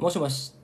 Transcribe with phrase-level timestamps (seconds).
[0.00, 0.54] もしもし。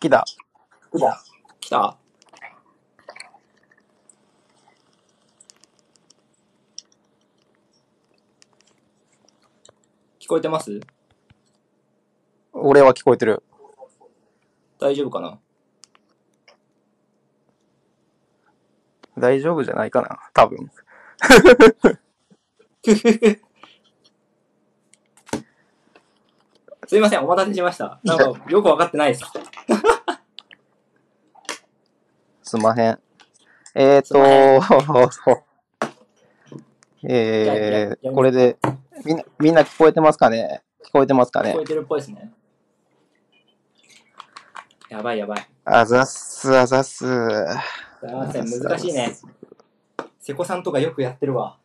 [0.00, 0.24] 来た。
[0.92, 1.22] 来た。
[1.60, 1.98] 来た
[10.18, 10.80] 聞こえてます？
[12.52, 13.44] 俺は聞こえてる。
[14.80, 15.38] 大丈夫かな？
[19.16, 20.68] 大丈夫じゃないかな多分。
[26.86, 27.98] すいません、お待たせしました。
[28.04, 29.24] なんか、よくわかってないです。
[32.44, 32.98] すんまへん。
[33.74, 34.18] えーと、
[37.02, 38.56] えー、やこれで、
[39.04, 40.62] みんな、みんな聞こえてますかね？
[40.84, 41.50] 聞こえてますかね？
[41.50, 42.32] 聞こえてるっぽいですね。
[44.88, 45.48] やばいやばい。
[45.64, 46.98] あざっす、あざっす。
[46.98, 49.16] すいません、難しいね。
[50.20, 51.58] 瀬古さんとかよくやってるわ。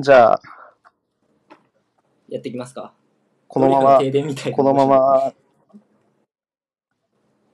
[0.00, 0.40] じゃあ、
[2.28, 2.94] やっていきますか。
[3.48, 4.86] このまま停電みたいなこのま。
[4.86, 5.34] ま、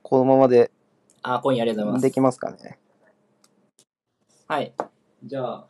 [0.02, 0.70] このままで
[1.22, 2.02] あ、コインありがとうございます。
[2.02, 2.78] できますかね
[4.46, 4.72] はい。
[5.24, 5.66] じゃあ。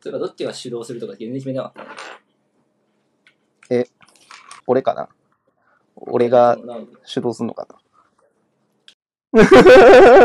[0.00, 1.72] そういえばどっちが主導するとか全然決めてなかっ
[3.68, 3.86] たね。
[4.66, 5.08] 俺かな
[5.94, 6.58] 俺が
[7.04, 7.68] 主導するのか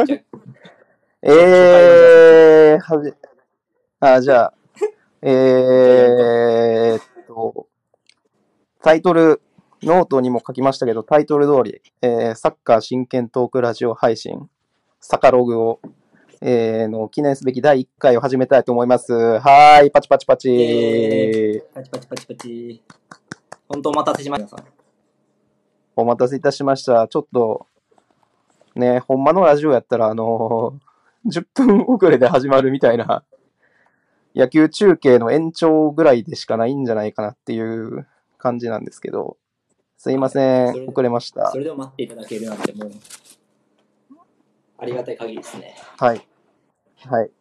[0.08, 0.31] じゃな
[1.24, 3.14] えー、はじ、
[4.00, 4.54] あ、じゃあ、
[5.22, 7.68] えーっと、
[8.82, 9.40] タイトル、
[9.84, 14.50] ノートにも書きましたけど、タイトル通り、えーサッカー真剣トークラジオ配信、
[15.00, 15.80] サカログを、
[16.42, 19.14] えーの記念すべき第1回を始めたいと思います。
[19.14, 22.84] はーい、パチパチパチイパチパチパチパチ。
[23.70, 24.58] 本当お待たせしました。
[25.96, 27.08] お待たせいたしました。
[27.08, 27.68] ちょっと、
[28.74, 30.91] ね、ほんまのラジオやったら、あのー
[31.26, 33.24] 10分遅れで始まるみたいな、
[34.36, 39.38] 野球中継の延長ぐらいでしかないんじゃないかなっていう感じなんですけど、
[39.98, 41.58] すいません、遅れましたそ。
[41.58, 42.92] れでも待っていただけるなんてもう、
[44.78, 45.76] ありがたい限りですね。
[45.98, 46.28] はい。
[47.06, 47.32] はい。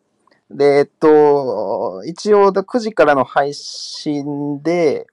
[0.50, 5.06] で、えっと、一応9時からの配信で、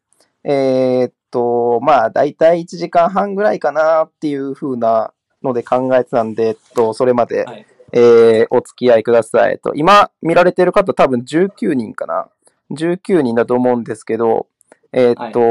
[0.43, 5.13] えーっと、まあ、だいたい1時間半ぐらいかなっていう風な
[5.43, 7.65] ので考えてたんで、えっと、それまで、はい。
[7.93, 9.53] えーお付き合いください。
[9.53, 12.29] えっと、今見られてる方多分19人かな
[12.71, 14.47] ?19 人だと思うんですけど、
[14.91, 15.41] えーっと、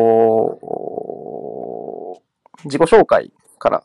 [2.65, 3.83] 自己紹介から、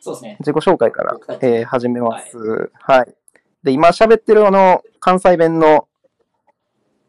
[0.00, 0.36] そうですね。
[0.40, 2.70] 自己紹介からえー始めます。
[2.74, 3.14] はい。
[3.62, 5.86] で、今喋ってるあの、関西弁の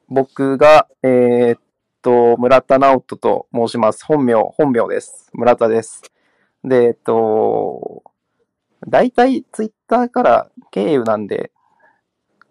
[0.10, 1.60] 僕が、えーっ
[2.02, 4.04] と、村田直人と申します。
[4.06, 5.30] 本名、本名です。
[5.34, 6.02] 村田です。
[6.64, 8.04] で、えっと、
[8.88, 11.52] 大体ツイッターから経由なんで、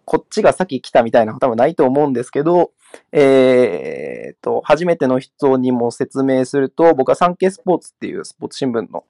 [0.05, 2.71] こっちが先来たみたいなことはないと思うんですけど、
[3.11, 9.05] えーっと、初めての人にも説明すると、僕はサンケイスポーツっていうスポーツ新聞の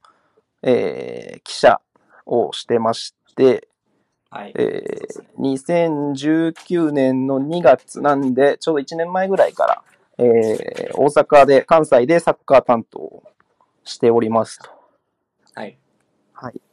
[0.63, 1.81] えー記者
[2.25, 3.67] をしてまして、
[4.29, 4.53] はい。
[4.55, 9.83] えー2019年の2月なんで、ちょうど1年前ぐらいから、
[10.17, 13.23] えー大阪で、関西でサッカー担当を
[13.83, 14.69] しておりますと。
[15.55, 15.77] はい。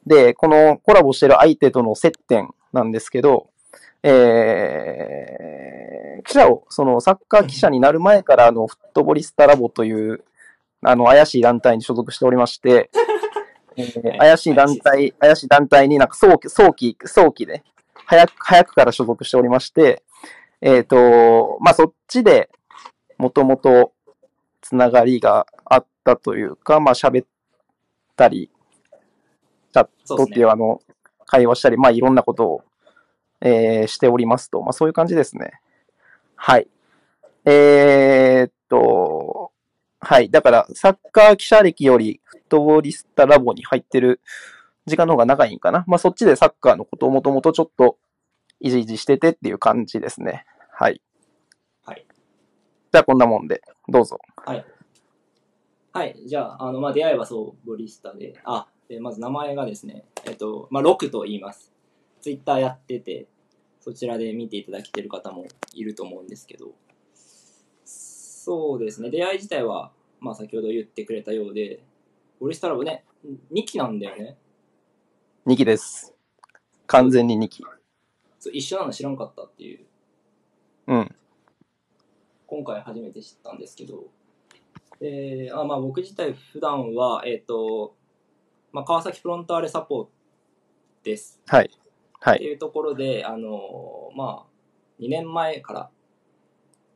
[0.08, 0.26] はい。
[0.26, 3.50] で、このコラボしてる相手との接点なんですけど、
[4.02, 5.48] えー
[6.24, 10.24] 記者を、そのサッカー記者になる前から、あの、フットボリスタラボという、
[10.82, 12.90] あの、怪しい団体に所属しておりまして、
[13.76, 17.62] えーはい怪しい団体、怪しい団体になんか早期、早期、早期で、
[18.04, 20.02] 早く、早くから所属しておりまして、
[20.60, 22.50] えっ、と、まあ、そっちで、
[23.16, 23.92] もともと、
[24.60, 27.26] つながりがあったというか、まあ、喋っ
[28.16, 28.50] たり、
[29.72, 30.80] チャットっていうあの、
[31.26, 32.62] 会話したり、まあ、いろんなことを、
[33.40, 34.60] えーしておりますと。
[34.62, 35.60] まあ、そういう感じですね。
[36.34, 36.68] はい。
[37.44, 39.52] えーっと、
[40.00, 40.30] はい。
[40.30, 44.20] だから、サッカー記者歴より、フットボリスタラボに入ってる
[44.86, 45.84] 時間の方が長いんかな。
[45.86, 47.98] まあ、そっちでサッカーのことをもともとちょっと、
[48.60, 50.44] いじいじしててっていう感じですね。
[50.72, 51.00] はい。
[51.84, 52.06] はい。
[52.92, 54.18] じゃあ、こんなもんで、どうぞ。
[54.44, 54.64] はい。
[55.92, 56.16] はい。
[56.26, 61.72] じゃあ、あの、まあ、出会いはそう、ボリスタで、あ、でまず名前がですね、えっと、まあ、ロクと言います。
[62.20, 63.26] ツイッターやってて、
[63.80, 66.72] そちらで見ていただけてる方もいると思うんですけど、
[67.84, 71.80] そうですね、出会い自体は、まあ、先ほど言ってくれたようで、
[72.40, 73.04] ボリスタラボね、
[73.52, 74.38] 2期なんだよね。
[75.46, 76.14] 2期です。
[76.86, 77.62] 完全に2期。
[78.38, 79.84] そう一緒なの知らんかったっていう、
[80.86, 81.14] うん。
[82.46, 84.06] 今回初めて知ったんですけど、
[85.02, 87.97] えーあまあ、僕自体普段は、えっ、と、
[88.78, 90.06] まあ、川崎フロンターレサポー
[91.04, 91.40] です。
[91.48, 91.70] はい。
[92.20, 92.36] はい。
[92.36, 95.90] っていうところで、あのまあ、2年前から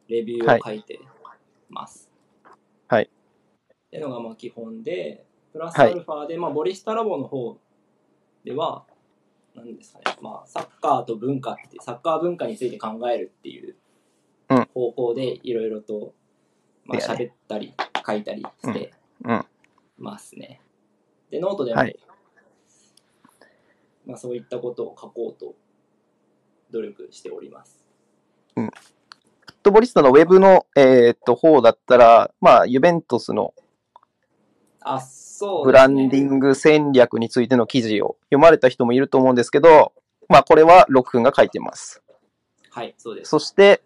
[0.07, 1.01] レビューを書いて
[1.69, 2.09] ます。
[2.87, 3.03] はい。
[3.03, 3.09] っ
[3.91, 7.59] ていうのがまあ基本で、プラスはいアルファで、まあ、ボリスタラボの方
[8.45, 8.85] では、
[9.57, 13.75] 何ですかね、まあ、サッカーと文化って、サッカー文化について考えるっていう
[14.51, 16.15] うん方向でいろいろと、
[16.85, 17.75] まあ、喋ったり、
[18.07, 18.93] 書いたりして
[19.25, 19.45] うん。
[19.99, 20.61] ますね。
[21.33, 21.97] で、ノートでも、はい
[24.05, 25.55] まあ、そういったことを書こうと
[26.71, 27.83] 努力しております。
[28.55, 28.71] フッ
[29.63, 33.55] トボリスタのウェブの、えーっと、方だったら、まあ、ユベントスの
[34.81, 35.73] あ、そうね。
[35.73, 39.95] ランディング戦略についての記事を読まれた人もいると思うんですけど、
[40.29, 42.03] まあ、これはロック君が書いてます。
[42.69, 43.31] はい、そうです。
[43.31, 43.83] そして、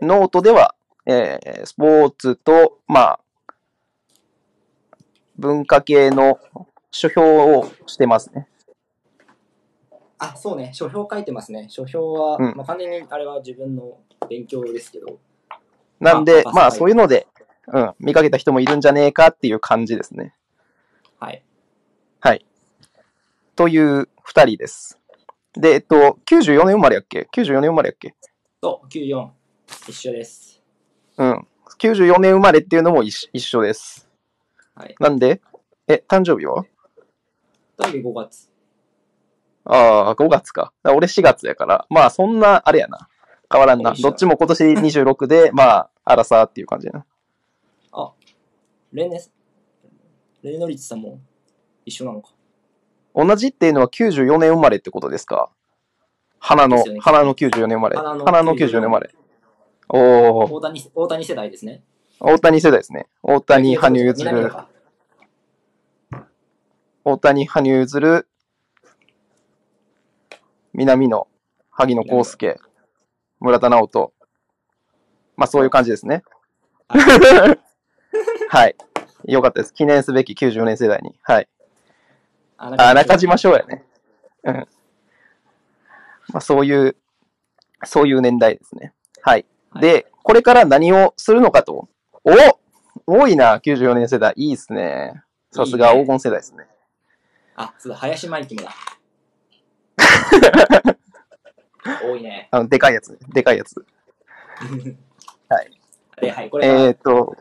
[0.00, 0.76] ノートでは、
[1.06, 3.20] えースポーツと、まあ、
[5.36, 6.38] 文化系の
[6.94, 8.46] 書評をしてますね。
[10.18, 11.66] あ、そうね、書評書いてますね。
[11.68, 13.98] 書評は、うんまあ、完全にあれは自分の
[14.28, 15.18] 勉強ですけど、
[15.98, 17.26] なんで、あまあ、はいそういうので、
[17.66, 20.34] うん、見かけた人もいるんじゃねえかっていう感じですね。
[21.18, 21.42] はい。
[22.20, 22.46] はい。
[23.56, 25.00] という二人です。
[25.54, 28.14] で、えっと、94年生まれやっけ ?94 年生まれやっけ？
[28.60, 29.30] と、94、
[29.88, 30.62] 一緒です。
[31.16, 31.46] うん。
[31.80, 34.08] 94年生まれっていうのも一緒一緒です。
[34.76, 34.94] はい。
[35.00, 35.40] なんで、
[35.88, 36.64] え、誕生日は？
[37.78, 38.50] 誕生日5月。
[39.64, 40.72] ああ、5月か。
[40.82, 41.86] だから俺4月やから。
[41.88, 43.08] まあ、そんな、あれやな。
[43.50, 43.94] 変わらんな。
[43.94, 47.06] どっちも今年26で、まあ、アラサーっていう感じやな。
[47.92, 48.12] あ、
[48.92, 49.32] レネス、
[50.42, 51.20] レノリッチさんも
[51.86, 52.30] 一緒なのか。
[53.14, 55.50] 同じっていうのは94年生まれってことですか？
[56.40, 57.96] 花のね、花の94年生まれ。
[57.96, 59.14] 花の花の94年生まれ。
[59.88, 61.82] おー、大谷、大谷世代ですね。
[62.20, 63.06] 大谷世代ですね。
[63.22, 64.50] 大谷、羽生結弦、
[67.04, 68.24] 大谷、羽生結弦、
[70.72, 71.28] 南野、
[71.70, 72.58] 萩野公介、
[73.40, 74.12] 村田直人。
[75.36, 76.22] まあ、そういう感じですね。
[78.48, 78.76] はい。
[79.26, 79.74] よかったです。
[79.74, 81.14] 記念すべき94年世代に。
[81.22, 81.48] はい。
[82.56, 83.84] ああ、中島翔やね。
[84.44, 84.54] うん。
[84.54, 84.66] ま
[86.38, 86.96] あ、そういう、
[87.84, 88.94] そういう年代ですね。
[89.20, 89.44] はい。
[89.70, 91.88] はいで、これから何をするのかと。
[92.24, 92.30] お
[93.06, 94.32] 多いな、94年世代。
[94.36, 95.22] いいですね。
[95.50, 96.66] さすがいいね黄金世代ですね。
[97.56, 98.74] あ、そうだ、林真理もだ。
[102.02, 102.48] 多いね。
[102.50, 103.18] あの、でかいやつね。
[103.32, 103.76] でかいやつ。
[105.48, 105.70] はい。
[106.20, 107.36] で、はい、これが、えっ、と、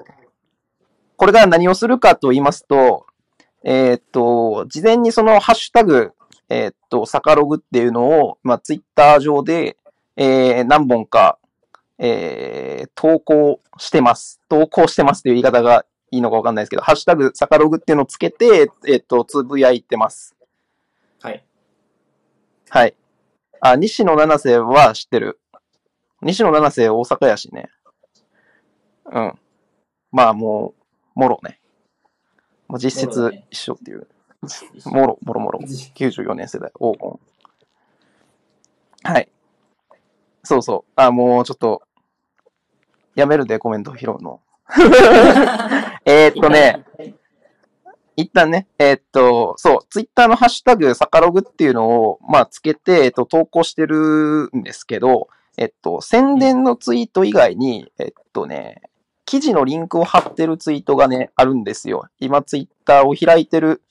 [1.16, 3.06] これから何をするかと言いますと、
[3.64, 6.12] えっ、と、事前にそのハッシュタグ、
[6.50, 9.78] えっ、と、サカログっていうのを、まあ、ツイッター上で、
[10.16, 11.40] えー何本か、
[11.98, 14.40] えー投稿してます。
[14.50, 20.36] 投稿してますっていう言い方がいいのかわかんないですけど、ハッシュタグサカログっていうのをつけて、えっ、と、つぶやいてます。
[21.22, 21.44] はい。
[22.70, 22.96] はい。
[23.60, 25.40] あ、西野七瀬は知ってる。
[26.22, 27.70] 西野七瀬大阪やしね。
[29.12, 29.34] うん。
[30.12, 30.76] まあも
[31.16, 31.60] う、もろね。
[32.68, 34.08] もう実質一緒っていう。
[34.86, 35.60] もろ、もろもろ。
[35.62, 37.20] 94年世代、黄金。
[39.04, 39.30] はい。
[40.44, 40.92] そうそう。
[40.96, 41.82] あ、もうちょっと、
[43.16, 44.42] やめるで、コメント拾うの。
[46.06, 46.84] えーっとね、
[48.16, 58.82] 一旦ね、えーっと、そう、ツイッターのハッシュタグ、サカログっていうのを、まあ、つけて、えっと、投稿してるんですけど、えっと、宣伝のツイート以外に、えっとね、
[59.26, 62.08] 記事のリンクを貼ってるツイートがね、あるんですよ。
[62.20, 63.82] 今、ツイッターを開いてる、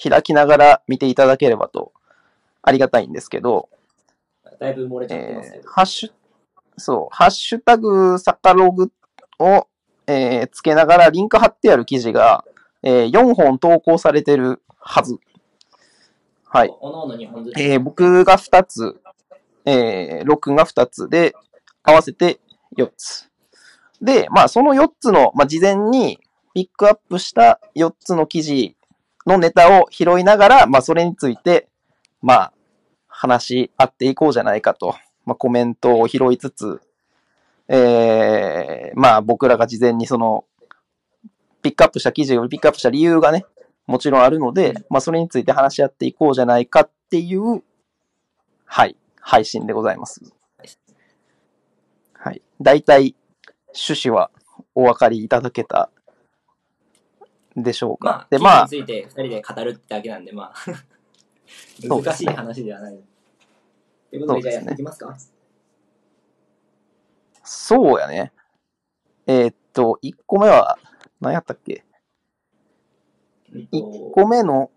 [0.00, 1.92] 開きながら見ていただければと、
[2.62, 3.68] ありがたいんですけど、
[4.60, 5.70] だいぶ漏れちゃってますけえーど。
[5.70, 6.10] ハッシュ、
[6.76, 8.90] そう、ハッシュタグサカログ
[9.38, 9.66] を、
[10.08, 12.44] えーつけながらリンク貼ってある記事が、
[12.82, 15.18] えー4本投稿されてるはず。
[16.46, 16.74] はい。
[16.80, 17.60] おのおの2本ずつ。
[17.60, 19.00] えー僕が2つ、
[19.66, 21.34] えー、ロックンが2つで、
[21.82, 22.40] 合わせて
[22.76, 23.30] 4つ。
[24.00, 26.20] で、まあ、その4つの、まあ、事前に
[26.54, 28.76] ピックアップした4つの記事
[29.26, 31.68] のネタを拾いながら、まあ、それについて、
[32.22, 32.52] まあ、
[33.08, 36.80] 話し合っていこうじゃないかと、まあ、コメントを拾いつつ、
[37.68, 40.44] えー、まあ、僕らが事前にその、
[41.62, 43.44] ピックアップした記事をピックアップした理由がね、
[43.86, 47.62] もちろんあるので、まあ、それについて話し合っていこうじゃないかっていう、
[48.64, 50.22] はい、配信でございます。
[52.14, 52.42] はい。
[52.60, 53.14] 大体、
[53.68, 54.30] 趣旨は
[54.74, 55.90] お分かりいただけた
[57.56, 58.08] でしょうか。
[58.08, 60.54] まあ、で、記まあ、事について2人で語るってだけなんで、まあ、
[61.88, 63.00] 難しい話ではない。
[64.10, 65.16] ということで、じゃあやっていきますか？
[67.50, 68.32] そうやね。
[69.26, 70.78] えーっと、1個目は、
[71.18, 71.82] 何やったっけ？
[73.52, 74.70] うんと ?1 個目の、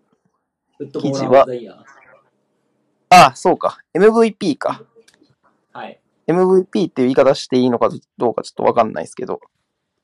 [0.78, 1.84] 記事はザイヤー。
[3.10, 3.78] あ、そうか。
[3.94, 4.82] MVP か。
[5.72, 6.00] はい。
[6.26, 9.40] MVP っていう言い方していいのかどうかちょっとわかんないですけど。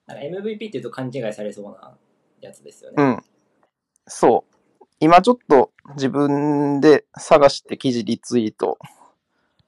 [0.07, 1.97] MVP って言うと勘違いされそうな
[2.43, 3.03] やつですよね。
[3.03, 3.25] うん。
[4.07, 4.85] そう。
[5.01, 8.79] 今ちょっと自分で探して記事リツイート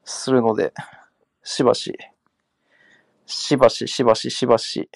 [0.05, 0.75] するので、
[1.43, 1.97] しばし、
[3.31, 4.91] しばし、しばし、しばし、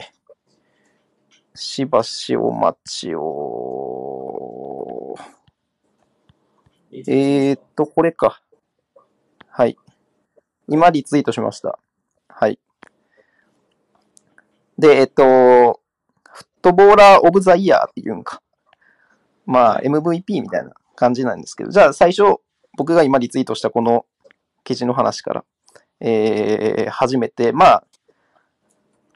[1.54, 5.14] しばしお待ちを。
[6.92, 8.42] えーっと、これか。
[9.48, 9.76] はい。
[10.66, 11.78] 今リツイートしました。
[12.28, 12.58] はい。
[14.78, 15.80] で、えっと、
[16.28, 18.42] フットボーラーオブザイヤーっていうんか。
[19.46, 22.40] まあ、MVP みたいな感じなんですけど、じゃあ最初、
[22.76, 24.06] 僕が今リツイートしたこの
[24.64, 25.44] 記事の話から、
[26.00, 27.84] えー、始めて、まあ、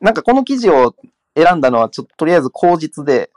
[0.01, 0.95] なんかこの記事を
[1.37, 3.31] 選んだのは、ちょっととりあえず口実で、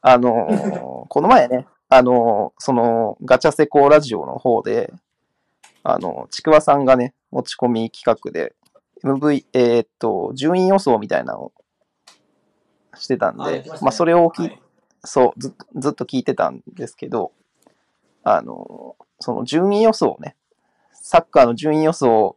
[0.00, 4.92] あのー この前ね、あのーその、ガチャセコラジオの方で、
[5.84, 8.54] あの、ちくわさんがね、持ち込み企画で、
[9.04, 11.52] MV、えーっと、順位予想みたいなのを
[12.96, 14.62] してたんであま、あ、それを聞いはい。
[15.04, 17.32] そう、ずずっと聞いてたんですけど、
[18.22, 20.36] あの、その順位予想ね、
[20.92, 22.36] サッカーの順位予想、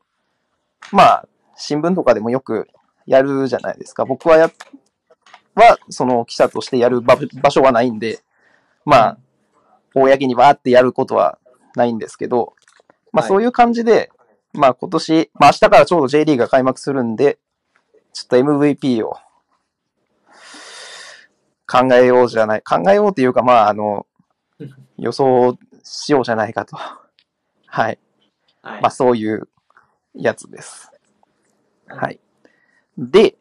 [0.92, 2.68] まあ、新聞とかでもよく
[3.06, 4.06] やるじゃないですか。
[4.06, 4.52] 僕はや、
[5.56, 8.20] は、その記者としてやる場場所はないんで、
[8.84, 9.18] まあ、
[9.94, 11.40] 公にわーってやることは
[11.76, 12.54] ないんですけど、
[13.12, 14.12] まあはいそういう感じで、
[14.54, 17.40] まあ今年、まあ明日からちょうど J リーグが開幕するんで、
[18.14, 19.18] ちょっと MVP を
[21.68, 24.06] 考えようじゃない、考えようっていうか、まああの、
[24.98, 26.76] 予想しようじゃないかと。
[26.76, 28.00] はい。
[28.62, 28.82] はい。
[28.82, 29.48] まあそういう
[30.14, 30.92] やつです。
[31.88, 32.20] はい。
[32.98, 33.36] で、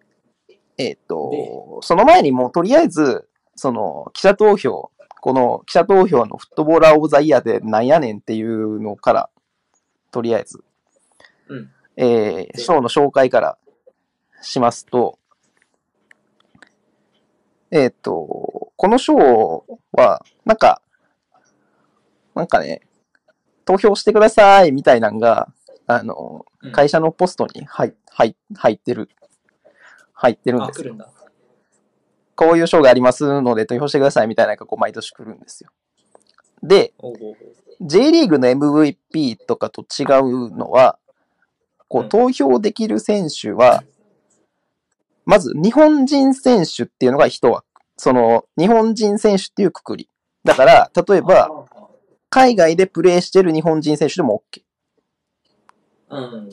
[0.79, 9.31] えっ、と、その前にもうとりあえず、その記者投票、この記者投票のフットボーラーオブザイヤーでなんやねんっていうのから、
[10.11, 10.65] とりあえず、
[11.49, 11.71] うん。
[11.97, 13.59] えー、賞の紹介から
[14.43, 15.19] しますと、
[17.71, 19.15] えっ、と、この賞
[19.93, 20.83] は、なんか、
[22.35, 22.83] なんかね、
[23.65, 25.49] 投票してくださいみたいなんが、
[25.87, 29.11] あの、うん会社のポストに入入入ってる、
[30.25, 30.85] 入ってるんあ、ですよ。
[30.85, 31.11] 来るんだ。
[32.35, 35.71] こういう賞がありますので投票してくださいみたいなのがこう毎年来るんですよ。
[36.63, 36.95] で、
[37.81, 40.99] J リーグの MVP とかと違うのは、
[41.89, 43.85] こう投票できる選手は、
[45.27, 47.67] まず日本人選手っていうのが一枠。
[47.97, 50.09] その日本人選手っていうくくり。
[50.43, 51.49] だから、例えば、
[52.29, 54.63] 海外でプレーしてる日本人選手でも OK。
[56.09, 56.49] あ、うん。
[56.49, 56.51] っ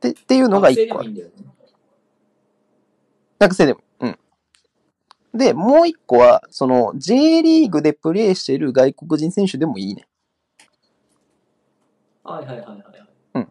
[0.00, 1.22] てっていうのが一個あるね。
[3.38, 3.80] 学生でも。
[4.00, 4.18] うん。
[5.34, 10.06] で、もう一個は、その J リーグでプレーしている外国人選手でもいいね。
[12.22, 12.78] はいはいはいはい
[13.34, 13.48] はい。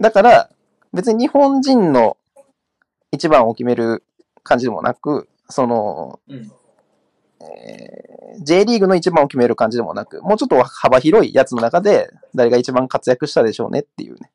[0.00, 0.50] だから、
[0.92, 2.16] 別に日本人の
[3.12, 4.02] 一番を決める
[4.42, 6.52] 感じでもなく、その、うん。
[7.42, 8.10] えー
[8.42, 14.30] J リーグの一番を決める感じでもなく、もうちょっと幅広いやつの中で誰が一番活躍したでしょうねっていうね。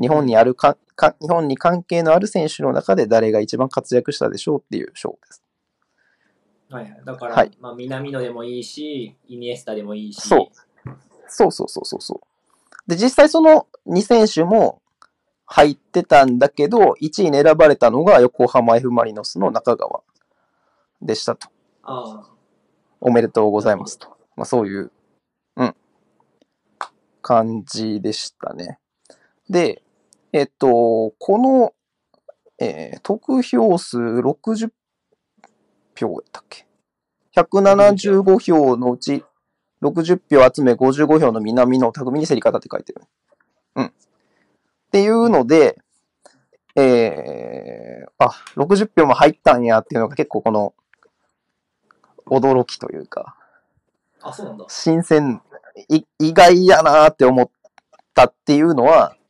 [0.00, 5.42] 日本にあるか、か日本に関係のある選手の中で誰が一番活躍したでしょうっていう賞です。
[6.70, 7.00] はいはい。
[7.04, 10.20] だから、はいまあ、南野でもいいし、イニエスタでもいいし。
[10.20, 10.64] そう
[11.28, 12.90] そうそうそうそうそう。
[12.90, 14.82] で、実際その2選手も
[15.46, 20.02] 入ってたんだけど、1位に選ばれたのが横浜 F・ マリノスの中川
[21.00, 21.48] でしたと。
[21.82, 22.30] ああ。
[23.00, 24.08] おめでとうございますと。
[24.36, 24.90] まあそういう、
[25.56, 25.74] うん、
[27.22, 28.78] 感じでしたね。
[29.48, 29.83] で、
[30.34, 31.74] えっと、この、
[32.58, 34.70] えー得票数60
[35.96, 36.66] 票やったっけ
[37.36, 39.24] ?175 票のうち
[39.80, 43.02] 60票集め55票の南の匠に競り方って書いてる。
[43.76, 43.84] うん。
[43.84, 43.92] っ
[44.90, 45.78] ていうので、
[46.74, 50.74] えー、あ、60票も入ったんやっていうのが結構この、
[52.26, 53.36] 驚きというか、
[54.20, 54.64] あ、そうなんだ。
[54.66, 55.40] 新鮮、
[55.88, 57.48] い意外やなーって思っ
[58.14, 59.23] たっていうのは、うん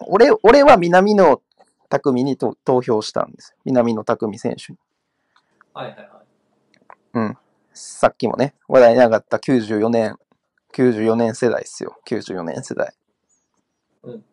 [0.00, 1.40] 俺、俺は南野
[1.88, 3.58] 匠にと投票したんですよ。
[3.64, 4.78] 南野匠選手に。
[5.74, 6.16] はいはいはい。
[7.76, 10.16] さっきもね、話題に上がった94年、
[10.72, 11.96] 94年世代ですよ。
[12.08, 12.94] 94年世代。
[14.02, 14.24] うん。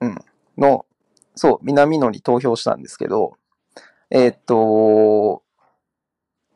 [0.00, 0.18] うん。
[0.56, 0.86] の、
[1.34, 3.36] そう、南野に投票したんですけど、
[4.10, 5.42] えーっと、も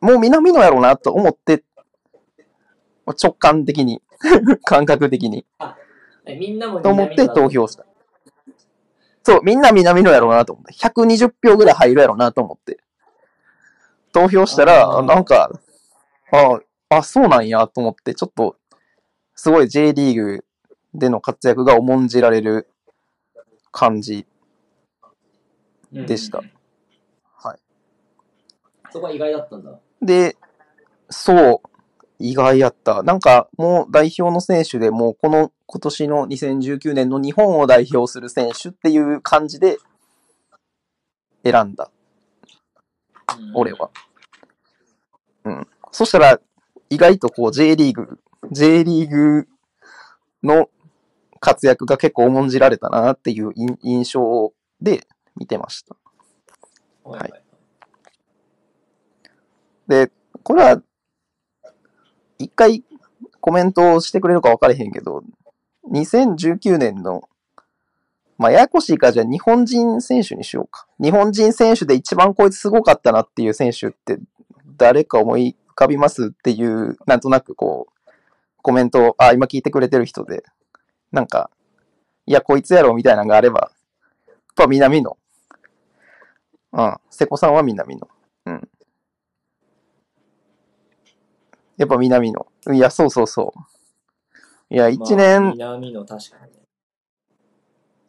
[0.01, 1.63] う南野やろうなと思って、
[3.05, 4.01] 直感的に、
[4.65, 5.63] 感覚的に、え
[6.35, 7.85] みんなもと思って投票した。
[9.23, 12.79] そう、みんな南野やろうなと思って、120票ぐらい入るやろうなと思って、
[14.13, 15.51] 投票したら、なんか、
[16.31, 18.55] ああ、そうなんやと思って、ちょっと、
[19.35, 20.45] すごい J リーグ
[20.93, 22.69] での活躍が重んじられる
[23.71, 24.25] 感じ。
[25.91, 26.51] でしたうん
[27.35, 27.59] はい。
[28.91, 29.79] そこは意外だったんだ。
[30.01, 30.35] で、
[31.09, 31.69] そう、
[32.19, 33.03] 意外やった。
[33.03, 39.77] なんか、もう代表の選手でもうこの今年の2019年の日本を代表する選手っていう感じで
[41.43, 41.91] 選んだ、
[43.37, 43.73] うん俺。
[43.73, 43.89] は。
[45.43, 45.67] うん。
[45.91, 46.39] そしたら、
[46.89, 48.19] 意外とこう J リーグ、
[48.51, 49.47] J リーグ
[50.43, 50.69] の
[51.39, 55.05] 活躍が結構重んじられたなっていう印印象で
[55.35, 55.95] 見てました。
[57.03, 57.43] はいはい。
[59.87, 60.11] で、
[60.43, 60.81] これは、
[62.39, 62.83] 一回
[63.39, 65.23] コメントをしてくれるか分かれへんけど、
[65.91, 67.29] 2019年の、
[68.37, 70.87] まあ、ややこしいからじゃあ日本人選手にしようか。
[71.01, 74.19] 日本人選手で一番こいつすごかったなっていう選手って
[74.77, 78.11] 誰か思い浮かびますっていう、なんとなくこう、
[78.61, 80.43] コメントを、あ、今聞いてくれてる人で、
[81.11, 81.49] なんか、
[82.25, 83.71] いや、こいつやろみたいなのがあれば、
[84.27, 85.17] やっぱ南野。
[86.73, 88.07] うん、瀬古さんは南野。
[88.45, 88.69] うん。
[91.77, 92.47] やっぱ南野。
[92.73, 94.73] いや、そうそうそう。
[94.73, 96.59] いや、一まあ年、南の確かにね。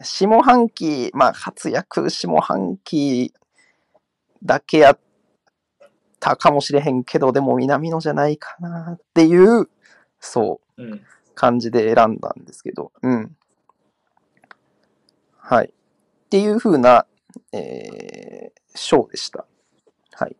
[0.00, 3.32] 下半期、まあ、活躍下半期
[4.42, 5.00] だけやっ
[6.20, 9.68] たかもしれへんけど、でも南野じゃないかなっていう、
[10.20, 11.02] そう、うん。
[11.34, 13.36] 感じで選んだんですけど、うん。
[15.36, 15.66] はい。
[15.68, 17.06] っていう風な、
[17.52, 19.46] えー、賞でした。
[20.12, 20.36] はい。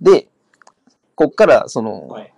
[0.00, 0.27] で、
[1.18, 2.32] こっから、その、はい。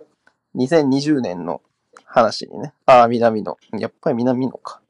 [0.55, 1.61] 2020年の
[2.03, 2.73] 話にね。
[2.87, 3.55] ああ、南野。
[3.77, 4.81] やっぱり南野か。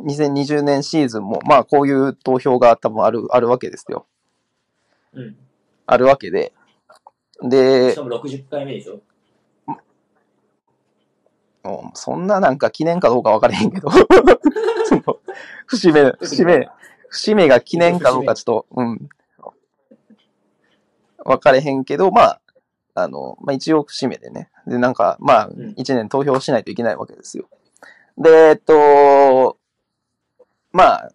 [0.00, 4.06] 2020年シーズンも、まあこういう投票が多分ある、あるわけですよ。
[5.12, 5.36] うん。
[5.84, 6.54] あるわけで。
[7.42, 9.02] しでか、も60回目でしょ？
[11.92, 13.98] そんななんか記念かどうか分からへんけど、そ
[15.06, 15.18] の
[15.66, 16.70] 節目、節目、
[17.10, 19.08] 節目が記念かどうかちょっと、うん。
[21.24, 22.41] 分かれへんけど、まあ、
[22.94, 24.50] あの、まあ一応節目でね。
[24.66, 27.48] で、なんか、まあん、一年投票しないといけないわけですよ。
[28.18, 29.56] で、えっと、
[30.72, 31.12] まあ、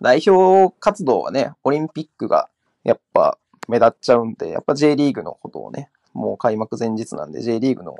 [0.00, 2.48] 代表活動はね、オリンピックが
[2.84, 3.38] やっぱ
[3.68, 7.96] 目立っちゃうんで、やっぱ J リーグのことをね、もう開幕前日なんで J リーグの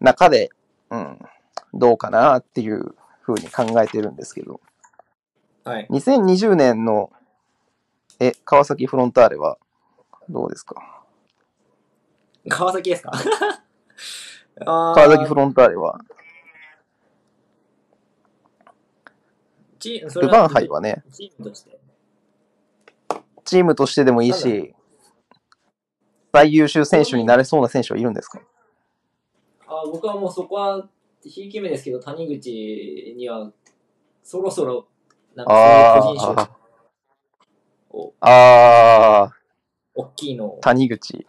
[0.00, 0.50] 中で、
[0.90, 1.18] うん、
[1.74, 4.60] どうかなっていうふうに考えてるんですけど、
[5.64, 5.86] はい。
[5.90, 7.10] 2020年の、
[8.20, 9.58] え、川崎フロンターレは
[10.28, 10.93] どうですか？
[12.48, 13.12] 川崎ですか？
[14.64, 15.98] 川川崎フロンターレは、
[19.78, 21.78] チそルヴァン杯はね、チームとして。
[23.44, 24.74] チームとしてでもいいし、
[26.32, 28.40] 最優秀選手になれそうな選手はいるんですか？
[29.66, 30.88] あ僕はもうそこは、
[31.22, 33.50] ひいき目ですけど、谷口には、
[34.22, 34.86] そろそろ、
[35.34, 36.50] なんかそういう個人あ
[37.92, 39.32] 賞を、あ、ああ、
[39.94, 41.26] 大きいのを、谷口。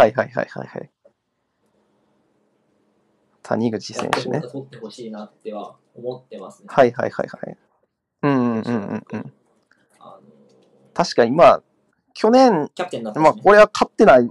[0.00, 0.90] はいはいはいはいはい。
[3.42, 4.40] 谷口選手ね。
[4.40, 6.68] 取ってほしいなっては思ってますね。
[6.70, 7.58] はいはいはいはい。
[8.22, 9.32] うんうんうんうん
[10.94, 11.62] 確かにまあ、
[12.14, 14.30] 去年、キャプテンねまあこれは勝ってない。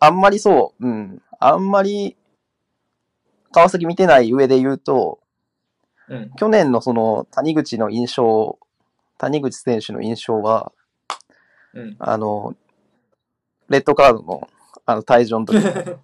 [0.00, 1.22] あんまりそう、うん。
[1.38, 2.16] あんまり、
[3.52, 5.20] 川崎見てない上で言うと、
[6.08, 6.30] うん。
[6.36, 8.58] 去年のその谷口の印象、
[9.18, 10.72] 谷口選手の印象は、
[11.72, 11.96] うん。
[12.00, 12.54] あの、
[13.68, 14.48] レッドカードの、
[14.86, 15.98] あの、退場の時の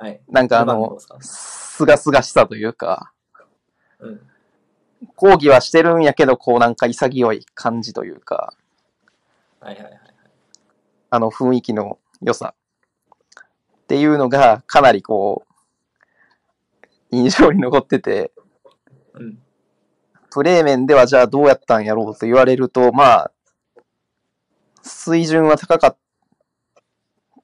[0.00, 0.20] はい。
[0.28, 3.12] なんかあのすがすがしさというか、
[3.98, 4.20] うん。
[5.16, 8.54] 抗議はしてるんやけど、こうなんか潔い感じというか、
[9.60, 10.00] はいはいはい。
[11.10, 12.54] あの雰囲気の良さ
[13.36, 15.54] っていうのがかなりこう、
[17.10, 18.32] 印象に残ってて、
[19.14, 19.38] うん。
[20.30, 23.32] プレー面ではじゃあどうやったんやろうと言われると、まあ、
[24.82, 25.96] 水準は高かっ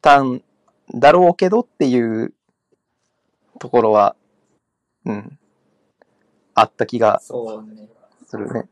[0.04, 0.42] たん
[0.94, 2.34] だろうけどっていう
[3.58, 4.16] ところは、
[5.06, 5.38] うん、
[6.54, 7.20] あった気が。
[7.20, 7.32] す
[8.36, 8.68] るね。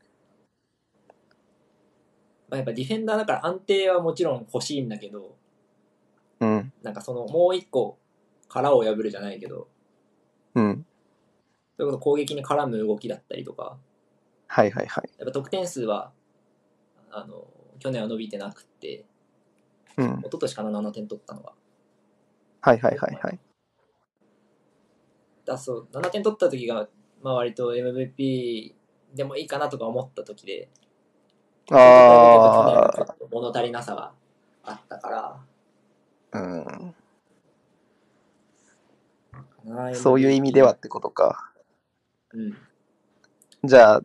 [2.50, 5.34] まあ、やっぱディフェンダーだから安定はもちろん欲しいんだけど、
[6.40, 7.98] うん、なんかそのもう一個
[8.48, 9.68] 殻を破るじゃないけど、
[10.54, 10.84] うん。
[11.78, 13.78] それこそ攻撃に絡む動きだったりとか、
[14.48, 15.10] はいはいはい。
[15.16, 16.12] やっぱ得点数は、
[17.10, 17.46] あの、
[17.78, 19.06] 去年は伸びてなくて、
[19.96, 20.06] うん。
[20.06, 21.52] 一昨年かな7点取ったのが。
[22.60, 23.38] はいはいはいはい。
[25.44, 26.88] だそう、7点取った時が、
[27.22, 28.74] まあ割と MVP
[29.14, 30.68] でもいいかなとか思った時で、
[31.70, 34.12] あ去年はちょっと物足りなさが
[34.64, 35.40] あったから、
[36.32, 36.94] あ、うん。
[39.66, 40.78] 7そういう意味ではっ。
[40.78, 41.52] てことか。
[42.32, 42.56] うん。
[43.64, 44.02] じゃあ、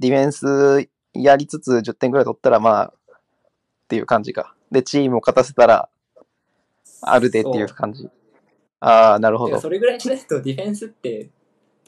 [0.00, 3.18] ディフェンスやりつつ10点ぐらい取ったら、まあ、っ
[3.88, 4.54] ていう感じか。
[4.72, 5.88] で、チームを勝たせたら、
[7.02, 8.08] あるでっていう感じ。
[8.80, 9.60] ああ、なるほど。
[9.60, 11.28] それぐらいしないとディフェンスって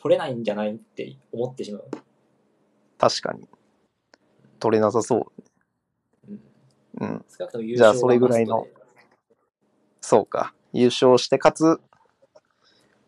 [0.01, 1.85] 取れないんじゃないって思ってしまう。
[2.99, 3.49] 確かに。
[4.61, 5.33] 取れなさそ
[6.29, 6.41] うん、う。
[7.01, 7.25] うん。
[7.29, 8.67] 少なくとも優じゃあ勝それぐらいの
[10.03, 10.55] そうか。
[10.75, 11.81] 優勝して、かつ、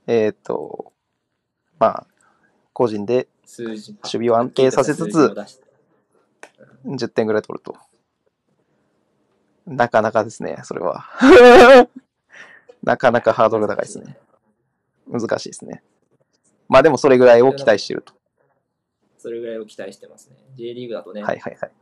[0.06, 0.92] えっ、と、
[1.78, 2.06] まあ、
[2.72, 5.64] 個人で守備を安定させつつ、出して
[6.86, 7.76] 10点ぐらい取ると。
[9.66, 11.05] なかなかですね、それは。
[12.83, 14.16] なかなかハードル高いですね。
[15.09, 15.83] 難しいですね。
[16.68, 18.12] まあでもそれぐらいを期待してると。
[19.18, 20.37] それぐらいを期待してますね。
[20.55, 21.22] J リーグだとね。
[21.22, 21.72] はいはいはい。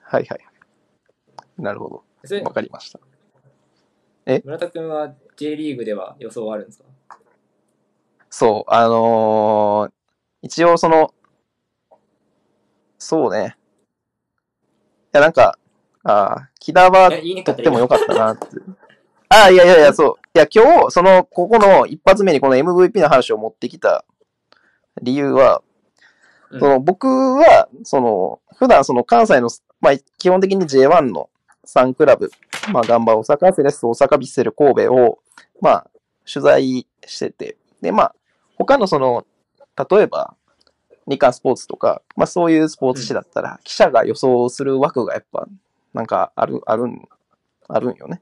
[0.00, 1.62] はいはいはい。
[1.62, 2.04] なるほど。
[2.44, 3.00] わかりました。
[4.44, 6.84] 村田君は J リーグでは予想はあるんですか？
[8.30, 9.92] そう、あのー
[10.42, 11.14] 一応その、
[12.98, 13.56] そうね。
[15.14, 15.58] いや、なんか、
[16.04, 17.10] ああ、木田は
[17.44, 18.46] とってもよかったなって。
[19.28, 20.14] ああ、いやいやいや、そう。
[20.34, 24.04] いや、今日、その、ここの一発目にこの MVP の話を持ってきた
[25.02, 25.62] 理由は、
[26.50, 29.48] うんその、僕は、その、普段その関西の、
[29.80, 31.28] まあ、基本的に J1 の
[31.66, 32.30] 3クラブ、
[32.72, 35.18] まあ、ガンバ大阪、セレッソ大阪、ヴィッセル神戸を、
[35.60, 35.90] まあ、
[36.30, 38.14] 取材してて、で、まあ、
[38.56, 39.26] 他のその、
[39.90, 40.36] 例えば、
[41.06, 45.46] 日刊スポーツとか、まあそういうスポーツ紙だったら、記者が予想する枠がやっぱ、
[45.94, 47.08] なんかある、あるん、
[47.68, 48.20] あるんよね。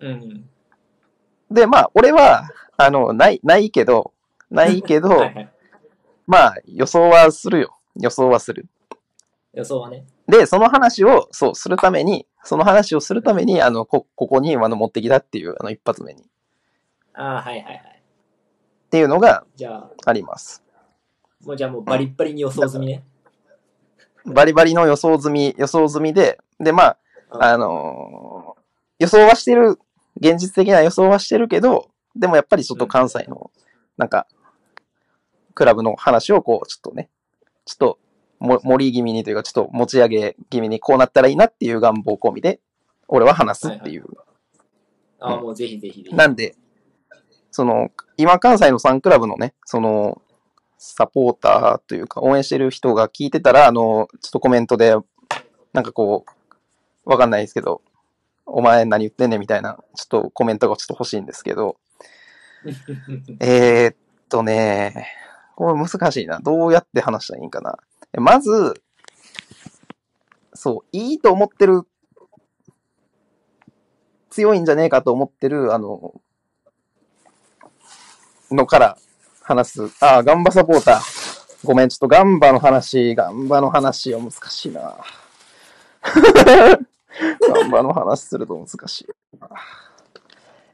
[0.00, 0.48] うん。
[1.50, 4.12] で、まあ、俺は、あの、ない、ないけど、
[4.50, 5.52] ないけど、 はいはい。
[6.26, 7.78] まあ、予想はするよ。
[7.96, 8.68] 予想はする。
[9.52, 10.06] 予想はね。
[10.26, 16.22] で、その話を、そう、するために、その話をするために、あの、こ、ここに、あの、持ってきたっていう、あの、一発目に。
[16.22, 16.24] っ
[17.14, 18.02] ああ、はいはいはい。
[18.90, 20.62] ていうのがじゃあ、あります。
[21.44, 23.04] もうじゃあもうバリッバリに予想済みね。
[24.26, 26.98] バリバリの予想済み、予想済みで、で、まあ、
[27.32, 28.58] うんあのー
[28.98, 29.78] 予想はしてる、
[30.20, 33.50] 現実的な予想はしてるけど、でもやっぱりちょっと関西の、
[33.96, 34.26] なんか、
[35.54, 37.08] クラブの話をこう、ちょっとね、
[37.64, 37.98] ちょっと、
[38.40, 42.60] も盛り気味にというか、ちょっと持ち上げ気味にこうなったらいいなっていう願望込みで、
[43.08, 44.04] 俺は話すっていう。
[45.20, 46.16] ああ、もうぜひぜひぜひ。
[46.16, 46.56] なんで、
[47.50, 50.20] その、今関西の3クラブのね、その、
[50.78, 54.94] サポーターというか、応援してる人が聞いてたら、あの、ちょっとコメントで、
[55.72, 56.24] なんかこ
[57.04, 57.82] う、わかんないですけど、
[58.46, 61.76] お前何言ってんねんみたいな、ちょっとコメントがちょっと欲しいんですけど、
[63.40, 63.96] えー、っ
[64.28, 65.08] とね、
[65.56, 66.38] これ難しいな。
[66.38, 67.76] どうやって話したらいいんかな。
[68.12, 68.80] まず、
[70.54, 71.82] そう、いいと思ってる、
[74.30, 76.14] 強いんじゃねえかと思ってる、あの、
[78.50, 78.98] のから
[79.48, 80.04] 話す。
[80.04, 81.66] ああ、ガンバサポーター。
[81.66, 84.98] ごめん、ちょっとガンバの話、ガンバの話は難しいな。
[86.04, 89.48] ガンバの話すると難しいな。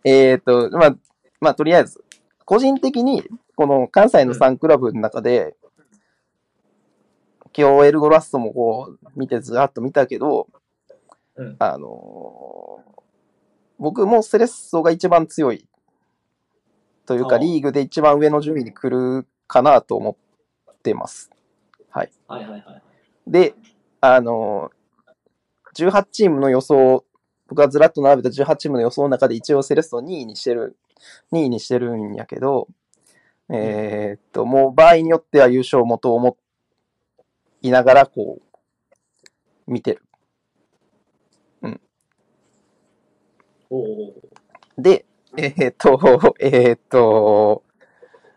[0.02, 0.96] えーっと、まあ、
[1.40, 2.02] まあ、とりあえず、
[2.44, 3.22] 個人的に、
[3.54, 5.54] この関西の3クラブの中で、
[7.56, 10.48] 今日エルゴラストもこう、見てずらっと見たけど、
[11.36, 12.94] うんあのー
[13.78, 15.66] 僕もセレッソが一番強い
[17.06, 20.16] というか、リーグで一番上の順位に来るかなと思
[20.70, 21.30] ってます。
[21.90, 22.10] はい。
[22.26, 22.82] はいはいはい。
[23.26, 23.54] で、
[24.00, 27.04] あのー、18チームの予想、
[27.48, 30.76] 僕がずらっと並べた18チームの予想の中で一応セレッソを2位にしてる、
[31.32, 32.68] 2位にしてるんやけど、
[33.50, 36.36] えーっと、もう場合によっては優勝もと思
[37.62, 40.02] いながら、こう、見てる。
[43.70, 44.14] おうおう
[44.78, 45.04] で、
[45.36, 47.62] えーっと、えーっと、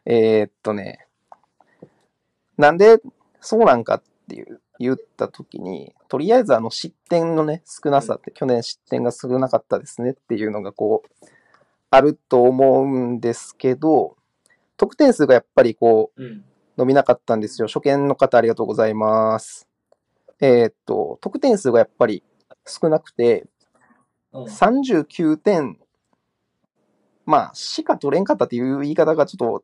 [0.05, 1.07] えーっとね、
[2.57, 2.99] なんで
[3.39, 11.25] そうなんかっていう言ったときに、とりあえずあの失点のね、少なさって、去年失点が少なかったですねっていうのがこう、
[11.89, 14.17] あると思うんですけど、
[14.75, 16.43] 得点数がやっぱりこう、うん。
[16.77, 17.67] 伸びなかったんですよ。
[17.67, 19.67] 初見の方ありがとうございます。
[20.39, 22.21] えーっと、得点数がやっぱり
[22.67, 23.47] 少なくて、
[24.31, 24.43] うん。
[24.43, 25.79] 39点、
[27.27, 29.63] まあ、しか取れんかったっていう言い方がちょっと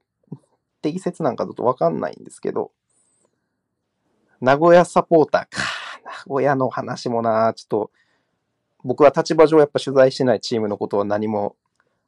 [0.81, 2.71] 適切なんかちょっとわかんないんですけど、
[4.41, 5.63] 名古屋サポーターか。
[6.03, 7.91] 名古屋の話もな、ちょっと、
[8.83, 11.55] 僕は立場上やっぱ取材してないチームのことを何も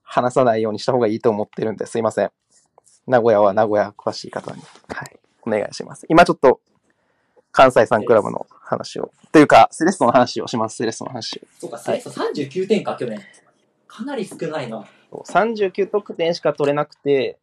[0.04, 2.32] 話さないようにした方がいいと思ってるんですいません。
[3.08, 6.06] 名古屋は名古屋詳しい方に、はい、お願いします。
[6.10, 6.60] 今ちょっと、
[7.54, 11.42] 関西三クラブの話を、というか、セレッソの話をします、セレッソの話。
[11.58, 13.22] そうか、セレッソ39点か、去年。
[13.88, 14.86] かなり少ないな。
[15.28, 17.38] 39得点しか取れなくて、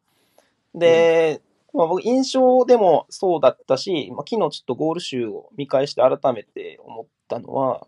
[0.75, 1.41] で、
[1.73, 7.87] まあ、僕、印象でもそうだったし、まあ、昨日ちょっとゴール集を見返して改めて思ったのは、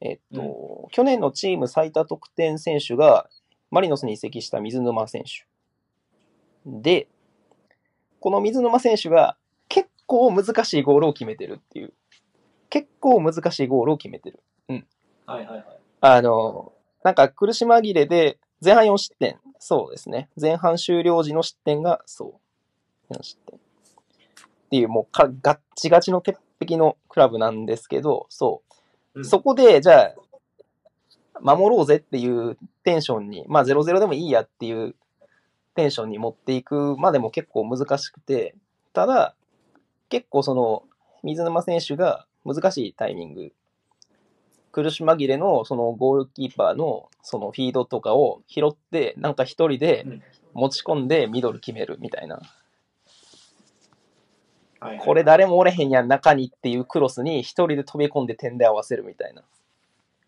[0.00, 3.28] えっと、去年のチーム最多得点選手が、
[3.70, 5.46] マリノスに移籍した水沼選手。
[6.64, 7.08] で、
[8.20, 9.36] この水沼選手が
[9.68, 11.92] 結構難しいゴールを決めてるっていう。
[12.70, 14.40] 結構難しいゴールを決めてる。
[15.26, 15.64] はいはいはい。
[16.00, 19.38] あの、なんか苦し紛れで、前半4失点。
[19.58, 20.28] そうですね。
[20.40, 22.40] 前半終了時の失点が、そ
[23.10, 23.14] う。
[23.14, 23.58] 4失点。
[23.58, 23.60] っ
[24.70, 28.62] ていう、もうかガッチガチの鉄壁のクラブなんですけど、そ
[29.14, 29.20] う。
[29.20, 30.14] うんそこで、じゃあ、
[31.40, 34.94] 守ろうぜっていうテンションに、まあ0-0でもいいやっていう
[35.74, 38.54] テンションに持っていくまでも結構難しくて、
[38.92, 39.34] ただ、
[40.08, 40.82] 結構その、
[41.22, 43.52] 水沼選手が難しいタイミング、
[44.76, 52.36] 苦し紛れのそのゴールキーパーのそのフィードとかを拾って、なんか一人でうん持ち込んでミドル決めるみたいな。
[52.36, 52.44] はい
[54.98, 59.42] はいこれ誰もおれへんやん中にっていうクロスに一人で飛び込んで点で合わせるみたいな。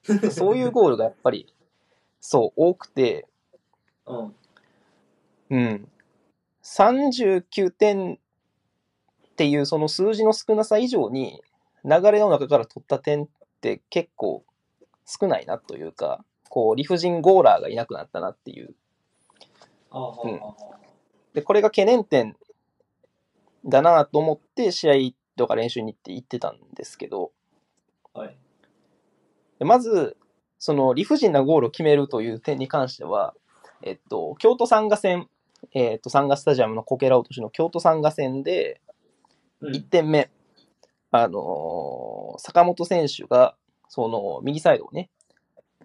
[0.33, 1.53] そういうゴールがやっぱり、
[2.19, 3.27] そう、多くて、
[4.07, 4.35] うん。
[5.51, 5.89] うん。
[6.63, 8.19] 39点っ
[9.37, 11.43] ていうその数字の少なさ以上に、
[11.85, 14.45] 流れの中から取った点って結構
[15.05, 18.75] 少ないなというか、こう、理不尽ゴーラーがいなくなったなっていう。
[19.91, 20.35] うん。
[20.37, 20.55] あ
[21.35, 22.37] で、これが懸念点
[23.65, 24.95] だなと思って試合
[25.37, 27.33] とか練習に行って行ってたんですけど、
[28.15, 28.37] あはい。
[29.59, 30.17] でまず、
[30.59, 33.35] その理不尽なゴールを決めるという点に関しては、
[33.83, 35.29] えっと、京都サンガ戦、
[35.73, 38.81] えっと、サンガスタジアムのこけら落としの京都サンガ戦で、
[39.61, 39.75] うん。
[39.75, 40.31] 1点目、
[41.11, 43.57] あのー坂本選手が、
[43.89, 45.11] その、右サイドをね、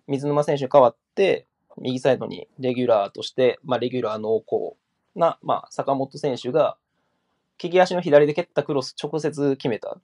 [0.07, 4.77] 水沼選手に代わって、右サイドにレギュラーとして、まあ、レギュラー濃厚
[5.15, 6.77] な、まあ、坂本選手が、
[7.62, 9.97] 利き足の左で蹴ったクロス直接決めた。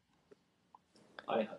[1.25, 1.53] はいはいは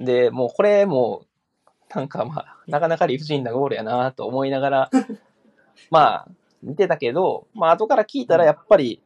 [0.00, 0.04] い。
[0.04, 4.90] で、もうこれもう、なんかまあ、なかなか理不尽なゴールやなと思いながら、
[5.90, 6.28] まあ、
[6.62, 9.02] 見てたけど、まあ、後から聞いたらやっぱり、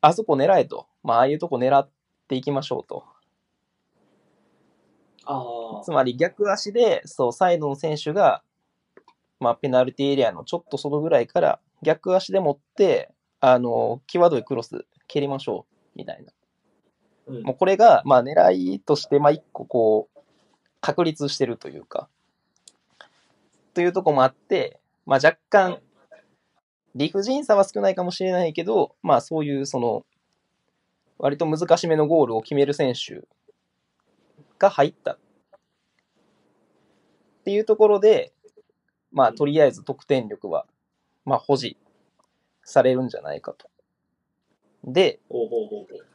[0.00, 0.86] あそこ狙えと。
[1.02, 1.88] まあ、ああいうとこ狙っ
[2.30, 3.04] ていきましょうと。
[5.26, 8.42] あつまり逆足で、そう、サイドの選手が、
[9.40, 16.30] まあ、ペナルティエリアのちょっと外ぐらいから、逆足で持って、あの、際どいクロス蹴りましょう、みたいな。
[16.30, 16.34] あ。
[17.26, 20.20] うんもうこれが、まあ、狙いとして、まあ、一個こう、
[20.80, 22.08] 確立してるというか、
[23.74, 25.80] というとこもあって、まあ、若干、
[26.94, 30.04] 理不尽さは少ないかもしれないけど、まあ、そういう、その、
[31.20, 33.22] 割と難しめのゴールを決める選手
[34.58, 35.12] が入った。
[35.12, 35.18] っ
[37.44, 38.32] ていうところで、
[39.12, 40.66] まあ、とりあえず得点力は、
[41.26, 41.76] まあ、保持
[42.64, 43.68] されるんじゃないかと。
[44.82, 45.20] で。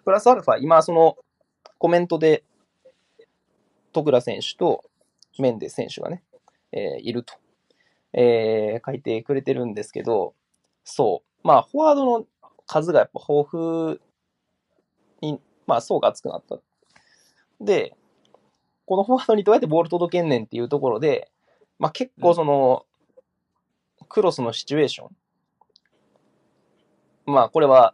[0.03, 1.17] プラスアルファ、今その
[1.77, 2.43] コメントで、
[3.93, 4.83] 徳倉選手と
[5.37, 6.23] メンデス選手がね、
[6.71, 7.35] えーいると、
[8.13, 10.33] えー書いてくれてるんですけど、
[10.83, 12.25] そう、まあ、フォワードの
[12.65, 13.99] 数がやっぱ豊富に、
[15.67, 16.57] まあ、層が厚くなった。
[17.61, 17.95] で、
[18.85, 21.31] このフォワードにどうやってボール届けんねんっていうところで、
[21.79, 22.85] まあ、結構その、
[24.07, 25.09] クロスのシチュエーション。
[27.25, 27.93] まあ、これは、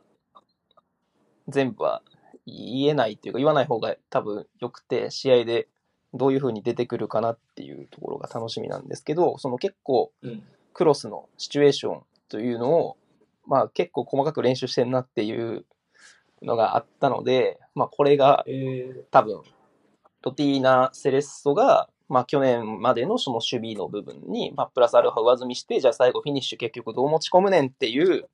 [1.48, 2.02] 全部は
[2.46, 5.68] 言えないっていうか言わない方が多分良くて試合で
[6.14, 10.44] どういう風に出てくるかなっていうところが楽しみなんですけどその結構うん。
[10.74, 12.98] クロスのシチュエーションというのを
[13.46, 15.66] まあ結構細かく練習してんなっていう
[16.42, 19.42] のがあったのでまあこれがえ多分
[20.24, 28.28] ロティーナ・セレッソがまあ去年までのその守備の部分に、まあ、プラスアルファ上積みしてじゃあ最後フィニッシュ結局どう持ち込むねんっていう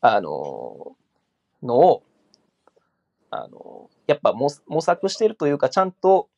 [0.00, 0.96] あの
[1.62, 2.02] のを
[3.30, 6.28] あの、やっぱ模模索してるというか、ちゃんと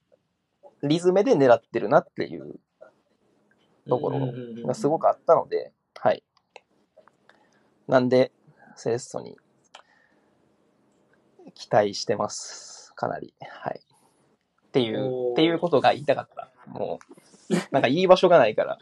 [0.82, 4.28] リズムで狙ってるなっていうー、ところ
[4.66, 6.22] がすごくあったので、はい。
[7.88, 8.30] なんで、
[8.76, 9.36] セレッソに
[11.54, 12.92] 期待してます。
[12.94, 13.34] かなり。
[13.40, 13.80] はい。
[13.80, 16.50] っていう、っていうことが言いたかった。
[16.66, 16.98] も
[17.50, 18.78] う、なんか言い場所がないから、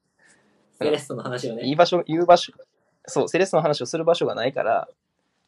[0.80, 1.62] セレッソの話をね。
[1.62, 2.52] 言い場所、言う場所、
[3.06, 4.88] そう、セレッソの話をする場所がないから、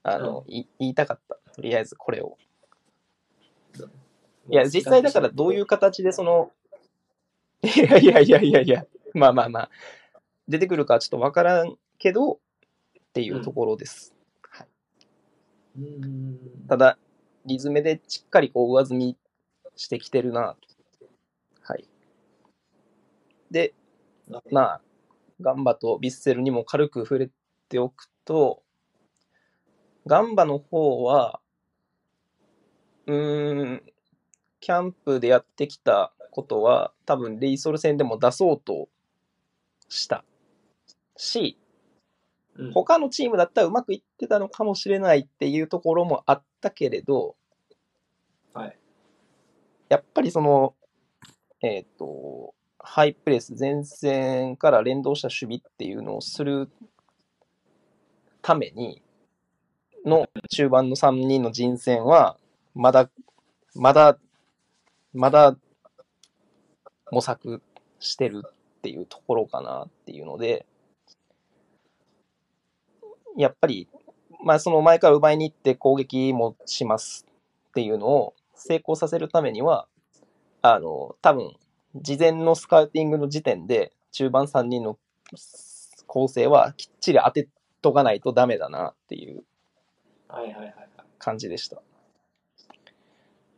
[0.02, 1.36] あの、い言いたかった。
[1.54, 2.36] とりあえずこれを。
[4.50, 6.50] いや、実際だからどういう形でその、
[7.62, 9.70] いやいやいやいやいや、まあまあまあ、
[10.48, 12.38] 出てくるかちょっとわからんけど、っ
[13.12, 14.14] ていうところです。
[16.68, 16.98] ただ、
[17.44, 19.16] リズムでしっかりこう上積み
[19.76, 21.06] してきてるなと。
[21.62, 21.86] はい。
[23.50, 23.74] で、
[24.50, 24.80] まあ、
[25.40, 27.30] ガンバとビッセルにも軽く触れ
[27.68, 28.62] ておくと、
[30.06, 31.40] ガンバの方は、
[33.06, 33.82] うーん、
[34.60, 38.88] キャンプでやってきたことは、多分レイソル戦でも出そうと
[39.88, 40.24] した
[41.16, 41.58] し、
[42.56, 47.36] うん他のチームだったらうまくいってたのかもしれないっていうところもあったけれど、
[48.52, 48.78] はい。
[49.88, 50.74] やっぱりその、
[51.62, 56.68] えっ、と、ハイプレス、前線から連動した守備っていうのをする
[58.42, 59.02] ために
[60.04, 62.36] の中盤の3人の人選は、
[62.74, 63.10] まだ、
[63.74, 64.18] まだ、
[65.14, 65.56] まだ
[67.10, 67.62] 模索
[68.00, 70.66] してるっていうところかなっていうので、
[73.36, 73.88] やっぱり、
[74.44, 77.26] まあその前から奪いに行って攻撃もします
[77.70, 79.86] っていうのを成功させるためには、
[80.62, 81.56] あの、多分、
[81.96, 84.98] 事前のスカウティングの時点で、中盤3人の
[86.06, 87.48] 構成はきっちり当て
[87.80, 89.44] とかないとダメだなっていう。
[91.18, 91.76] 感じでした。
[91.76, 91.82] だ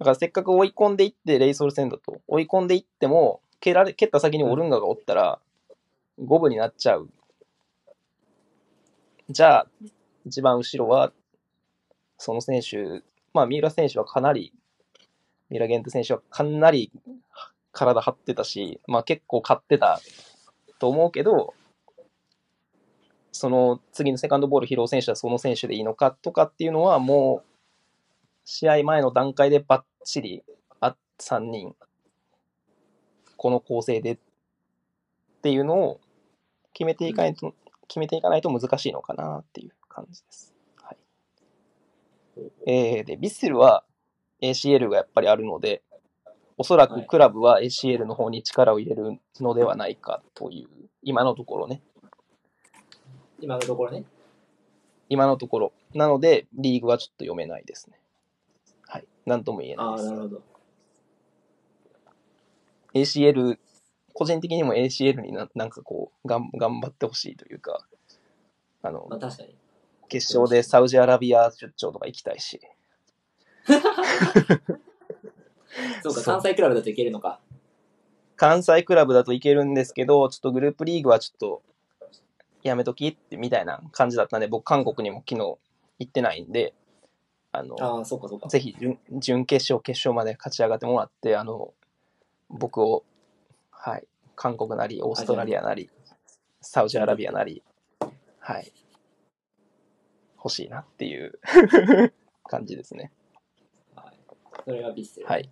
[0.04, 5.38] からせっかく追い込んでいって、レイソル戦だと、追い込んでいっても、蹴られ、蹴った先にオルンガがおったら、
[6.18, 7.08] 五分になっちゃう。
[9.30, 9.66] じゃあ、
[10.26, 11.12] 一番後ろは、
[12.18, 14.52] その選手、まあ、三浦選手はかなり、
[15.48, 16.90] 三浦玄太選手はかなり
[17.72, 20.00] 体張ってたし、まあ結構勝ってた
[20.78, 21.54] と思うけど、
[23.32, 27.48] その次のセカンドボール拾う選手はその選手でいいのかとかっていうのはもう
[28.44, 30.44] 試合前の段階でバッチリ
[30.80, 31.74] あ3人
[33.36, 34.18] この構成でっ
[35.42, 36.00] ていうのを
[36.72, 37.54] 決めていかないと、
[37.88, 40.54] 決めていかないと難しいのかなっていう感じです。
[40.82, 40.98] はい。
[42.66, 43.84] えー、で、ビッセルは
[44.40, 45.82] ACL がやっぱりあるので、
[46.56, 50.68] おそらくクラブは ACL の方に力を入れるのではないかという、
[51.02, 51.82] 今のところね。
[53.40, 54.04] 今のところね。
[55.08, 55.72] 今のところ。
[55.94, 57.98] なので、リーグはちょっと読めないですね。
[58.86, 59.06] はい。
[59.26, 60.16] なんとも言えないああ、ですな。
[60.16, 60.42] るほど。
[62.94, 63.58] ACL、
[64.14, 67.86] 個人的にも ACL にななんかこう、がん頑張ってほしいというか、
[68.82, 69.54] あのまあ、確かに。
[70.08, 72.60] 決勝でサウジアラビア出張とか行きたいし、
[76.02, 77.40] そうか、関西クラブだといけるのか。
[78.36, 81.62] 関西クラブだといけるんですけど、ちょっとグループリーグはちょっと
[82.62, 85.58] やめときってみたいな感じだったんで、僕韓国にも昨日
[85.98, 86.74] 行ってないんで、
[87.52, 88.48] あの、ああ、そうかそうか。
[88.48, 91.72] ぜひ準準決勝、決勝まで勝ち上がってもらって、あの、
[92.50, 93.04] 僕を、
[93.86, 95.90] はい、韓国なり、オーストラリアなり、
[96.62, 97.62] サウジアラビアなり、
[98.38, 98.72] はい、
[100.38, 101.38] 欲しいなっていう
[102.48, 103.12] 感じですね。
[103.94, 104.18] はい。
[104.64, 105.26] それがビッセル。
[105.26, 105.50] はい。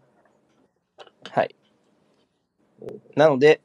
[1.31, 1.55] はい。
[3.16, 3.61] なので、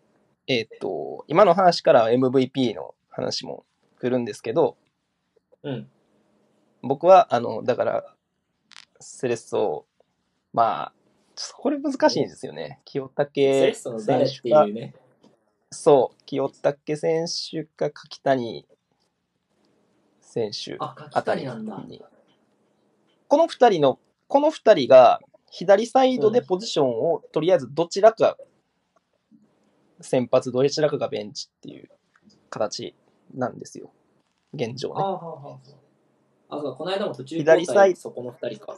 [0.48, 3.66] えーっと、今の話から MVP の話も
[4.02, 4.76] 来るんですけど、
[5.64, 5.90] うん。
[6.82, 8.16] 僕は、あの、だから、
[9.00, 9.86] セレッソ、
[10.52, 10.94] まあ、
[11.56, 12.82] これ難しいんですよね。
[12.86, 14.96] 清武選手かいうね。
[15.72, 18.66] そう、清武選手か柿谷
[20.22, 21.46] 選手あ、たり。
[21.46, 22.04] に。
[23.28, 25.20] この二人の、この二人が
[25.52, 28.38] 左サイドでポジションを、とりあえずどちらか
[30.02, 31.90] 先発、どちらかがベンチっていう
[32.50, 32.96] 形
[33.34, 33.92] なんですよ。
[34.54, 34.96] 現状ね。
[34.98, 35.20] ああ、
[36.50, 38.78] そうか、この間も途中左サイ交代そこの二人か。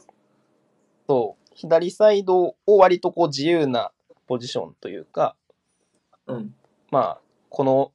[1.06, 3.92] そう、左サイドを割とこう自由な
[4.26, 5.36] ポジションというか、
[6.26, 6.54] うん。
[6.90, 7.20] まあ、
[7.50, 7.92] この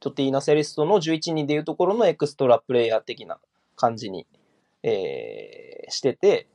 [0.00, 3.38] トティーナ・セレストの11人でいうところのエクストラプレイヤー的な
[3.76, 4.26] 感じに、
[4.82, 6.48] えーしてて、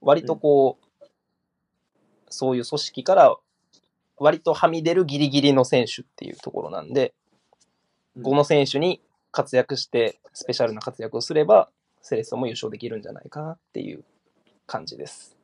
[0.00, 1.04] 割とこう、
[2.28, 3.36] そういう組織から
[4.16, 7.14] 割とはみ出るギリギリの選手っていうところなんで、
[8.16, 9.00] うんこの選手に
[9.32, 11.70] 活躍して、スペシャルな活躍をすれば、
[12.02, 14.04] セレッソも優勝できるんじゃないかなっていう
[14.66, 15.39] 感じです。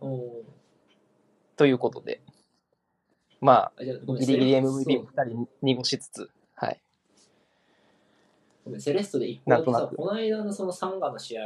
[0.00, 0.44] おー
[1.56, 2.22] ということで、
[3.40, 6.80] まあじゃあごあ、めんギリギリ MVP も2人濁しつつ、はい。
[8.64, 11.42] ごめんセレッソで一個だけさ、なんとなくこの間のそのサンガの試合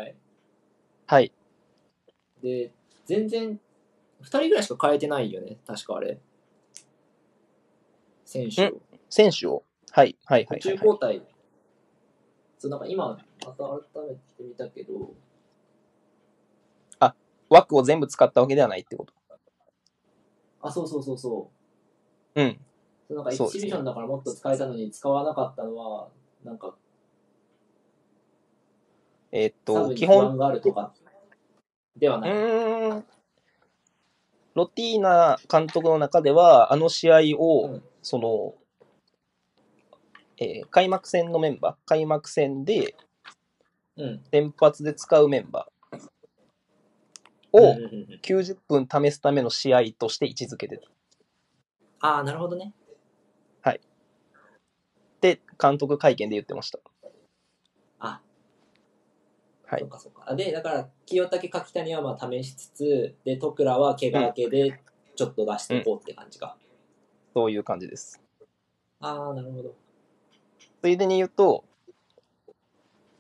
[1.07, 1.33] はい。
[2.43, 2.73] で、
[3.05, 3.61] 全然、
[4.21, 6.19] 二人ぐらいしか変えてないよね、確かあれ。
[8.25, 8.81] 選手を。
[9.09, 10.61] 選手を、はい、はい、はい。
[10.61, 11.23] 途中はい交代。
[12.59, 13.09] そう、なんか今、
[13.45, 15.15] また改めて見たけど、
[17.51, 19.13] 枠を全部使ったわけではないってこと。
[20.63, 21.51] あ、そうそうそうそ
[22.35, 22.41] う。
[22.41, 22.59] うん。
[23.09, 26.09] そうなんか1そうですねディビジョンだからもっと使えたのに使わなかったのは、
[26.45, 26.75] なんか、
[29.33, 30.93] えーっと、基本、があるとか
[31.97, 32.31] ではうない。
[32.31, 33.05] ーん、
[34.55, 38.55] ロティーナ監督の中では、あの試合を、うんその、
[40.39, 42.95] えー開幕戦のメンバー、開幕戦で
[43.97, 44.21] うん。
[44.31, 45.70] 先発で使うメンバー
[47.53, 50.89] をうんうんうんうん90分試すための試合として位置づけてた。
[52.01, 52.75] ああ、なるほどね。
[55.21, 56.79] で、監督会見で言ってました。
[57.99, 58.23] あ、
[59.67, 60.25] はいそうかそうか。
[60.27, 64.81] あで、だから、清武柿谷はまあ試しつつ、で、徳倉は怪我明けで、
[65.15, 66.57] ちょっと出していこうって感じか。
[67.35, 68.19] そういう感じです。
[69.01, 69.75] ああ、なるほど。
[70.81, 71.65] ついでに言うと、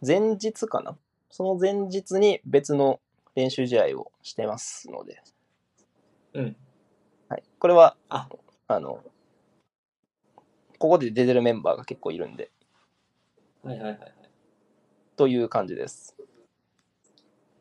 [0.01, 0.97] 前日かな？
[1.31, 2.99] その前日に別の
[3.35, 5.23] 練習試合をしてますので、
[6.35, 6.57] うん。
[7.29, 8.29] はい、これは、あ
[8.69, 9.03] あの、
[10.79, 12.51] ここで出てるメンバーが結構いるんで、
[13.63, 14.15] はいはいはいはい。
[15.17, 16.17] という感じです。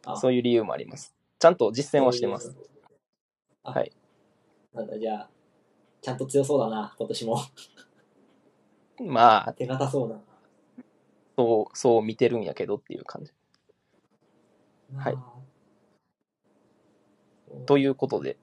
[0.06, 1.14] あそういう理由もあります。
[1.38, 2.56] ちゃんと実践はしてます。。
[3.64, 3.92] あはい。
[4.74, 5.30] なんだ、じゃあ、
[6.02, 7.42] ちゃんと強そうだな、今年も。
[9.02, 10.22] まあ、手堅そうな。
[11.38, 13.32] そう、そう見てるんやけどっていう感じ。
[14.96, 15.39] はい
[17.66, 18.38] といいうことで、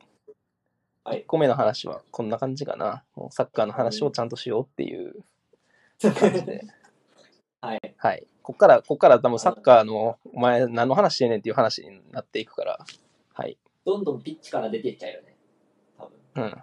[1.05, 3.05] はい1個目の話はこんな感じかな。
[3.15, 5.15] もうサッカーの話をちゃんとしようっていう
[6.03, 6.13] う。
[6.13, 6.67] 感じで。
[7.61, 7.95] はい。
[7.97, 8.27] はい。
[8.43, 12.85] こっから、こっから多分サッカーの、お前何の話してんねんっていう話になっていくから、
[13.35, 13.57] はい。
[13.85, 15.37] どんどんピッチから出てっちゃうよね。
[15.97, 16.45] 多分。
[16.45, 16.63] うん。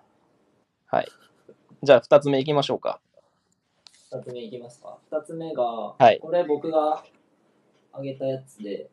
[0.88, 1.08] はい。
[1.82, 3.00] じゃあ、二つ目いきましょうか。
[4.12, 4.98] 二つ目いきますか。
[5.10, 7.04] 二つ目が、はいこれ僕が
[7.94, 8.90] あげたやつで、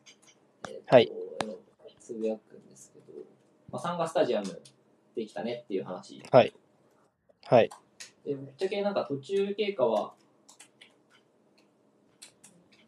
[0.69, 1.11] えーとはい
[1.99, 2.90] つぶやくんです
[3.71, 4.61] まあ、サンガスタジアム
[5.15, 6.21] できたねっていう話。
[6.31, 6.53] はい。
[7.45, 7.69] はい。
[8.25, 10.13] でぶっちゃけなんか途中経過は、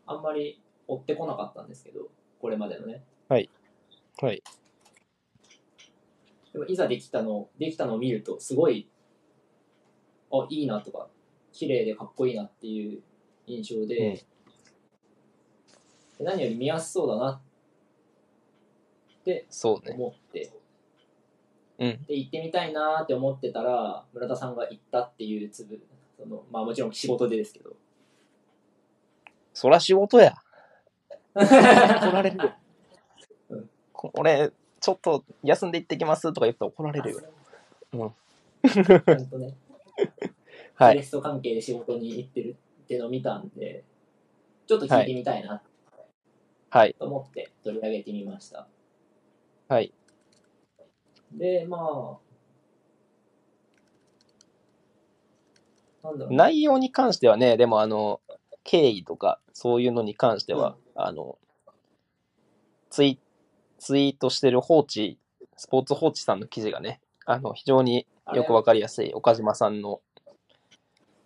[0.05, 2.09] あんまり追ってこなかったんですけど、
[2.39, 3.03] これまでのね。
[4.19, 4.43] はい。
[6.51, 8.89] でもいざできたの、できたのを見ると、すごい、
[10.31, 11.07] あ、いいなとか、
[11.51, 13.01] 綺麗でかっこいいなっていう
[13.47, 14.33] 印象で、うん
[16.17, 17.41] で何より見やすそうだなっ
[19.23, 19.47] て。
[19.93, 20.62] 思って、うん。
[22.07, 25.79] で、行ってみたいなって思ってたら、村田さんが行ったっていうつぶ、
[26.17, 27.75] その、まあもちろん仕事でですけど。
[29.53, 30.35] そら仕事や。
[31.35, 32.53] 怒られるよ
[33.49, 33.69] うん。
[33.91, 37.21] こ俺、ちょっと休んで行ってきますとか言ったら怒られるよ。
[37.93, 38.13] うん
[38.63, 39.55] ちゃんとね、
[40.75, 41.03] はい。
[41.03, 43.83] スト関係で仕事に行ってるっていうのを見たんで、
[44.67, 45.61] ちょっと聞いてみたいな
[46.69, 46.95] はい。
[46.97, 48.67] と思って取り上げてみました。
[49.67, 49.93] はい。
[51.37, 52.19] で、ま
[56.03, 58.21] あ、なんだろうな内容に関してはね、でもあの、
[58.63, 61.37] 経緯とか、そういうのに関しては、あの、
[62.89, 63.19] ツイ
[63.79, 65.19] ツイートしてる放置、
[65.57, 69.99] スポーツ放置さんの記事がね、あの、非常によくわかりやすい岡島さんの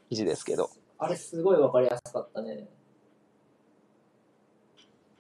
[0.10, 2.68] 記事ですけど、あれすごいわかりやすかったね。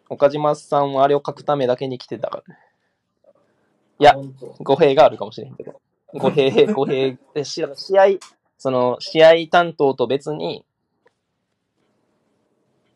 [0.09, 2.59] 岡島さんはあれを書くためだけに来てたからね。
[3.99, 4.15] いや
[4.59, 5.79] 語弊があるかもしれへんけど。
[6.13, 8.05] 語弊、語弊で、し試合、
[8.57, 10.65] その、試合担当と別に、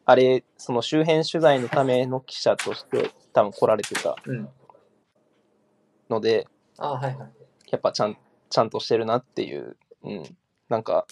[0.05, 4.49] あれ、その周辺取材のための記者として多分来られてたうん。
[6.09, 6.47] ので、
[6.77, 7.31] あはいはい。
[7.69, 8.17] やっぱちゃん、
[8.49, 10.37] ちゃんとしてるなっていう、うん。
[10.69, 11.05] なんか、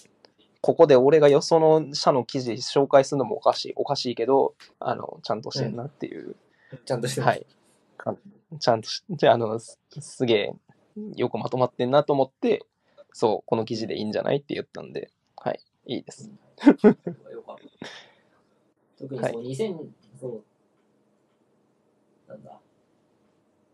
[0.61, 6.35] ここで俺がよその社の記事紹介するのもおかしい、おかしいけど、あの、ちゃんとしてるなっていう、
[6.85, 7.45] ちゃんとしてはい。
[7.99, 8.15] か
[8.59, 10.53] ちゃんとし、じゃあ、あの、すすげえ、
[11.15, 12.65] よくまとまってんなと思って、
[13.13, 16.31] そう、この記事でいいんじゃないって言ったんで、はい、いいです。
[18.97, 19.89] 特にその2000、
[20.19, 20.41] その、
[22.27, 22.59] なんだ、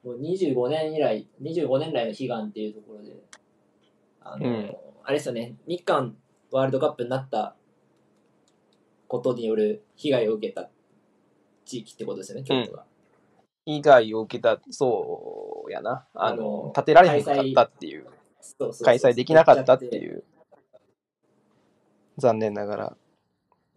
[0.03, 3.15] もう25年以来、25年来の悲願っていうところで、
[4.21, 4.75] あの、うん
[5.07, 6.17] あれですよね、日韓
[6.49, 7.55] ワールドカップになった
[9.07, 10.71] ことによる被害を受けた
[11.63, 12.85] 地域ってことですよね、京都が。
[13.65, 16.05] 被害を受けた、そうやな。
[16.13, 18.05] あの建てられへんかったっていう、
[18.83, 19.95] 開催できなかったってう。
[19.95, 20.23] いう、
[22.17, 22.97] 残念ながら。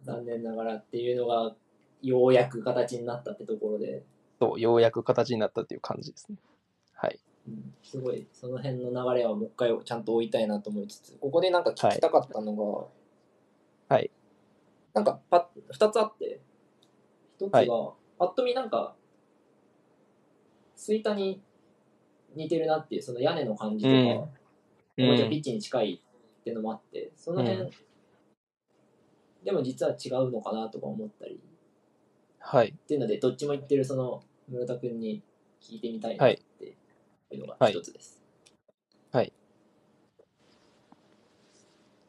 [0.03, 1.55] 残念ながらっていうのが、
[2.01, 4.03] ようやく形になったってところで、
[4.39, 6.37] そう、ようやく形になったっていう感じですね。
[6.93, 7.19] はい。
[7.47, 12.55] うんすごいその辺の流れはもう一回ちゃんと追いたいなと思いつつここでなんか聞きたかったの
[13.89, 14.11] がはい
[14.93, 16.39] なんかパッ2つあって
[17.39, 17.67] 1つが、はい
[18.19, 18.95] パッと見なんか
[20.79, 21.41] 吹田に
[22.35, 24.29] 似てるなっていうその屋根の感じとか、うん
[24.99, 27.69] もちピッチに近いっていうのもあってその辺、うん
[29.45, 31.39] でも実は違うのかなとか思ったり
[32.39, 32.75] はい。
[32.77, 35.23] っていうのでどっちも言ってるその村田君に
[35.61, 36.75] 聞いてみたいなって
[37.31, 38.21] いうのが一つです。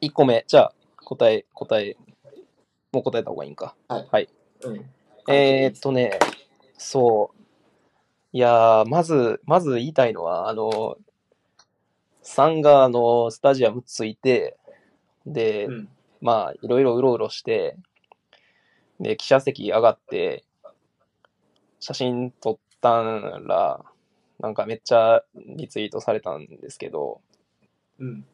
[0.01, 0.73] 1個目、じゃあ、
[1.05, 1.97] 答え、答え
[2.93, 3.77] もう答えた方がいいんか。
[4.63, 4.91] うん。
[5.29, 6.19] えーっとね、
[6.79, 7.40] そう。
[8.33, 10.97] いやー、まず、まず言いたいのは、あの、
[12.23, 14.57] サンガのスタジアム着いて、
[15.27, 15.89] で、うん。
[16.21, 17.77] まあ、いろいろうろうろして、
[19.01, 20.45] で、記者席上がって、
[21.81, 23.85] 写真撮ったんら、
[24.39, 27.21] なんかめっちゃリツイートされたんですけど、
[27.99, 28.25] うん。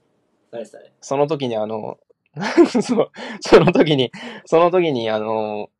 [0.50, 0.64] 誰
[1.00, 1.98] その時にあの、
[2.82, 4.12] そう、その時に、
[4.44, 5.70] その時にあの、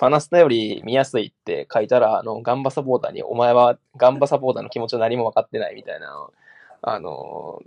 [0.00, 6.26] パナスタより見やすいって書いたら、あの、ガンバサポーターに、お前はガンバサポーターの気持ちを何も分かってないみたいな、
[6.80, 7.60] あの、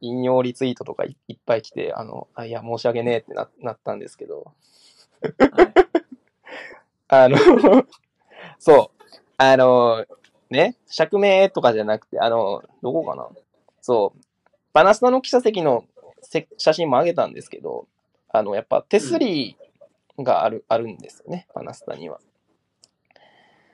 [0.00, 4.50] 引用リツイートとかいいっぱい来て、あの、あ、いや、申し訳ねえってななったんですけど、
[5.38, 5.72] はい。
[7.06, 7.36] あの、
[8.58, 9.04] そう、
[9.38, 10.04] あの、
[10.50, 13.28] ね、釈明とかじゃなくて、あの、どこかな。
[13.80, 14.20] そう、
[14.72, 15.84] パナスタの記者席の
[16.20, 17.86] せ写真も上げたんですけど、
[18.28, 19.56] あの、やっぱ手すり
[20.22, 22.20] がある、あるんですよね、パナスタには。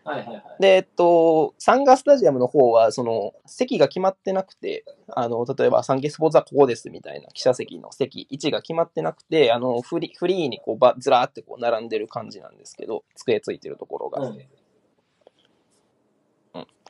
[0.06, 0.42] はいはいはい。
[0.60, 14.22] で、えっと、サンガスタジアムの方は、その、席が決まってなくて、あの、例えば、サンケイスポーツはここですみたいな記者席の席、位置が決まってなくて、あの、フリフリーにこう、ばずらーってこう、並んでる感じなんですけど、机ついてるところが。
[14.22, 14.38] うん。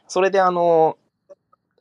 [0.06, 0.98] それで、あの、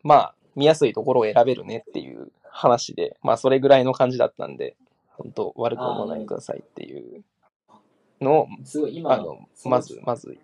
[0.04, 4.78] まあ、見やすいところを選べるねっていう話で、まあ、それぐらいの感じだったんで、
[5.10, 7.24] 本当悪く思わないでくださいっていう
[8.22, 10.38] のを、すごい、今、あの、そまず、まず、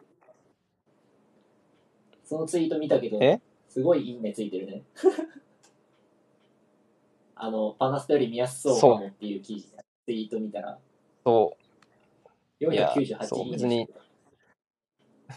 [2.23, 4.83] そのツイート見たけどえ、すごいいいねついてるね。
[7.35, 9.69] あの、パナスタより見やすそうかもっていう記事、
[10.05, 10.79] ツイート見たら、
[11.25, 11.57] そ
[12.61, 13.89] う、いや498そういいね別に。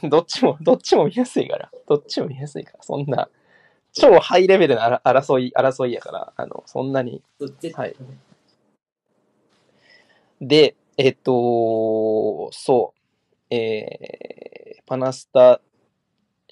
[0.03, 1.70] どっちも、どっちも見やすいから。
[1.87, 2.82] どっちも見やすいから。
[2.82, 3.28] そんな、
[3.93, 7.22] 超ハイレベルな争い、争いやから、あの、そんなに。
[7.74, 7.97] はい。
[10.41, 12.95] で、えっと、そ
[13.51, 15.61] う、えー、パナスタ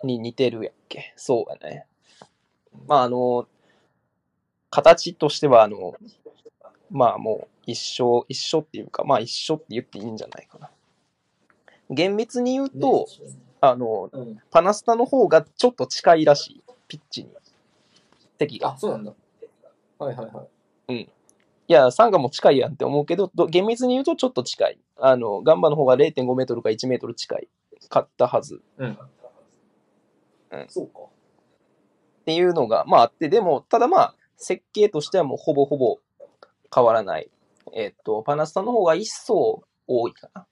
[0.02, 1.12] に似てるやっけ。
[1.16, 1.86] そうやね。
[2.88, 3.46] まあ、あの、
[4.70, 5.94] 形としては、あの、
[6.90, 10.70] まあもう一緒、一緒っていうか、まあ一緒って言っていいんじゃないかな。
[11.90, 13.06] 厳密に言うと、
[13.60, 14.38] あの、うん。
[14.50, 17.30] パナスタの方がちょっと近いらしい、ピッチに。
[18.38, 18.76] 席があ、。
[18.76, 19.12] そうなんだ。
[19.98, 20.46] はいはいは
[20.88, 21.08] い。
[21.72, 24.78] いや、サンガも近いやんって思うけど、ど厳密に言うとちょっと近い。
[24.98, 27.48] あの、ガンバの方が0.5メートルか1メートル近い。
[27.88, 28.60] 買ったはず。
[28.76, 28.98] うん。
[30.50, 31.00] うんそうか。
[31.04, 35.96] っていうのが、まああって、でも、ただまあ、設計としてはもうほぼほぼ
[36.74, 37.30] 変わらない。
[37.72, 40.46] えっと、パナスタの方が1層多いかな。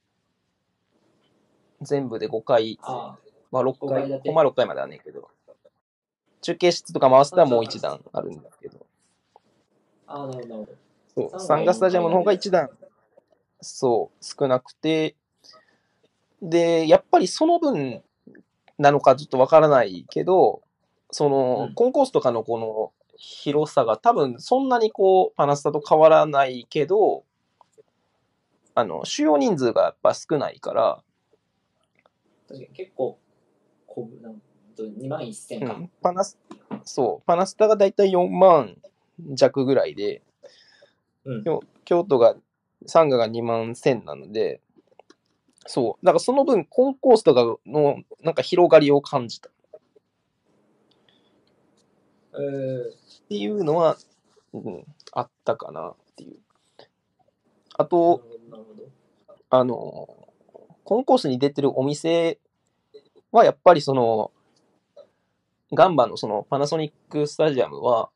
[1.82, 3.18] 全部で5回、あ
[3.50, 5.28] まあ6五階回、ま6回まではねんけど。
[6.40, 8.86] 中継室とか回すとはもう1段あるんだけど。
[10.06, 10.89] あ、あなるほど。
[11.14, 12.70] そう、サンガスタジアムの方が1段、
[13.60, 15.16] そう、少なくて、
[16.42, 18.02] で、やっぱりその分
[18.78, 20.62] なのかちょっとわからないけど、
[21.10, 21.74] その、うん。
[21.74, 27.24] コンコースとかのこの広さが多分そんなにこう、パナスタと変わらないけど、
[28.74, 31.02] あの、収容人数がやっぱ少ないから、
[32.48, 33.18] 確かに結構、
[33.86, 34.40] こぶなん
[34.74, 35.74] と2万1000か。
[35.74, 36.38] うん、パナス、
[36.84, 38.76] そう、パナスタがだいたい4万
[39.34, 40.29] 弱ぐらいで、うん。
[41.44, 42.36] 京京都が、
[42.86, 44.60] サンガが2万1000なので、
[45.66, 46.06] そう。
[46.06, 49.48] だからその分、コンコースとかの、なんか広がりを感じた。
[49.48, 49.52] っ
[52.32, 53.96] えー、ていうのは、
[54.52, 56.38] うん、あったかなっていう。
[57.76, 58.22] あと。
[59.52, 60.08] あの、
[60.84, 62.38] コンコースに出てるお店
[63.32, 64.30] は、やっぱりその、
[65.72, 68.10] ガンバのそのパナソニックスタジアムは、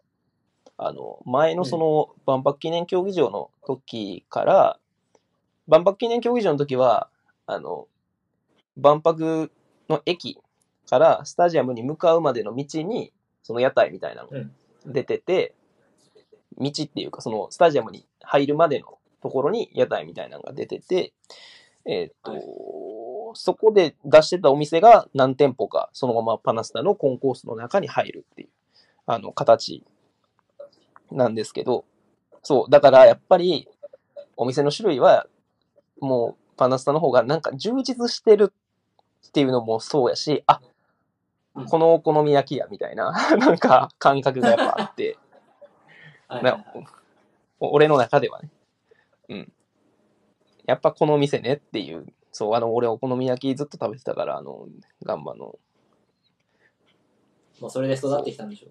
[0.76, 4.78] あの、前のその万博記念競技場の時から、
[5.68, 7.08] 万博記念競技場の時は、
[7.46, 7.86] あの、
[8.76, 9.50] 万博
[9.88, 10.38] の駅
[10.88, 13.12] からスタジアムに向かうまでの道に、
[13.42, 14.38] その屋台みたいなのが
[14.86, 15.54] 出てて、
[16.58, 21.12] 道っていうか、そのスタジアムに入るまでのところに屋台みたいなのが出てて、
[21.86, 22.42] えーっと、はい。
[23.34, 28.48] そこで出してたお店が何店舗か、そのままパナスタのコンコースの中に入るっていう、
[29.06, 29.84] あの、形
[31.10, 31.84] なんですけど、
[32.42, 33.68] そう、だからやっぱり、
[34.36, 35.26] お店の種類は、
[36.00, 38.52] もう、パナスタの方がなんか充実してる
[39.28, 40.60] っていうのもそうやし、あ
[41.54, 45.18] うん、このお好み焼きや、みたいな、 なんか感覚がやっぱあって、
[46.28, 46.86] はいはいなはい
[47.60, 48.50] お俺の中ではね。
[49.28, 49.52] うん。
[50.66, 52.06] やっぱこの店ねっていう。
[52.32, 54.66] そう、あの、俺お好み焼きずっと食べてたから、あの、
[55.04, 55.58] ガンバの。
[57.60, 58.70] もうそれで育ってきたんでしょう。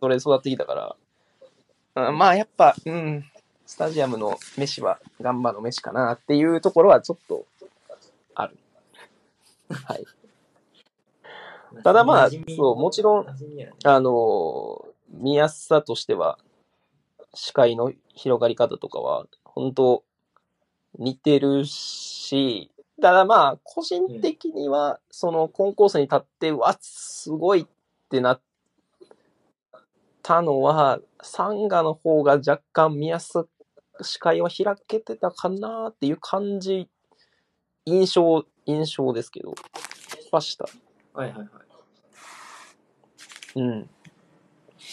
[0.00, 0.96] それで育ってきたから。
[2.08, 3.24] うん、まあやっぱ、うん。
[3.66, 7.44] スタジアムの飯はガンバの飯かなっていうところはちょっと
[8.34, 8.56] ある。
[9.68, 10.06] はい。
[11.84, 13.26] ただまあ、そう、もちろん、
[13.84, 16.38] あのー見やすさとしては、
[17.34, 20.04] 視界の広がり方とかは、本当
[20.98, 22.70] 似てるし、
[23.00, 27.66] ただまあ、個人的には、そのコンコースに立って、うわ、すごいっ
[28.10, 28.40] てなっ
[30.28, 33.46] たのは、サンガの方が若干見やす、
[34.02, 36.86] 視界は開けてたかなっていう感じ、
[37.86, 39.54] 印象、印象ですけど、
[40.30, 40.66] ました。
[41.14, 41.48] はいはいはい。
[43.56, 43.90] うん。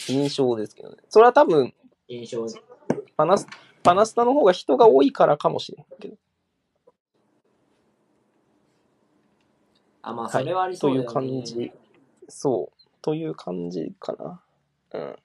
[0.07, 0.95] 印象ですけどね。
[1.09, 1.73] それは多分、
[2.07, 2.47] 印象。
[3.17, 3.45] パナス、
[3.83, 6.15] パナスタの方が人が多いからかもしれんけど。
[10.01, 11.29] あ、まあ、はいそれはありそといううだよね。
[11.29, 11.71] 感じ。
[12.29, 12.87] そう。
[13.01, 14.41] という感じかな。
[14.93, 15.15] うん。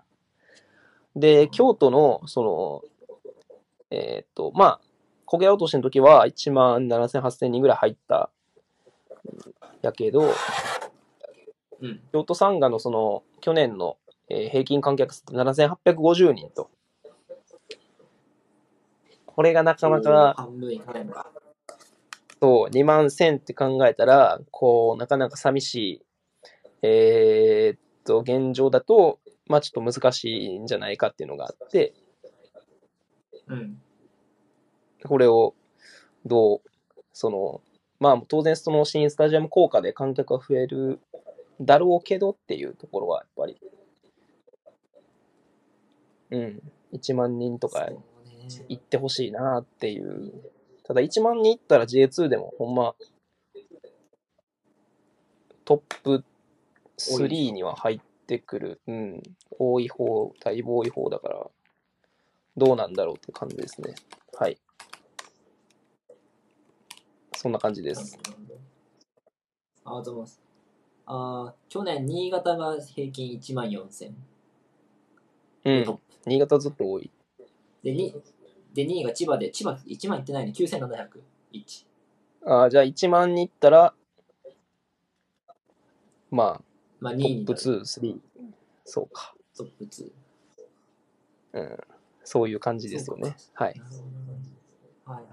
[1.16, 2.82] で、京都の、その、
[3.90, 4.80] えーっと、まあ、
[5.26, 8.30] 焦げ落としの時は1万7000、8000人ぐらい入った、
[9.24, 10.34] うんやけど、
[11.80, 12.00] うん。
[12.12, 13.96] 京都サンガのその、去年の、
[14.28, 16.70] えー平均観客数って7850人と。
[19.26, 21.30] これがなかなか、半分いかないのか。
[22.40, 26.02] そう、2万1000って考えたら、こう、なかなか寂しい、
[26.82, 29.18] えーっと、現状だと、
[29.50, 31.92] まあちょっと難しいんじゃないかっていうのがあって、
[33.48, 33.82] うん。
[35.04, 35.54] これを、
[36.24, 36.60] どう、
[37.12, 37.60] その、
[37.98, 41.00] まあ当然その新スタジアム効果で観客が増える
[41.60, 43.60] だろうけどっていうところはやっぱり、
[46.30, 47.88] うん、1万人とか
[48.68, 50.32] 行ってほしいなっていう。
[50.84, 52.94] ただ1万人行ったら J2 でもほんま、
[55.64, 56.24] トップ
[56.98, 58.80] 3には入ってくる。
[58.86, 59.22] うん。
[59.58, 61.50] 多い方、だいぶ多い方だから、
[62.56, 63.94] どうなんだろうって感じですね。
[64.38, 64.56] はい。
[67.34, 68.16] そんな感じです。
[69.84, 70.40] ありがとうございます。
[71.06, 74.12] あー去年、新潟が平均1万4000。
[75.64, 75.98] うん。
[76.26, 77.10] 新潟ずっと多い。
[77.82, 78.14] で、に
[78.72, 80.52] で2位が千葉で、千葉1万いってないね。
[80.56, 81.86] 9701。
[82.46, 83.94] ああ、じゃあ1万人行ったら、
[86.30, 86.62] ま
[87.00, 88.20] まあ、あ、2トップ位になる2、3。
[88.84, 89.34] そうか。
[89.56, 90.12] トップ2。
[91.54, 91.78] うん。
[92.24, 93.36] そういう感じですよね。
[93.54, 93.80] はい。
[95.04, 95.24] はいはい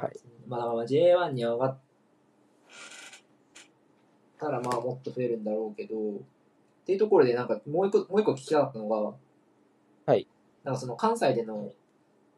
[0.00, 0.20] はい。
[0.46, 1.78] まあ、だから J1 に上がっ
[4.38, 6.00] たら、まあ、もっと増えるんだろうけど、っ
[6.86, 9.14] ていうところで、なんか、もう一個、もう一個聞きたかったのが、
[10.06, 10.26] はい。
[10.62, 11.72] なんかその関西での、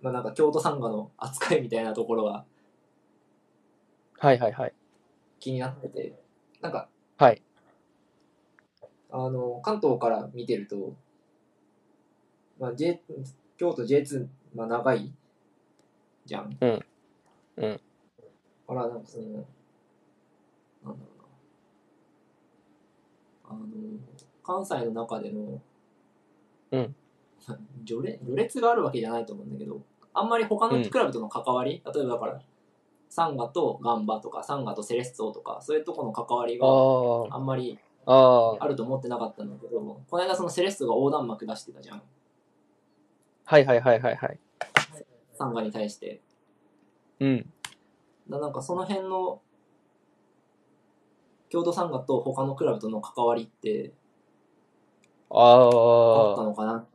[0.03, 2.45] まあ、なんか京都サンガの扱いみたいなところが
[4.19, 4.73] はいはいはい。
[5.41, 6.15] 気になってて、
[6.67, 7.41] なんか、はい。
[9.13, 10.97] あの、関東から見てると、
[12.59, 13.01] まあ、J、
[13.57, 15.13] 京都 J2、まあ、長い
[16.25, 16.57] じゃん。
[16.61, 16.85] うん
[17.59, 17.81] うん
[18.69, 19.45] だから、なんかその、なんだ
[20.83, 20.93] ろう
[23.49, 23.51] な。
[23.51, 23.65] あの、
[24.43, 25.61] 関西の中での、
[26.73, 26.95] うん。
[27.87, 29.81] 序列序列があるわけじゃないと思うんだけど、
[30.13, 32.43] あんまり他のクラブとの関わり、例えばだから、
[33.09, 42.03] サンガとガンバとか、サンガとセレッソとか、そういうとこの関わりがああんまりあ、ああ、あると思ってなかったんだけど、この間そのセレッソが横断幕出してたじゃん。
[43.45, 44.39] はいはいはいはいはい。
[45.35, 46.21] サンガに対して。
[47.21, 47.53] うん。
[48.29, 49.41] だなんかその辺の、
[51.49, 53.93] 京都サンガと他のクラブとの関わりって
[55.31, 56.87] あったあのかな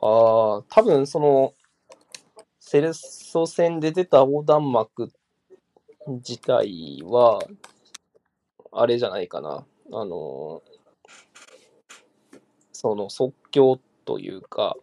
[0.00, 1.54] あ、ああ、多分その、
[2.74, 5.12] セレッソ戦で出た横断幕
[6.08, 7.38] 自体は、
[8.72, 9.64] あれじゃないかな。
[9.92, 10.60] あの、
[12.72, 14.76] その即興というか、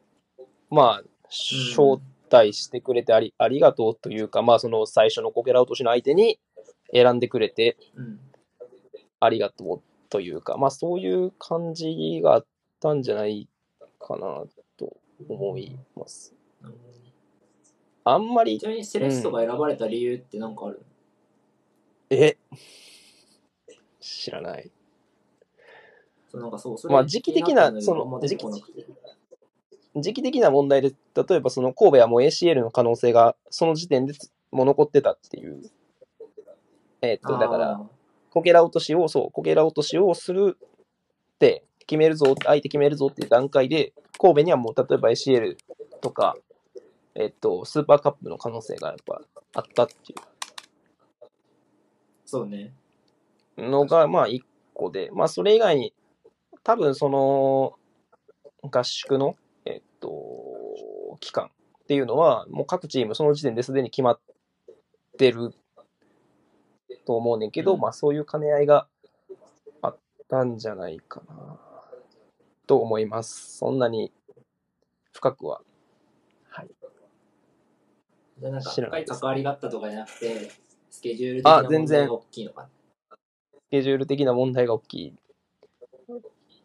[0.70, 6.40] まあ、招待してくれてありありがとうというか、まあその最初のコケラ落としの相手に
[6.94, 8.20] 選んでくれてうん。
[9.20, 12.46] ありがとうというか、まあそういう感じがあっ
[12.80, 13.50] たんじゃない
[14.00, 14.44] かな
[14.78, 14.96] と
[15.28, 16.34] 思います。
[18.04, 20.82] あんまりち、なみにセレッソが選ばれた理由って何かある、
[22.10, 22.38] え？
[24.00, 24.72] 知らない。
[26.30, 28.86] そうなんかそう、それまあ時期的なそのあんま出てこなくて。
[29.96, 34.14] 時期的な問題で、例えばその神戸はもう ACL の可能性がその時点で
[34.52, 35.70] もう残ってたっていう。
[37.02, 37.82] えーっと、だから、あ
[38.30, 40.58] こけら落としを、そう、こけら落としをする
[41.36, 45.58] って決めるぞ、相手決めるぞっていう段階で、神戸にはもう例えば ACL
[46.00, 46.38] とか、
[47.16, 49.22] えっと、スーパーカップの可能性がやっぱ
[49.56, 50.22] あったっていー
[52.26, 52.74] そうね。
[53.58, 55.94] うのが、まあ一個で、まあそれ以外に、
[56.64, 57.78] 多分その、
[58.64, 59.36] 合宿の、
[59.66, 61.52] えっと、期間
[61.84, 64.20] っていうのは、もう各チームその時点ですでに決まっ
[65.18, 65.54] てる
[67.06, 68.88] と思うねんけど、うんまあそういう兼ね合いが
[69.82, 69.98] あっ
[70.30, 71.60] たんじゃないかな、
[72.68, 73.58] と思います。
[73.58, 74.14] そんなに
[75.12, 75.62] 深くは。
[78.42, 78.42] はい。
[78.42, 80.52] じゃあなんか深い関わりがあったとかじゃなくて、
[80.90, 82.70] スケジュール的なあ全然問題が大きいのか。
[83.54, 85.14] スケジュール的な問題が大きい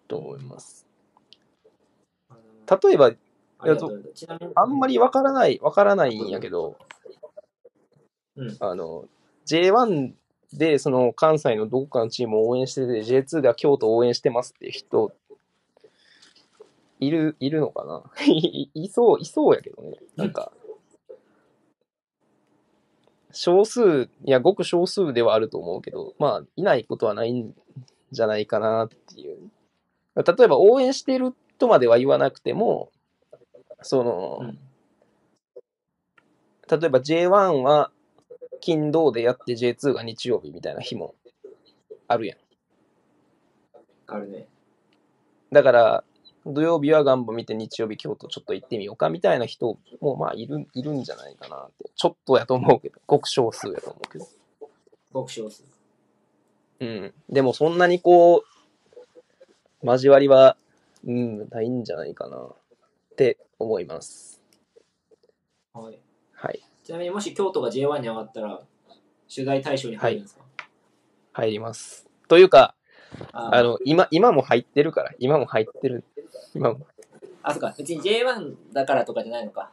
[0.08, 0.86] と思います。
[2.30, 3.12] 例えば、
[3.58, 3.66] あ
[4.56, 6.76] あんまりわからない、わからないんやけど、
[8.36, 9.06] うんあの、
[9.46, 10.12] J1
[10.52, 15.12] でその関西のどこかのチームを応援してて、J2 では京都を応援してますっていう人、
[16.98, 18.02] いる、いるのかな？
[18.26, 19.96] いいそう、いそうやけどね。
[20.16, 20.52] なんか、
[23.32, 27.54] 少数、いや、ごく少数ではあると思うけど、まあ、いないことはないん
[28.12, 29.50] じゃないかなっていう。
[30.16, 32.90] 例えば、応援してるとまでは言わなくても、
[33.82, 34.58] その、うん
[36.68, 37.90] 例えば J1 は
[38.60, 41.14] 金土でやって J2 が日曜日みたいな日も
[42.08, 42.38] あるやん。
[44.08, 44.46] あるね。
[45.52, 46.04] だから、
[46.46, 51.90] 土曜日はガンバ見て日曜日京都ちょっと行ってみようかみたいな人もまあいるいるんじゃないかなって。
[51.96, 54.28] ちょっとやと思うけど、ごく少数やと思うけど。
[55.12, 55.64] 極少数。
[56.80, 57.14] うん。
[57.28, 58.44] でもそんなにこ
[59.82, 60.56] う、交わりは、
[61.04, 62.48] うん、ないんじゃないかなっ
[63.16, 64.40] て思います。
[65.72, 65.98] はい。
[66.32, 66.60] はい。
[66.84, 68.60] ちなみにもし京都が J1 に上がったら、
[69.34, 70.42] 取材対象に入るんですか、
[71.32, 72.06] 入ります。
[72.28, 72.75] というか、
[73.32, 76.04] ああの、今、今も入ってるから、今も入ってる。
[76.54, 76.86] 今も。
[77.42, 77.74] あ、そっか。
[77.76, 79.70] 別に J1 だからとかじゃないのか。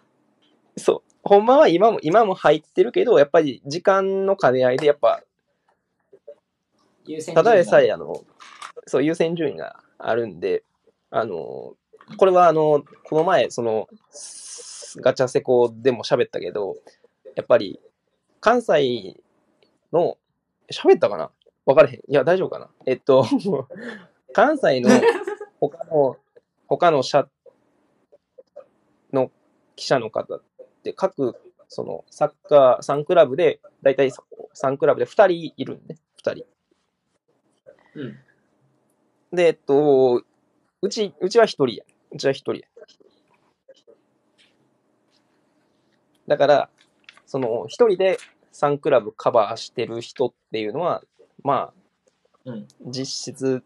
[0.78, 1.14] そう。
[1.24, 5.22] ほんまは今も、今も入ってるけど、やっぱり時間の兼ね合いで、やっぱ、
[7.06, 8.24] 優先ただでさえ、順あの、
[8.88, 10.64] そう、優先順位があるんで、
[11.10, 11.76] あの、
[12.18, 13.88] これはあの、この前、その、
[14.98, 16.76] ガチャセコでも喋ったけど、
[17.36, 17.80] やっぱり、
[18.40, 19.16] 関西
[19.92, 20.18] の、
[20.72, 21.32] 喋ったかな
[21.66, 21.96] 分からへん。
[21.96, 23.26] いや、大丈夫かなえっと、
[24.34, 24.90] 関西の
[25.60, 26.18] 他の、
[26.68, 27.28] 他の社
[29.12, 29.32] の
[29.76, 30.42] 記者の方っ
[30.84, 31.36] て、各、
[31.68, 34.12] その、サッカー3クラブで、だいたい
[34.54, 35.98] 3クラブで2人いるんね。
[36.24, 36.46] 2人。
[37.96, 38.18] うん。
[39.32, 40.24] で、えっと、
[40.82, 41.86] うち、うちは一人や。
[42.12, 42.62] うちは一人や。
[46.28, 46.70] だから、
[47.26, 48.18] その、一人で
[48.52, 51.04] 3クラブカバーしてる人っていうのは、
[51.44, 51.74] まあ、
[52.46, 52.68] うん。
[52.88, 53.64] 実質、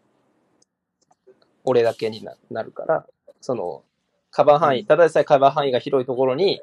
[1.64, 3.06] 俺だけにななるから、
[3.40, 3.84] その、
[4.30, 6.60] カバー範囲、ただでさえカバー範囲が広いところに、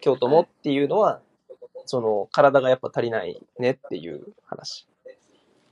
[0.00, 1.20] 京都もっていうのは、
[1.86, 4.86] その、体がやっぱ足りないねっていう話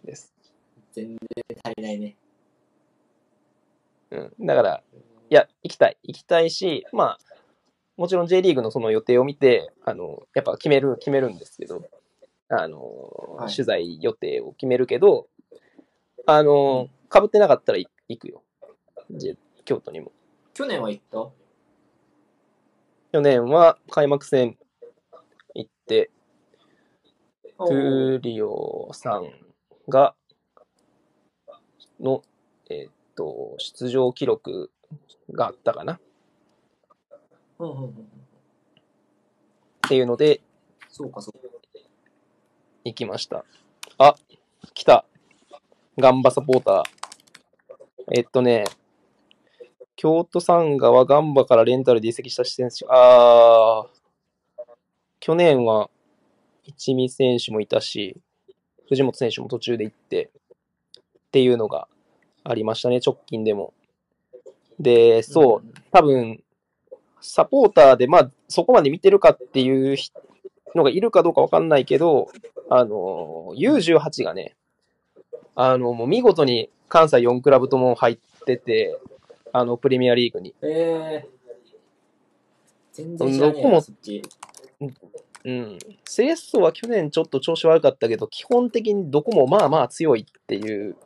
[0.04, 0.32] です。
[0.92, 1.18] 全然
[1.64, 2.16] 足りないね。
[4.10, 4.46] うん。
[4.46, 4.82] だから、
[5.30, 5.96] いや、行きたい。
[6.02, 7.18] 行きたいし、まあ、
[7.96, 11.82] もちろん J リーグのその予定を見て、あの、やっぱ決める、決めるんですけど、
[12.50, 15.28] あの、はい取材予定を決めるけど、
[16.26, 18.42] あの、被ってなかったらい行くよ。
[19.64, 20.12] 京都にも。
[20.52, 21.30] 去年は行った？
[23.12, 24.58] 去年は開幕戦
[25.54, 26.10] 行って、
[27.56, 29.30] おトーゥーリオさん
[29.88, 30.14] が、
[31.98, 32.22] の、
[32.68, 34.70] えーっと、出場記録
[35.32, 36.00] があったかなっ。
[39.88, 40.40] ていうので
[40.88, 41.29] そうか、そうか。
[42.84, 43.44] 行きました。
[43.98, 44.14] あ、
[44.74, 45.04] 来た。
[45.98, 46.82] ガンバサポーター。
[48.12, 48.64] えっとね、
[49.96, 52.86] 京都サンガはガンバからレンタルで移籍した選手。
[52.88, 53.88] あー、
[55.20, 55.90] 去年は
[56.64, 58.16] 一味選手もいたし、
[58.88, 60.30] 藤本選手も途中で行って、
[60.98, 61.86] っていうのが
[62.44, 63.74] ありましたね、直近でも。
[64.78, 66.42] で、そう、ん多分、
[67.20, 70.18] サポーターで、まあ、そこまで見てるかっていう人
[70.74, 72.28] のがいるかどうかわかんないけど、
[72.68, 74.56] あの、U18 がね、
[75.54, 78.98] あの、もう見事に関西4クラブとも入ってて、
[79.52, 80.54] あの、プレミアリーグに。
[80.62, 81.28] えー、
[82.92, 84.22] 全然知らねえな、どこもそっち。
[85.44, 85.78] うん。
[86.04, 90.96] セレッソは去年ちょっと調子悪かったけど、基本的にどこもまあまあ強いっていう、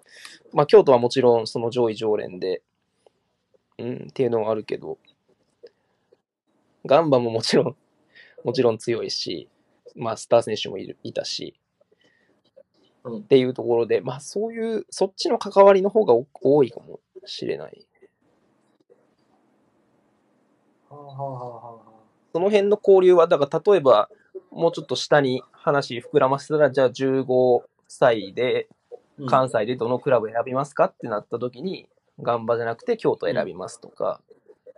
[0.52, 2.62] まあ京都はもちろんその上位常連で、
[3.78, 4.98] うん、っていうのはあるけど、
[6.84, 7.76] ガンバももちろん、
[8.44, 9.48] もちろん強いし、
[9.94, 11.54] まあスター選手もいるいたし、
[13.04, 13.18] うん。
[13.18, 17.86] っていうところで、まあそういう、そっちの関わりの方がお多いかもしれない。
[20.88, 21.90] はあはあはあはあ。
[22.32, 24.08] その辺の交流は、だから例えば、
[24.50, 28.68] もうちょっと下に話膨らませたら、じゃあ15歳で
[29.18, 29.26] うん。
[29.26, 31.88] 関西でどのクラブ選びますかってなった時に、
[32.20, 34.20] ガンバじゃなくて京都選びますとか、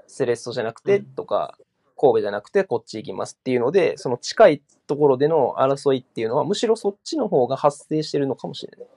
[0.07, 1.59] セレッソじゃなくてとか、
[1.97, 8.89] 神戸じゃなくてこっち行きますっていうので、その近いところでの争いっていうのは、むしろそっちの方が発生してるのかもしれない。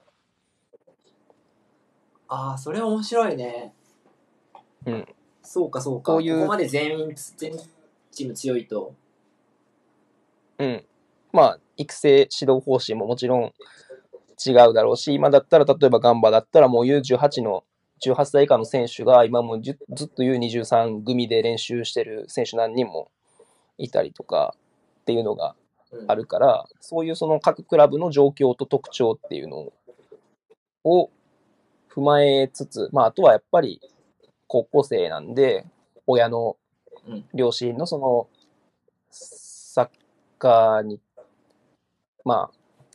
[2.28, 3.72] ああ、それ面白いね。
[4.86, 5.06] うん。
[5.42, 6.12] そうか、そうか。
[6.12, 7.52] こういうここまで全員、全
[8.12, 8.94] チーム強いと。
[10.58, 10.84] うん。
[11.32, 13.52] まあ、育成指導方針ももちろん
[14.46, 17.64] 違うだろうし、今だったら、例えばガンバだったらもう U18 の
[18.02, 23.10] 18歳以下の選手が今もずずっと U23 組で練習してる選手何人も
[23.78, 24.54] いたりとか
[25.02, 25.54] っていうのが
[25.92, 26.10] うん。
[26.10, 29.72] あるから、そういうその各クラブの状況と特徴っていうの
[30.84, 31.10] を
[31.92, 33.80] 踏まえつつ、まあ、あとはやっぱり
[34.46, 35.66] 高校生なんで、
[36.06, 36.56] 親の
[37.06, 38.28] うん両親のその
[39.10, 39.88] サッ
[40.38, 41.00] カーに、
[42.24, 42.86] まあ、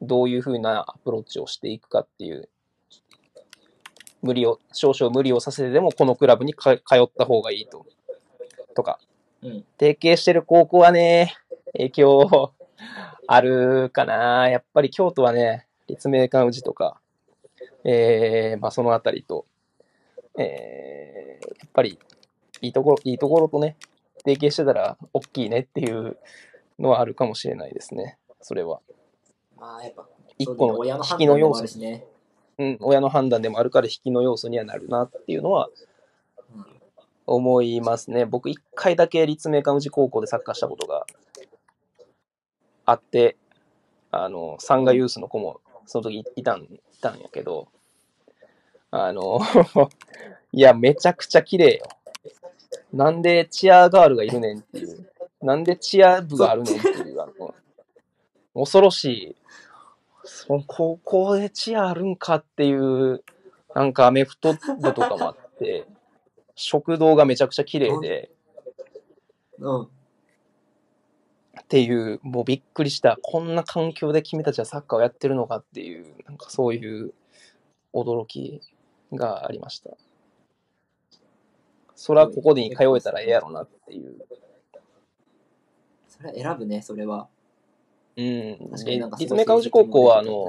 [0.00, 2.48] どういうふうなアプローチをしていくかっていう、
[4.22, 7.86] 無理を、少々無理をさせてでもこのクラブにか通った方がいいと。
[8.74, 8.98] とか、
[9.42, 9.64] うん。
[9.78, 11.34] 提携してる高校はね、
[11.72, 12.52] 影響
[13.26, 14.48] あるかな。
[14.48, 17.00] やっぱり京都はね、立命館宇治とか、
[17.84, 19.46] えー、まあそのあたりと、
[20.38, 21.98] えー、やっぱり
[22.60, 23.76] いいところ、いいところとね、
[24.24, 26.18] 提携してたら大きいねっていう
[26.78, 28.18] のはあるかもしれないですね。
[28.40, 28.80] それは。
[29.56, 30.06] まあ、やっぱ、
[30.38, 32.04] 一個の引きの要素るしね。
[32.58, 35.68] うん、親の判断でもあるから引きの要素にはなるなっていうのは
[37.26, 38.24] 思いますね。
[38.24, 41.06] 僕一回だけ立命館宇治高校でサッカーしたことが
[42.84, 43.36] あって、
[44.10, 47.68] あの、サンガユースの子もその時いたん、いたんやけど、
[48.90, 49.40] あの、
[50.52, 51.86] いや、めちゃくちゃ綺麗よ。
[52.92, 55.10] なんでチアガールがいるねんっていう。
[55.42, 57.20] なんでチア部があるねんっていう。
[57.20, 57.54] あの
[58.54, 59.36] 恐ろしい。
[60.28, 63.24] その高校でチアあるんかっていう、
[63.74, 65.86] なんかアメフト部とかもあって、
[66.54, 68.30] 食堂がめちゃくちゃ綺麗で、
[69.58, 69.82] うん。
[69.84, 69.88] っ
[71.68, 73.18] ていう、もうびっくりした。
[73.22, 77.14] こんな環境で君たちはサッカーをやってるのかっていう、なんかそういう
[77.94, 78.60] 驚き
[79.12, 79.90] がありました。
[81.94, 84.18] それはここに通えたらええやろなっていう。
[86.06, 87.28] それは選ぶね、それは。
[88.18, 88.70] うん。
[88.70, 90.48] 確かでになんか立命館宇治高校は、あの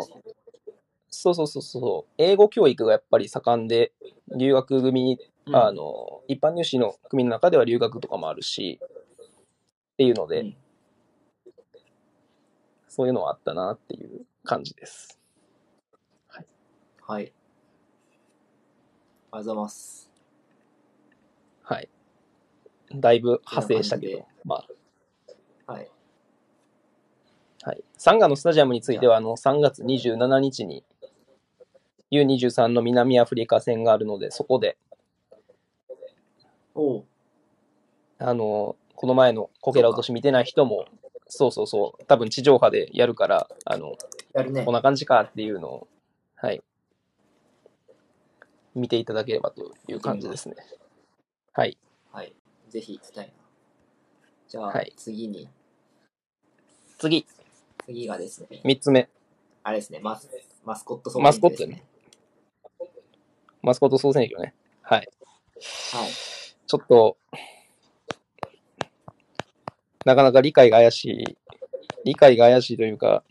[1.11, 3.93] そうそうそうそう、英語教育がやっぱり盛んで、
[4.35, 10.55] 留学組、うんあの、一般入試の組の中では留学とかもあるし、っていうので、うん
[12.89, 15.19] そういうのはあったなっていう感じです。
[16.31, 16.45] はい。
[17.07, 17.33] ありがと
[19.31, 20.11] うございます。
[21.63, 21.89] はい。
[22.95, 24.65] だいぶ派生したけど、まはい。
[24.69, 24.73] あ、
[27.63, 27.83] はい。
[27.97, 30.83] サンガのスタジアムについては、あの、3月27日に
[32.11, 34.77] U23 の南アフリカ戦があるので、そこで、
[36.73, 37.03] おう。
[38.19, 40.85] あの、この前のこけら落とし見てない人も、
[41.27, 43.95] そうそうそう、多分地上波でやるから、あの、
[44.33, 44.73] やるねこん。
[44.73, 45.87] な感じかっていうのを、
[46.35, 46.63] はい。
[48.75, 50.55] 見ていただければという感じですね。
[51.53, 51.77] はい。
[52.11, 52.33] はい。
[52.69, 53.33] ぜひ行きたいな。
[54.47, 55.47] じゃあ、はい次に、
[56.97, 57.25] 次、
[57.89, 59.09] 次がですね、3つ目。
[59.63, 60.29] あれですね、マス
[60.63, 61.83] マスコット総マスコットですね。
[63.63, 64.53] マスコット総選挙ね。
[64.83, 64.99] はい。
[64.99, 65.09] はい。
[66.67, 67.17] ちょっと、
[70.05, 71.37] なかなか理解が怪しい、
[72.05, 73.23] 理解が怪しいというか、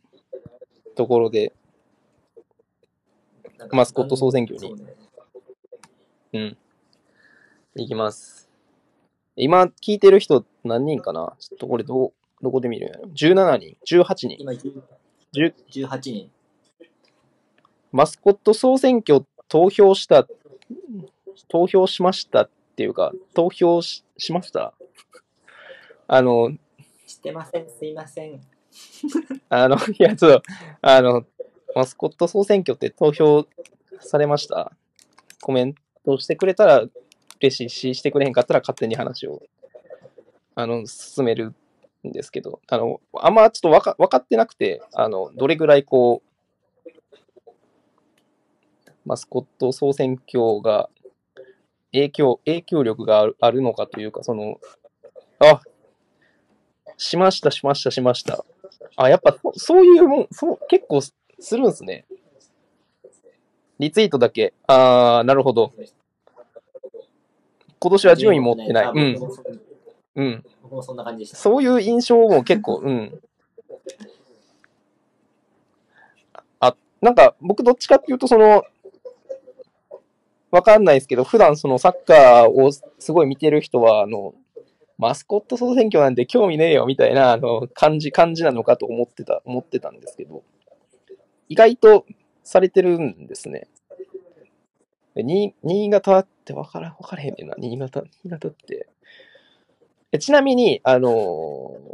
[0.97, 1.53] ところで、
[3.71, 4.93] マスコット総選挙にそうね
[6.33, 6.59] うん。
[7.77, 8.51] いきます。
[9.37, 11.37] 今聞いてる人何人かな？
[11.39, 12.13] ちょっとこれどう、
[12.43, 14.83] どこで見るんやろ ?17 人 ?18 人今、10
[15.35, 15.55] 10
[15.87, 16.31] 18人。
[17.93, 20.27] マスコット総選挙投票した、
[21.49, 24.75] 投票しましたっていうか、投票ししました？
[26.07, 26.53] あの、
[27.07, 28.41] してません、すいません。
[29.49, 30.43] あの、いや、ちょっと、
[30.83, 31.25] あの、
[31.75, 33.47] マスコット総選挙って投票
[34.01, 34.73] されました？
[35.41, 35.75] コメン
[36.05, 36.85] トしてくれたら
[37.41, 39.43] 嬉しいし、してくれへんかったら勝手に話を、
[40.55, 41.55] あの、進める
[42.09, 46.29] んですけど、あの、あんまちょっとわか分かってなくて、あの、どれぐらいこう、
[49.05, 50.91] マスコット総選挙が
[51.93, 54.61] 影響、影響力があるあるのかというか、その、
[55.39, 55.61] あ、
[56.97, 58.45] しました、しました、しました。
[58.97, 61.13] あ、やっぱそういうもん、そう、結構す
[61.53, 62.07] るんですね。
[63.79, 64.53] リツイートだけ。
[64.67, 65.73] あー、なるほど。
[67.79, 68.91] 今年は順位持ってない。
[68.93, 69.19] うん。
[70.17, 70.45] うん。
[70.63, 71.37] 僕もそんな感じでした。
[71.37, 73.21] そういう印象も結構、 うん。
[76.61, 78.65] あ、なんか僕どっちかっていうと、その、
[80.51, 84.35] わかんないですけど、普段そのサッカーをすごい見てる人は、あの、
[84.97, 90.43] マスコット総選挙なんて興味ねえよみたいな、あの、感じ、感じなのかと思ってた、思ってたんですけど、
[91.49, 92.05] 意外と
[92.43, 93.69] されてるんですね。
[95.15, 98.89] で新新潟ってわから、わからへんねんな、新潟、新潟って。
[100.13, 101.89] えちなみに、あのー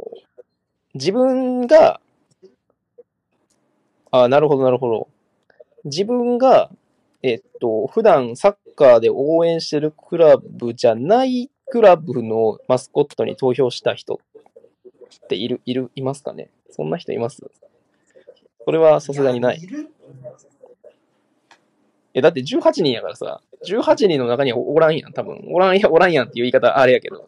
[0.95, 1.99] 自分が、
[4.11, 5.09] あ、なるほど、なるほど。
[5.83, 6.69] 自分が、
[7.21, 14.21] えっと、普段サッカーで応援してるクラブじゃないクラブのマスコットに投票した人
[15.25, 16.49] っている、いる、いますかね？
[16.69, 17.43] そんな人います？
[18.63, 19.59] それはさすがにない。
[19.61, 19.89] いる
[22.13, 25.43] え、だって18人やからさ、18人の中にはおらんやん、多分。
[25.51, 27.27] おらんや、おらんやんっていう言い方あれやけど。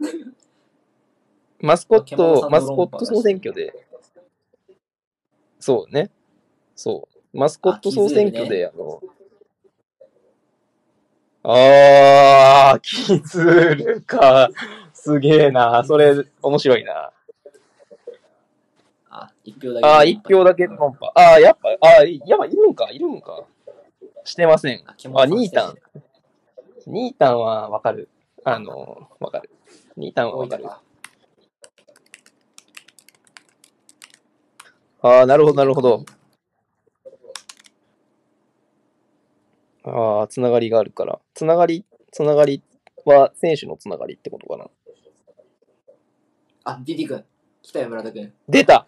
[1.60, 3.72] マスコット、マスコット総選挙で、
[5.58, 6.10] そうね。
[6.76, 7.38] そう。
[7.38, 9.02] マスコット総選挙で、あの、
[11.42, 14.48] あー、キズルか。
[14.92, 15.84] すげえな。
[15.84, 17.12] それ、面白いな。
[19.10, 19.86] あ、一票だけ。
[19.86, 21.12] あー、一票だけ論破。
[21.14, 23.44] あー、やっぱ、あー、やっぱいるんか、いるんか。
[24.24, 24.84] してません。
[24.86, 25.74] あ、ニータン。
[26.86, 28.08] ニータンはわかる。
[28.44, 29.50] あの、わかる。
[29.96, 30.64] ニータンはわかる。
[35.06, 36.04] ああ、なるほど、なるほど。
[39.84, 41.20] ああ、つながりがあるから。
[41.34, 42.62] つながり、つながり
[43.04, 44.70] は選手のつながりってことかな。
[46.64, 47.24] あ、ディディ君。
[47.62, 48.32] 来たよ、村田君。
[48.48, 48.86] 出た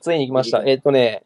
[0.00, 0.62] ついに来ました。
[0.66, 1.24] えっとね、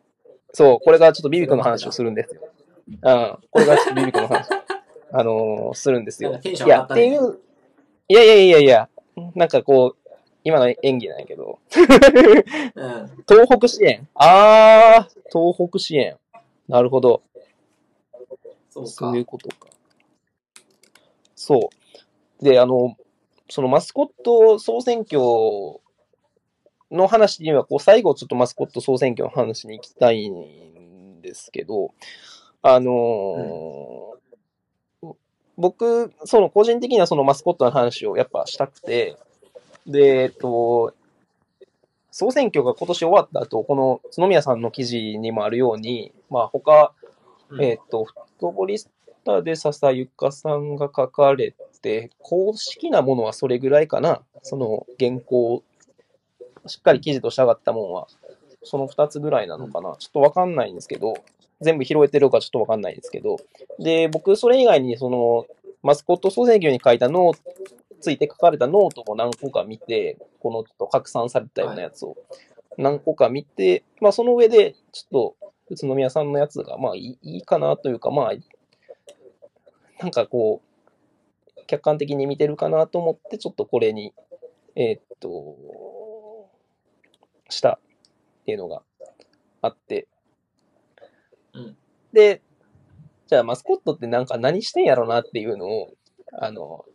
[0.53, 2.43] そう、これがちょっとビビクの話をするんですよ。
[2.89, 4.49] うん、これがちょっとビビクの話、
[5.13, 6.39] あのーするんですよ。
[6.43, 7.41] いや、っていう、
[8.09, 8.89] いやいやいやいや、
[9.35, 10.11] なんかこう、
[10.45, 13.25] 今の演技なんやけど、うん。
[13.29, 14.09] 東北支援。
[14.15, 16.17] あー、東北支援。
[16.69, 17.23] なるほど。
[18.71, 19.21] そうかそうい。
[19.21, 19.69] うことか。
[21.37, 21.71] そ
[22.41, 22.45] う。
[22.45, 22.97] で、あの、
[23.51, 25.21] そのマスコット総選挙
[26.91, 31.93] の話には、こう、最後ちょっとマスコット総選挙の話に行きたいんですけど、
[32.63, 34.18] あのー
[35.59, 39.17] 僕、その個人的にはそのマスコットの話をやっぱしたくて、
[39.87, 40.95] で、えっと、
[42.13, 46.93] 総選挙が今年終わった後、この角宮さんの記事にもあるように、まあ他、
[47.51, 48.89] うんえっ、と、フットボリス
[49.25, 54.23] タで笹ゆかさんが書かれて、公式なものはそれぐらいかな。
[54.43, 55.65] その原稿、
[56.67, 58.07] しっかり記事として上がったものは、
[58.63, 59.97] その2つぐらいなのかな。
[59.99, 61.15] ちょっとわかんないんですけど、
[61.61, 63.37] 全部拾えてるかちょっとわかんないですけど、
[63.79, 65.47] で、僕、それ以外に、その、
[65.83, 67.43] マスコット総選挙に書いたノート、
[68.01, 72.17] ついて書かれたノートも何個か見て、このちょっと拡散されたようなやつを
[72.77, 78.33] 何個か見て、まあその上で、ちょっと、宇都宮さんのやつが、まあいいいいかなというか、まあ、
[80.01, 84.15] なんかこう、客観的に見てるかなと思って、ちょっとこれに、
[84.77, 85.57] えーっと、
[87.49, 87.81] した
[88.43, 88.83] っていうのが
[89.61, 90.07] あって。
[91.59, 91.77] うん
[92.13, 92.41] で、
[93.27, 95.91] じゃあマスコットってなんか何してんやろなっていうのを、
[96.33, 96.87] あの、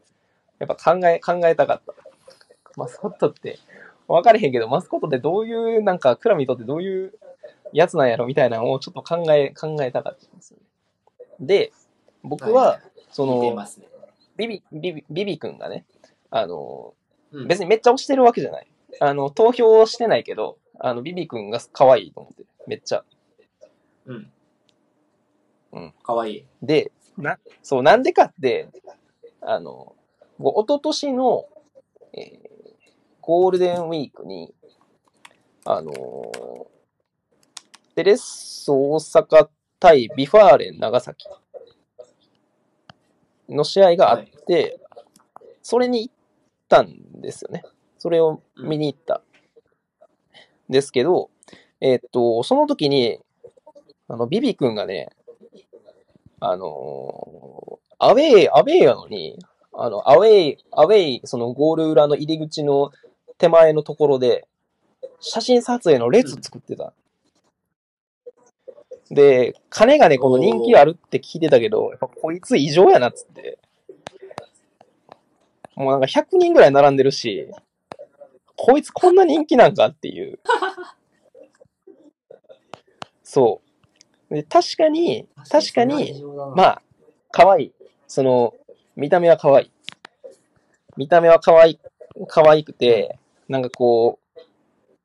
[0.59, 1.93] やっぱ考え、考えたかった。
[2.75, 3.59] マスコットって、
[4.07, 7.13] 分かれへんけど、マスコットってどういう、なんか、クラムにとってどういう
[7.71, 10.65] やつなんやろみたいなのをちょっと考え、考えたかったんですよね。
[11.39, 11.71] で、
[12.23, 12.79] 僕は、
[13.11, 13.87] その、似てますね。
[14.35, 15.85] ビビ、ビビ、ビビ君がね、
[16.31, 16.93] あの、
[17.31, 18.67] うん別にめっちゃ推してるわけじゃない。
[18.99, 22.47] あの、投票してないけど、あの、ビビ君が可愛いと思ってる。
[22.67, 23.03] めっちゃ。
[24.05, 24.31] うん。
[25.73, 25.93] うん。
[26.03, 26.45] かわいい。
[26.61, 28.69] で、な、そう、なんでかって、
[29.41, 29.95] あの、
[30.37, 31.45] 僕一昨年の、
[32.13, 32.53] えー
[33.25, 34.53] ゴールデンウィークに、
[35.63, 36.65] あのー
[37.95, 39.47] セレッソ大阪
[39.79, 41.27] 対 V・ファーレン長崎
[43.47, 44.79] の試合があって、
[45.61, 46.13] それに行っ
[46.67, 47.63] たんですよね。
[47.97, 49.21] それを見に行った。
[50.69, 51.29] ですけど、
[51.79, 53.19] えーっと、その時に、
[54.07, 55.09] あの、ビビ君がね、
[56.45, 59.39] あのーアウェイ、アウェイやのに、
[59.71, 62.91] あの、アウェイ、アウェイ、そのゴール裏の入り口の
[63.37, 64.45] 手前のところで、
[65.21, 66.91] 写真撮影の列作ってた。
[69.09, 73.57] で、金がね、この人気あるって聞いてたけど、やっぱこいつ異常やなっつって。
[75.75, 77.49] もうなんか100人ぐらい並んでるし、
[78.57, 80.39] こいつこんな人気なんかっていう。
[83.23, 83.62] そう。
[84.33, 86.23] で確かに、確かに、
[86.55, 86.81] まあ、あ、
[87.31, 87.73] 可愛い。
[88.07, 88.55] その、
[88.95, 89.71] 見た目は可愛い。
[90.97, 91.79] 見た目は可愛い、
[92.27, 94.39] 可愛くて、なんかこう、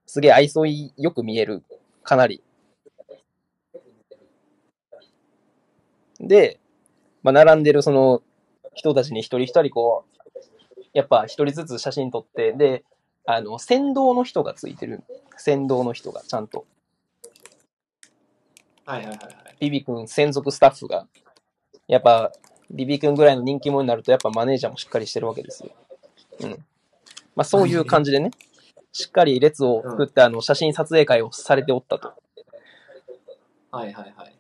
[0.07, 1.63] すげえ愛想いよく見える。
[2.03, 2.43] かなり。
[6.19, 6.59] で、
[7.23, 8.23] まあ、並んでるその
[8.73, 12.83] 人たちに一人一人こう、やっぱ一人ずつ写真撮って、で、
[13.27, 15.05] あの、先導の人がついてる。
[15.37, 16.65] 先導の人がちゃんと。
[18.89, 19.57] はいはいはいはい。
[19.61, 21.07] ビビ君専属スタッフが。
[21.89, 22.33] やっぱ、
[22.71, 25.73] ビビ君ぐらいの人気者になると、やっぱマネージャーもしっかりしてるわけですよ。
[26.41, 26.51] うん。
[27.37, 28.31] まあそういう感じでね、
[28.91, 32.15] しっかり列を作って、あの、写真撮影会をされておったと。
[33.71, 34.35] はいはいはい。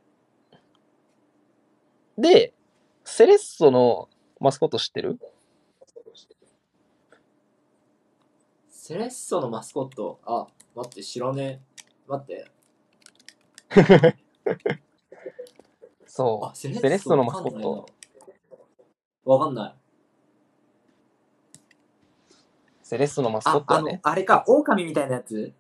[2.16, 2.54] で、
[3.04, 4.08] セレッソの
[4.40, 5.20] マスコット知ってる？
[8.70, 11.82] セレッソのマスコット、あ、待って、知らねえ。
[12.06, 12.50] 待って。
[14.50, 14.56] あ、
[16.06, 16.56] そう。
[16.56, 17.86] セレッソのマスコット。
[19.24, 19.74] わかんない。
[22.82, 24.00] セレッソのマスコッあ、あのトはね、。
[24.02, 25.52] あれか、狼みたいなやつ？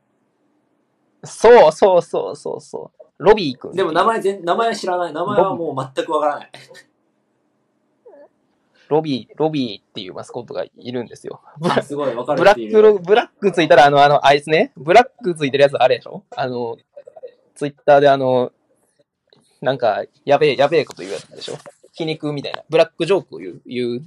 [1.24, 3.04] そうそうそうそうそう。
[3.18, 3.72] ロビー君。
[3.72, 5.12] でも名前全、名前は知らない。
[5.12, 6.50] 名前はもう全くわからない。
[8.88, 11.42] ロビー、ロビーっていうマスコットがいるんですよ。
[11.58, 12.54] ブあラすごいわかるブラ。
[12.54, 16.22] ックロ、ブラックついたら、あの、あの、あいつね、ブラックついてるやつあれでしょ？
[16.30, 16.78] あの、
[17.54, 18.50] ツイッターであの、
[19.60, 21.54] なんか、やべえ、やべえこと言うやつでしょ？
[21.92, 22.62] 皮肉みたいな。
[22.70, 24.02] ブラックジョークを言う、言う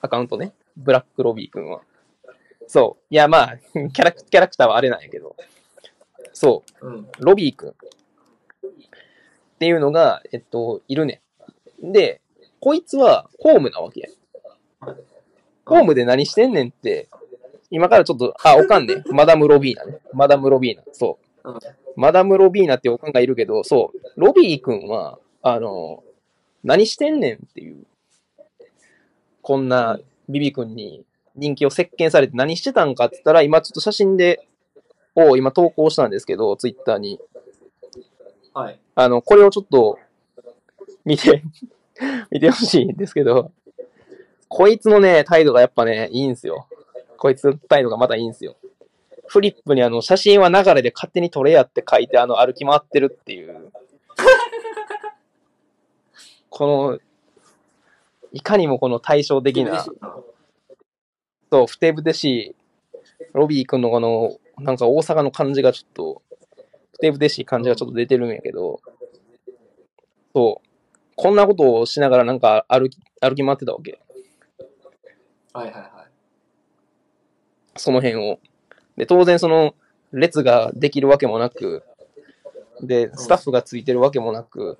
[0.00, 0.52] アカウントね。
[0.76, 1.80] ブラックロビー君は。
[2.68, 3.04] そう。
[3.10, 5.34] いや、まあ、 キャラク、キャラクターはあれなんやけど。
[6.32, 6.86] そう。
[6.86, 7.08] うん。
[7.18, 7.72] ロビー君っ
[9.58, 11.20] ていうのが、えっと、いるね
[11.82, 11.92] ん。
[11.92, 12.20] で、
[12.60, 14.08] こいつはホームなわけや。
[15.66, 17.08] ホームで何してんねんって、
[17.70, 19.02] 今からちょっと、あ、おかんね。
[19.10, 19.98] マダム・ロビーナね。
[20.12, 20.82] マダム・ロビーナ。
[20.92, 21.18] そう。
[21.18, 21.23] うん
[21.96, 24.20] マダム・ロビーナっておかんがいるけど、そう。
[24.20, 26.02] ロビー君は、あの、
[26.62, 27.84] 何してんねんっていう。
[29.42, 31.04] こんなビビ君に
[31.36, 34.48] 人気を席巻されて何してたんかって言ったら、今ちょっと写真で、
[35.14, 37.20] を今投稿したんですけど、ツイッターに。
[38.54, 38.80] はい。
[38.94, 39.98] あの、これをちょっと
[41.04, 41.42] 見て、
[42.30, 43.52] 見てほしいんですけど、
[44.48, 46.66] こいつのね、態度がやっぱね、いいんすよ。
[47.18, 48.56] こいつの態度がまたいいんすよ。
[49.26, 53.72] フリップにあの、写真は流れで勝手に撮れやって書いて、あの、歩き回ってるっていう。
[56.50, 56.98] この、
[58.32, 59.84] いかにもこの対照的な
[61.50, 62.56] そう、ふてぶてしい、
[63.32, 66.22] ロビー君のこの、なんか大阪の感じがちょっと、
[66.92, 68.80] ふてぶてしい感じがちょっと出てるんやけど、
[70.34, 70.68] そう、
[71.16, 74.00] こんなことをしながらなんか歩き、歩き回ってたわけ。
[75.52, 75.90] はいはいはい。
[77.76, 78.38] その辺を。
[78.96, 79.74] で、当然その、
[80.12, 81.82] 列ができるわけもなく、
[82.80, 84.78] で、スタッフがついてるわけもなく、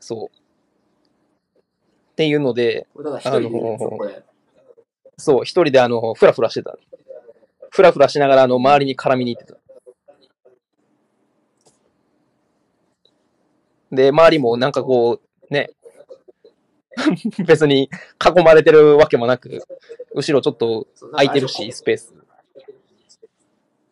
[0.00, 0.36] そう。
[0.36, 2.86] っていうので、
[3.24, 3.50] あの。
[5.18, 6.78] そう、一人であの、ふらふらしてた。
[7.70, 9.58] ふらふらしながら、あの、周りに絡みに行ってた。
[13.90, 15.70] で、周りもなんかこう、ね、
[17.46, 17.90] 別に
[18.24, 19.62] 囲まれてるわけもなく、
[20.14, 22.14] 後ろちょっと空いてるし、スペース。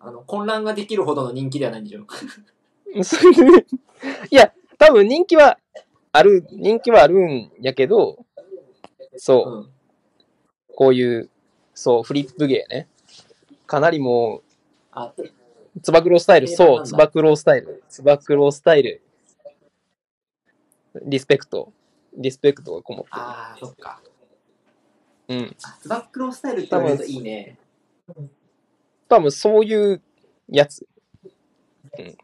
[0.00, 2.04] あの、混乱ができるほどの人気ではないんでしょ。
[4.30, 5.58] いや、多分人気は
[6.12, 8.24] ある、人気はあるんやけど、
[9.16, 9.70] そう、うん。
[10.74, 11.30] こういう、
[11.74, 12.88] そう、フリップ芸ね。
[13.66, 14.42] かなりも
[14.92, 19.02] あ、う、つば九郎スタイル、そう、つば九郎スタイル、つば九郎スタイル、
[21.02, 21.72] リスペクト、
[22.16, 24.00] リスペクトがこもってあー、そっか。
[25.28, 25.36] る。
[25.36, 25.56] うん。
[25.88, 27.58] バックロースタイルって言われるといいね。
[29.08, 30.02] 多分そういう
[30.48, 30.86] やつ。
[31.98, 32.16] うん。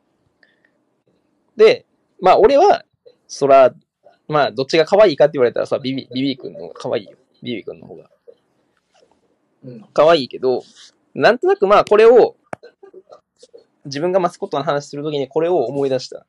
[1.56, 1.86] で、
[2.20, 2.84] まあ俺は、
[3.26, 3.74] そら、
[4.28, 7.16] まあどっちが可愛いかって言われたらさ、ビビ、ビビ君の方が可愛いよ。
[7.42, 8.10] ビビ君の方が。
[9.64, 9.84] うん。
[9.92, 10.62] 可愛いけど、
[11.14, 12.36] なんとなくまあこれを、
[13.86, 16.26] 自分がマスコットの話するときにこれを思い出した。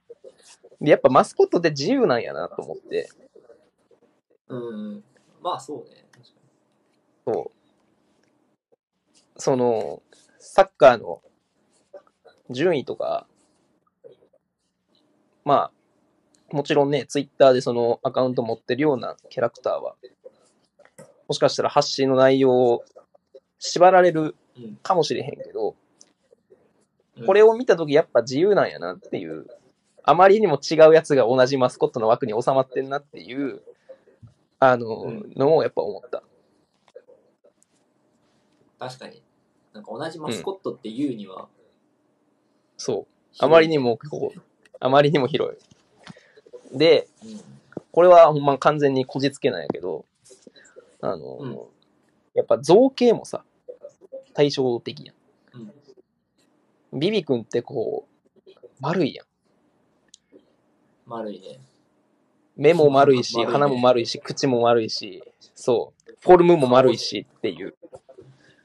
[0.79, 3.09] で、やっぱマスコットって自由なんやなと思って、
[4.51, 5.03] うん。
[5.41, 6.05] まあそうね。
[7.25, 7.61] そう。
[9.39, 10.01] その、
[10.39, 11.21] サッカーの
[12.49, 13.25] 順位とか、
[15.45, 15.71] ま
[16.51, 19.95] あ、もちろんね、ツイッターでそのアカウント持ってるようなキャラクターは、
[21.27, 22.83] もしかしたら発信の内容を
[23.57, 24.35] 縛られる
[24.83, 25.75] かもしれへんけど、
[27.17, 27.25] うん。
[27.25, 29.47] これを見たときやっぱ自由なんやなっていう、
[30.03, 33.61] あまりにも違うやつが同じマスコットの枠に収まってんなっていう、
[34.63, 36.21] あの、うんのをやっぱ思った。
[38.77, 39.23] 確かに。
[39.73, 41.47] なんか同じマスコットっていうには、
[42.77, 43.35] そう。
[43.39, 44.41] あまりにも、こう、
[44.79, 45.51] あまりにも広
[46.73, 46.77] い。
[46.77, 47.41] で、うん。
[47.91, 50.05] これはほんま完全にこじつけなんやけど、
[51.01, 51.59] あの、うん
[52.33, 53.43] やっぱ造形もさ、
[54.33, 55.13] 対照的や
[55.59, 55.71] ん。
[56.93, 56.99] うん。
[56.99, 58.07] ビビ君ってこ
[58.47, 59.25] う、丸いやん。
[61.07, 61.59] 丸いね。
[62.61, 65.23] 目も丸いし、鼻も丸いし、口も丸いし、
[65.55, 66.13] そう。
[66.19, 67.73] フォルムも丸いしっていう。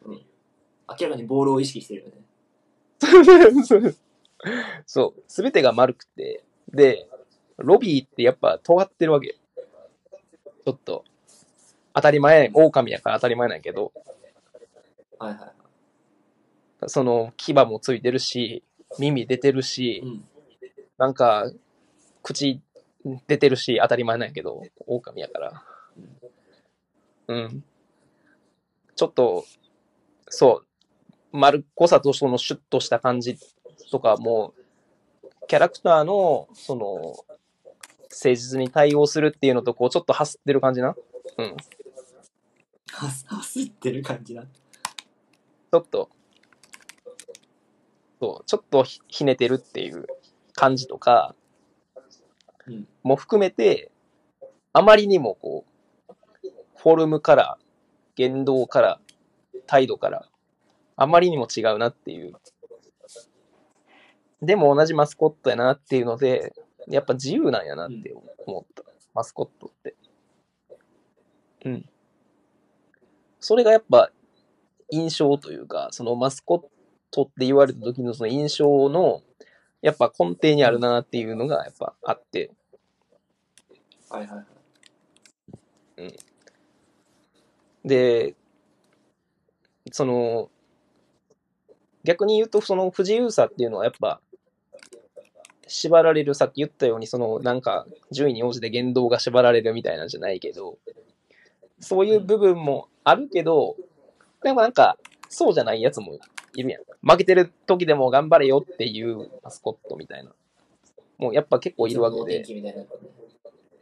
[0.07, 3.95] 明らかにボールを意識してるよね。
[4.85, 5.23] そう。
[5.27, 6.45] すべてが丸くて。
[6.69, 7.09] で、
[7.57, 9.35] ロビーってやっぱ尖ってるわけよ。
[9.65, 11.03] ちょっと。
[11.95, 13.93] 当たり前、狼やから当たり前なんやけど、
[15.19, 15.53] はいはいはい。
[16.89, 18.63] その牙もついてるし、
[18.99, 20.25] 耳出てるし、うん。
[20.99, 21.51] なんか、
[22.23, 22.61] 口
[23.27, 25.65] 出てるし、当たり前なんやけど、狼やから。
[27.29, 27.65] うん。
[28.95, 29.45] ちょっと、
[30.29, 30.63] そ
[31.33, 33.39] う、丸っこさとそのシュッとした感じ
[33.91, 34.55] とかも、
[35.49, 37.15] キャラクターの、その、
[38.11, 40.97] 誠実に対応するっていうのと、こう、ちょっとハスってる感じな？
[41.39, 41.57] うん。
[42.93, 44.43] は走ってる感じだ。
[44.43, 46.09] ちょっと、
[48.21, 50.07] そう、ちょっとひひねてるっていう
[50.55, 51.46] 感じとか、うん。
[53.03, 53.91] も含めて、
[54.73, 55.65] あまりにもこ
[56.09, 56.15] う、
[56.77, 57.59] フォルムから、
[58.15, 59.01] 言動から、
[59.67, 60.29] 態度から、
[60.97, 62.35] あまりにも違うなっていう。
[64.43, 66.53] でも同じマスコットやなっていうので、
[66.89, 68.15] やっぱ自由なんやなって
[68.47, 68.85] 思った。
[69.15, 69.95] マスコットって。
[71.65, 71.89] うん。
[73.41, 74.11] それがやっぱ
[74.91, 76.65] 印象というか、そのマスコッ
[77.11, 79.23] トって言われた時のその印象の、
[79.83, 82.51] やっぱ根底にあるなっていうのがやっぱあって、
[84.09, 84.37] はいはい
[86.03, 86.17] はい。
[87.85, 88.35] で、
[89.93, 90.51] その、
[92.05, 94.21] 逆に言うと、その不自由さっていうのはやっぱ、
[95.69, 100.79] 縛られる、さっき言ったように、その、なんか、順位に応じて言動が縛られるみたいなんじゃないけど、
[101.81, 103.77] そういう部分もあるけど、
[104.43, 104.97] でもなんか、
[105.29, 106.19] そうじゃないやつも
[106.55, 106.83] いるやん。
[107.07, 110.33] 負けてる時でも頑張れよっていうマスコットみたいな。
[111.19, 112.45] もうやっぱ結構いるわけで。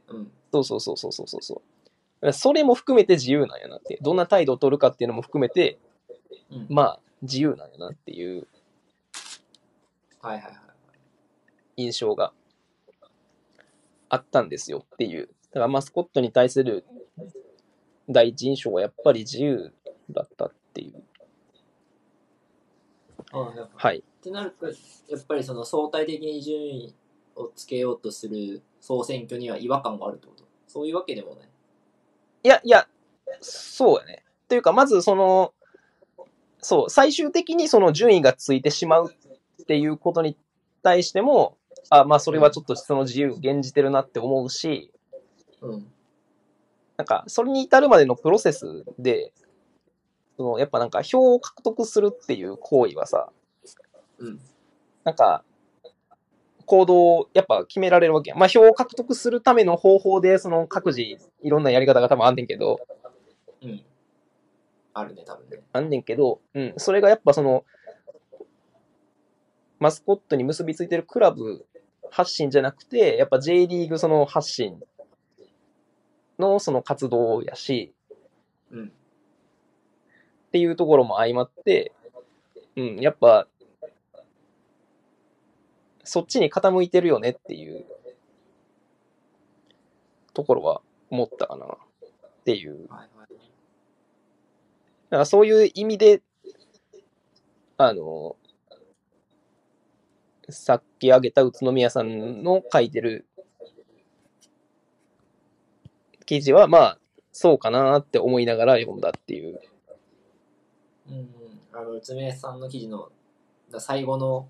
[0.08, 0.30] うん。
[0.52, 1.62] そうそうそうそうそうそ
[2.22, 3.98] うそれも含めて自由なんやなって。
[4.02, 5.78] どんな態度を取るかっていうのも含めて、
[6.50, 6.66] うん。
[6.68, 8.46] まあ、自由なんやなっていう
[10.24, 10.54] はいはいはい。
[11.76, 12.32] 印象が
[14.08, 15.28] あったんですよっていう。
[15.52, 16.84] だからマスコットに対する
[18.08, 19.72] 第一印象はやっぱり自由
[20.10, 21.02] だったっていう。
[23.74, 23.98] はい。
[23.98, 26.94] ってなると、やっぱりその相対的に順位
[27.36, 30.44] をつけようとする総選挙には違和感があるってこと？
[30.66, 31.48] そういうわけでもない。
[32.44, 32.86] いや、いや、
[33.40, 34.24] そうやね。
[34.48, 35.52] というか、まずその、
[36.60, 40.36] そう、最終的にその順位がついてしまうっていうことに
[40.82, 41.56] 対しても、
[41.90, 44.90] あ、まあそれはちょっとその自由現じてるなって思うし、
[45.60, 45.86] うん。
[46.96, 49.32] なんか、それに至るまでのプロセスで、
[50.36, 53.30] その、やっぱなんか票を獲得するっていう行為はさ、
[54.18, 54.40] うん。
[55.04, 55.44] なんか、
[56.66, 58.38] 行動をやっぱ決められるわけやん。
[58.38, 62.80] まあ票を獲得するための方法で、その各自いろんなやり方が多分あんねんけど、
[63.62, 63.84] うん。
[64.94, 65.62] あるね、多分ね。
[65.72, 67.64] あんねんけど、うん、それがやっぱその、
[69.78, 71.66] マスコットに結びついてるクラブ
[72.10, 74.80] 発信じゃなくて、やっぱ J リーグその発信
[76.38, 77.92] のその活動やし、
[78.70, 78.92] うん。
[80.54, 81.90] っていうところも相まって、
[82.76, 83.48] うん、やっぱ、
[86.04, 87.84] そっちに傾いてるよねっていう
[90.32, 91.68] ところは思ったかなっ
[92.44, 92.86] ていう。
[92.86, 93.08] だか
[95.10, 96.22] らそういう意味で、
[97.76, 98.36] あの、
[100.50, 103.26] さっき挙げた宇都宮さんの書いてる
[106.26, 106.98] 記事は、まあ、
[107.32, 109.60] そうかなって思いながら読んだっていう。
[111.08, 111.28] うんうん。
[111.72, 113.10] あの、宇都宮さんの記事の
[113.70, 114.48] だ最後の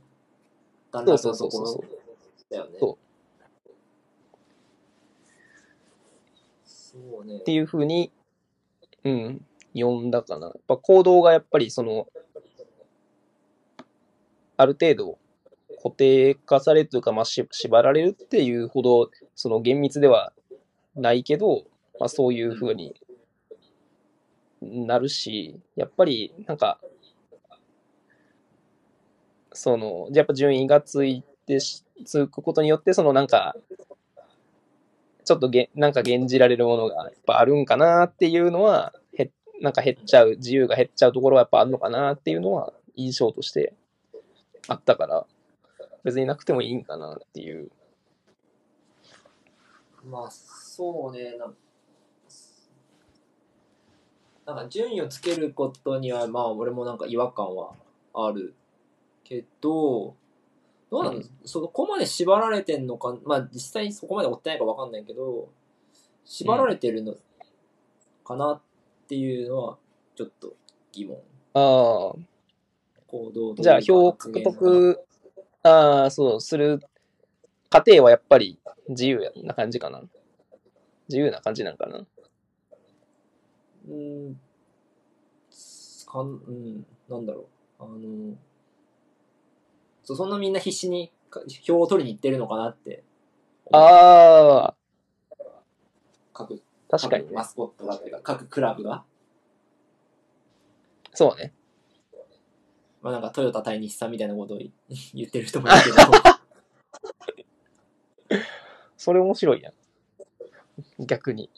[0.93, 1.89] 段落のとこそうそうそうそうろ
[2.51, 2.78] だよね。
[2.78, 3.05] そう
[6.64, 7.40] そうねっ。
[7.40, 8.12] ていうふうに、
[9.05, 9.44] うん、
[9.74, 10.47] 読んだかな。
[10.47, 12.06] やっぱ行動がやっぱりその、
[14.56, 15.18] ある程度
[15.82, 20.32] 固定化されるというか、まあ、し縛られるっていうほど、その厳密では
[20.94, 21.64] ないけど、
[21.98, 22.94] まあ、そういうふうに
[24.86, 26.81] なるし、やっぱりなんか、
[29.53, 33.55] その、やっぱ順位がついてし、つくことによって、そのなんか、
[35.24, 39.31] ちょっとげなんか減じられるものがやっぱあるんかなっていうのは、へ
[39.61, 43.74] なんか減っちゃう、自由が減っちゃうところはやっぱあるのかなっていうのは印象として
[44.69, 45.27] あったから、
[46.03, 47.70] 別になくてもいいんかなっていう。
[50.05, 51.36] まあ、そうね。
[51.39, 51.55] なん
[54.47, 57.73] なんか順位をつけることには、まあ、俺もなんか違和感は
[58.12, 58.55] ある
[59.25, 60.15] けど、
[60.91, 65.49] どうなの、そこまで縛られてんのか、まあ実際そこまで追ってないかわかんないけど、
[66.25, 67.16] 縛られてるの
[68.25, 68.61] かなっ
[69.09, 69.79] ていうのは
[70.15, 70.55] ちょっと
[70.93, 71.19] 疑問。
[71.55, 72.19] ああ、
[73.07, 75.01] 行動とじゃあ、票を獲得、
[75.62, 76.81] ああ、そう、する
[77.71, 80.03] 過程はやっぱり自由な感じかな。
[81.09, 82.07] 自由な感じなんかな。
[83.89, 84.40] うん、
[86.06, 87.48] かん、うん、なんだろ
[87.81, 87.82] う。
[87.82, 88.36] あの、
[90.05, 93.02] そうそんなみんな必死にか票を取りに行ってるのかなって。
[93.73, 94.74] ああ、
[96.32, 97.44] 各、確かにね各マ。
[97.44, 99.05] スコットだったりが、各クラブが。
[101.12, 101.52] そうね。
[103.02, 104.73] まあなんかトヨタ対日産みたいなことを言
[105.15, 105.97] 言ってる人もいるけど。
[108.97, 109.74] それ面白いやん。
[111.06, 111.51] 逆に。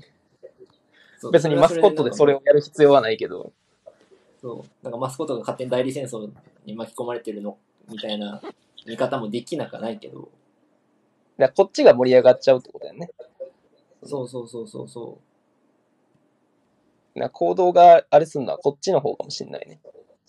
[1.26, 3.52] そう別にマスコットでそれをやる必要はないけど。
[4.40, 4.84] そう。
[4.84, 6.30] なんかマスコットが勝手に代理戦争
[6.64, 7.58] に巻き込まれてるの、
[7.88, 8.40] みたいな
[8.86, 10.28] 見方もできなくはないけど。
[11.38, 13.10] だこっちが盛り上がっちゃうってことだよね。
[14.04, 15.18] そうそうそうそうそ
[17.16, 19.80] だから行動があれすんのはこっちの方かもしんないね。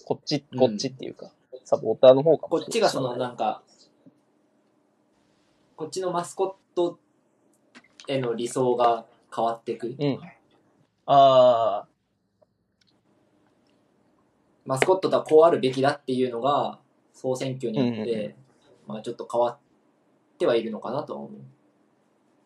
[0.06, 1.32] こっち、うんこっちっていうか、
[1.64, 2.50] サポーターの方かう。
[2.50, 2.70] こもしれない。
[2.70, 3.62] っちがそのなんか、
[5.76, 6.98] こっちのマスコット
[8.08, 9.06] への理想が
[9.36, 9.88] 変わっていく。
[9.88, 10.20] うん。
[11.08, 11.88] ああ、
[14.66, 16.80] マスコットとはこうあるべきだっていうのが、
[17.14, 18.36] 総選挙によって、
[18.86, 19.58] まあちょっと変わっ
[20.38, 21.32] てはいるのかなとは思う。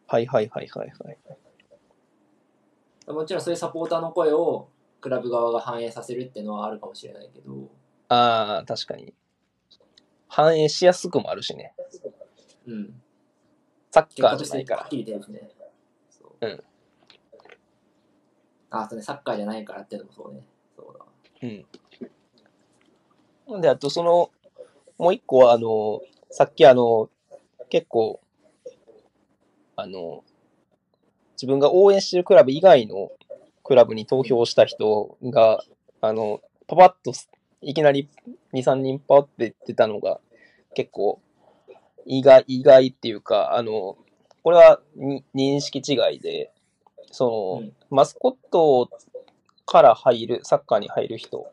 [0.08, 1.18] はいはいはいはいはい。
[3.12, 4.70] もちろんそういうサポーターの声を
[5.02, 7.70] クラブ側が反映させるっていうのはあるかもしれないけど、
[8.10, 9.16] ああ、確かに。
[10.28, 11.74] 反映しやすくもあるしね。
[12.68, 13.02] うん。
[13.90, 14.90] サッカーじゃないからてはっ。
[14.90, 15.50] きり出るしね。
[16.42, 16.64] うん。
[18.72, 20.42] あ、そうね、サッカーじゃないからっていうのもそうね。
[20.76, 21.06] そうだわ。
[23.50, 23.62] うん。
[23.62, 24.32] で、あとその、
[24.98, 27.10] もう一個は、あの、さっきあの、
[27.70, 28.22] 結構、
[29.76, 30.24] あの、
[31.34, 33.12] 自分が応援してるクラブ以外の
[33.64, 35.64] クラブに投票した人が、
[36.00, 37.30] あの、パパッとす
[37.62, 38.10] いきなり
[38.54, 40.22] 2、3人パッって出たのが、
[40.74, 41.20] 結構、
[42.06, 43.98] 意外、意外っていうか、あの、
[44.44, 46.52] これはに認識違いで、
[47.12, 48.90] その、うんマスコット
[49.66, 51.52] から入る、サッカーに入る人、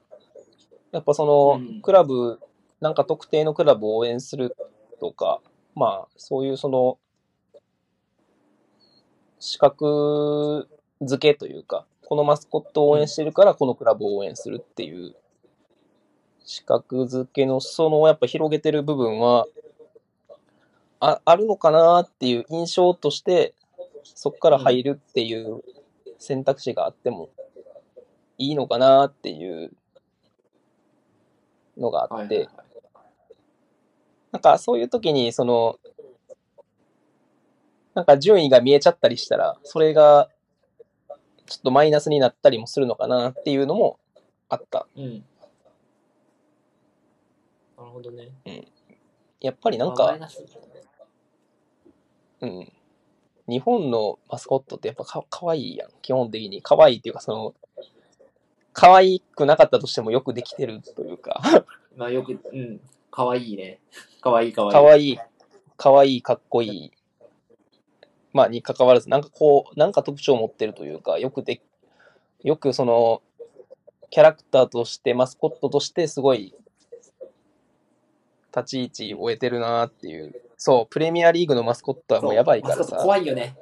[0.93, 2.41] やっぱそのうん、クラブ、
[2.81, 4.57] なんか特定のクラブを応援する
[5.01, 5.41] とか、
[5.75, 6.99] まあ、そういうその、
[9.41, 10.69] 資格
[11.03, 15.17] 付けというか、このマスコットを応援してるから、このクラブを応援するっていう、
[16.45, 19.47] 資格付けの、その、やっぱ広げてる部分は、
[21.01, 23.55] ああるのかなっていう印象として、
[24.05, 25.63] そこから入るっていう
[26.19, 27.31] 選択肢があっても
[28.37, 29.73] いいのかなっていう
[31.77, 32.49] のがあって。
[34.31, 35.79] なんかそういう時に、その、
[37.95, 40.29] なんか順位が見えちゃったりしたら、それが
[41.47, 43.99] ちょっとマイナスになったりもするのかなっていうのも
[44.49, 44.87] あった。
[44.97, 45.25] うん。
[47.77, 48.29] なるほどね。
[49.41, 50.19] やっぱりなんか
[52.41, 52.73] うん。
[53.49, 55.91] 日本のマスコットってやっぱかかわいいやん。
[56.03, 56.63] 基本的に。
[56.63, 57.55] かわいいっていうか、その、
[58.73, 61.41] 可愛くなかったとしてもよくできてるというか、
[61.97, 62.81] まあよく、うん。
[63.11, 63.81] かわいいね。
[64.21, 64.73] かわいいかわいい。
[64.73, 65.19] かわいい、
[65.77, 66.93] かわいい、かっこいい。
[68.33, 71.61] まあ、に関わらず、なんかこう、なんか特徴を持ってるというか、よくで、
[72.45, 73.23] よくその、
[74.11, 76.55] キャラクターとして、マスコットとして、すごい、
[78.55, 80.48] 立ち位置を得てるなっていう。
[80.59, 82.97] そう、プレミアリーグのマスコットはもうやばいからさ。
[82.97, 83.57] 怖いよね。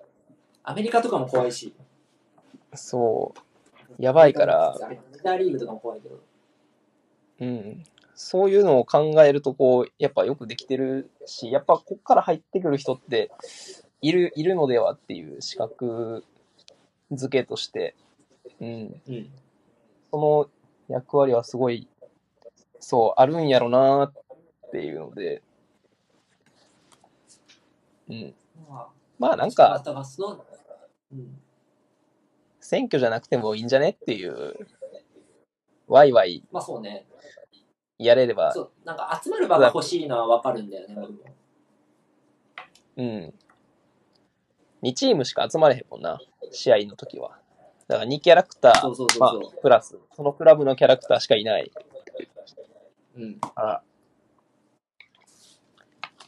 [0.64, 1.74] アメリカとかも怖いし。
[2.74, 6.18] そう、やばいから、メジャーリーグとかも怖いけど。
[7.40, 7.84] うん。
[8.14, 13.30] そういうのを考えると、こう、やっぱよくできてるし、やっぱこっから入ってくる人って、
[14.00, 16.24] いる、いるのではっていう資格
[17.12, 17.94] 付けとして、
[18.58, 19.02] うん。
[19.06, 19.30] うん。
[20.10, 20.48] その
[20.88, 21.88] 役割はすごい、
[22.80, 25.42] そう、あるんやろなっていうので、
[28.08, 28.34] うん。
[28.68, 28.88] ま
[29.18, 29.82] まあなんあ、か。
[32.60, 34.54] 選挙じゃなくてもいいんじゃねっていう、
[35.86, 37.06] ワイワイまあそうね。
[37.98, 41.14] やれれば、そう、なんか集まる場が欲しいのはわかるんだよね、俺も
[42.96, 43.34] うん。
[44.82, 46.18] 2チームしか集まれへんもんな、
[46.50, 47.38] 試合の時は。
[47.88, 51.70] だから2キャラクター、プラス、そのクラブのキャラクターしかいない
[53.16, 53.38] うん。
[53.38, 53.82] から、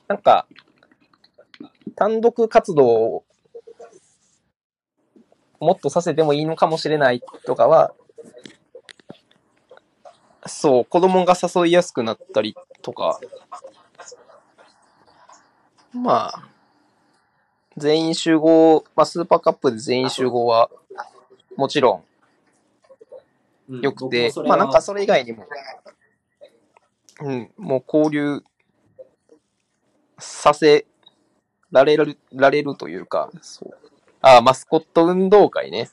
[0.07, 0.47] なんか、
[1.97, 3.25] 単独活動を
[5.61, 7.95] もっとさせてもいいのかもしれないとかは、
[10.47, 13.21] そう、子供が誘いやすくなったりとか、
[15.93, 16.49] まあ、
[17.77, 20.71] 全員集合、まあ、スーパーカップで全員集合は、
[21.57, 22.05] もちろ
[23.69, 25.47] うんん良くて僕も、それはまあなんかそれ以外にも、
[27.21, 28.43] うん、もう交流
[30.19, 30.87] させ
[31.71, 33.75] られる、られるというか、そう。
[34.21, 35.89] あ、マスコット運動会ね。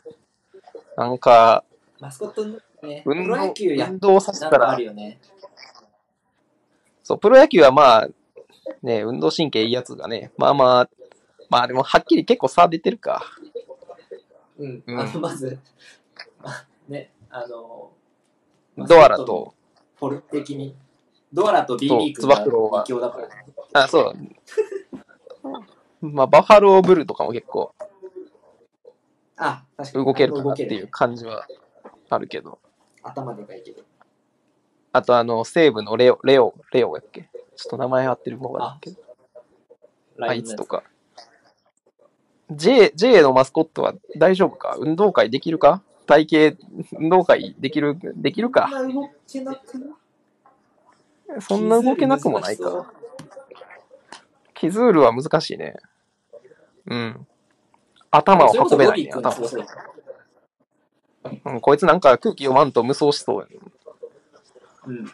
[0.98, 1.64] なんか、
[2.00, 2.54] マスコット運
[3.28, 5.20] 動ロ野球や運動させたらね。
[7.04, 8.08] そう、プロ野球はまあ、
[8.82, 10.90] ね、運動神経いいやつがね、まあまあ、
[11.50, 13.24] まあでもはっきり結構差出てるか。
[14.58, 14.84] うん。
[14.86, 15.60] うんあの、まず、
[16.44, 17.92] あね、あの、
[18.78, 19.54] ドアラと、
[19.96, 20.76] フォルム的に、
[21.32, 23.34] ドアラとば九郎はが異教だからね。
[23.74, 24.14] あ、そう。
[26.02, 27.74] まあ、バファローブルーとかも結構
[29.38, 30.06] あ、確かに。
[30.06, 31.48] 動けるかなっていう感じは
[32.10, 32.60] あるけど。
[33.04, 33.84] 頭でかいけど。
[34.94, 37.30] あとあの、西部のレオ、レオ、レオやっけ？
[37.56, 38.98] ちょっと名前合ってる方がだけど。
[40.22, 40.84] あいつとか。
[42.52, 44.76] J、J のマスコットは大丈夫か？
[44.80, 45.82] 運動会できるか？
[46.06, 46.64] 体型、
[46.98, 48.70] 運動会できる、できるか？
[51.42, 52.94] そんな動けなくもないか。
[54.56, 55.76] キズールは難しいね。
[56.88, 57.28] うん。
[58.10, 59.66] 頭を運べないね、頭すごそう
[61.46, 63.56] うん、こいつなんか空気読まんと無双しそうやね
[64.88, 65.12] うん。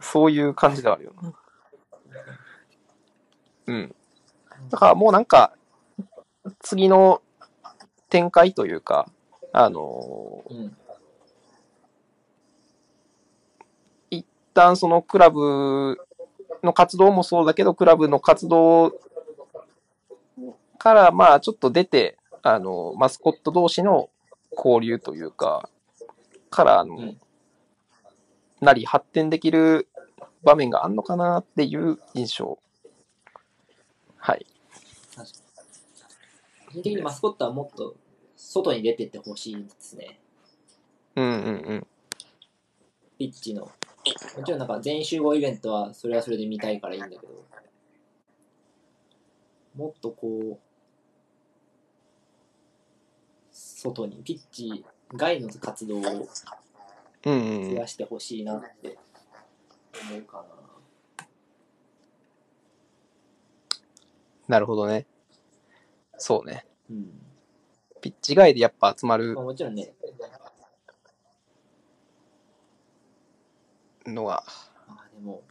[0.00, 1.32] そういう感じではあるよな。
[3.66, 3.94] うん。
[4.68, 5.54] だからもうなんか、
[6.60, 7.22] 次の
[8.08, 9.08] 展開というか、
[9.52, 10.76] あのーうん。
[14.10, 15.98] 一旦そのクラブ
[16.62, 18.92] の活動もそうだけど、クラブの活動
[20.78, 24.10] からまあちょっと出て、あの、マスコット同士の
[24.56, 25.68] 交流というか、
[26.50, 27.18] から、あの、うん
[28.62, 29.88] なり発展できる
[30.44, 32.58] 場面があんのかなっていう印象。
[34.16, 34.46] はい。
[36.66, 37.96] 個人的にマスコットはもっと
[38.36, 40.20] 外に出てってほしいですね。
[41.16, 41.86] うんうんうん。
[43.18, 43.68] ピッチの。
[44.36, 47.44] もちろんなんか全員集合イベントはそれはそれで見たいからいいんだけど、
[49.76, 50.58] もっとこう、
[53.50, 54.84] 外に、ピッチ
[55.14, 56.28] 外の活動を増
[57.24, 57.74] うん。
[57.74, 58.98] やしてほしいなって
[60.10, 60.62] 思うかな。
[64.48, 65.06] なるほどね。
[66.18, 66.66] そうね。
[66.90, 67.10] うん。
[68.00, 69.94] ピッチ外でやっぱ集まるまあ、もちろんね、
[74.06, 74.44] のが、
[74.86, 75.42] まあでも、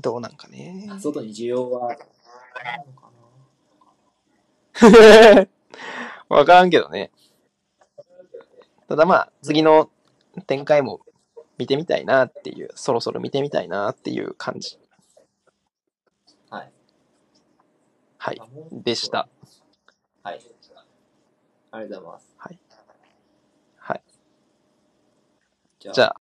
[0.00, 0.88] どうなんかね。
[1.00, 1.98] 外に需要はある
[2.86, 3.10] のかな。
[6.28, 7.10] わからんけどね。
[8.88, 9.90] ただまあ、次の
[10.46, 11.00] 展開も
[11.58, 14.78] 見てみたいなっていう、そろそろ見てみたいなっていう感じ。
[16.48, 16.72] はい。
[18.18, 18.42] はい
[18.72, 19.28] でした。
[20.22, 20.40] はい。
[21.72, 22.34] ありがとうございます。
[22.38, 22.58] はい。
[23.76, 24.02] はい。
[25.78, 26.16] じゃあ、じゃあ、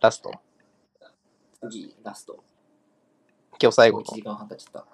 [0.00, 0.32] ラスト。
[1.62, 2.42] 次、ラスト。
[3.60, 4.14] 今日最後のもう1。
[4.16, 4.84] 時間半経っちゃっ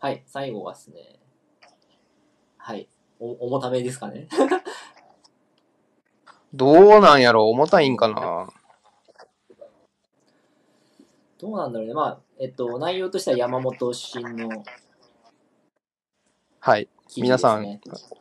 [0.00, 0.06] た。
[0.06, 1.18] はい、最後はですね。
[2.58, 2.88] はい。
[3.18, 4.28] お重ためですかね。
[6.52, 7.48] どうなんやろ？
[7.48, 8.48] 重たいんかな？
[11.38, 11.94] どうなんだろうね。
[11.94, 14.48] まあ、えっと、内容としては山本新の
[16.66, 16.88] はい。
[17.06, 18.20] 記事皆さんですね。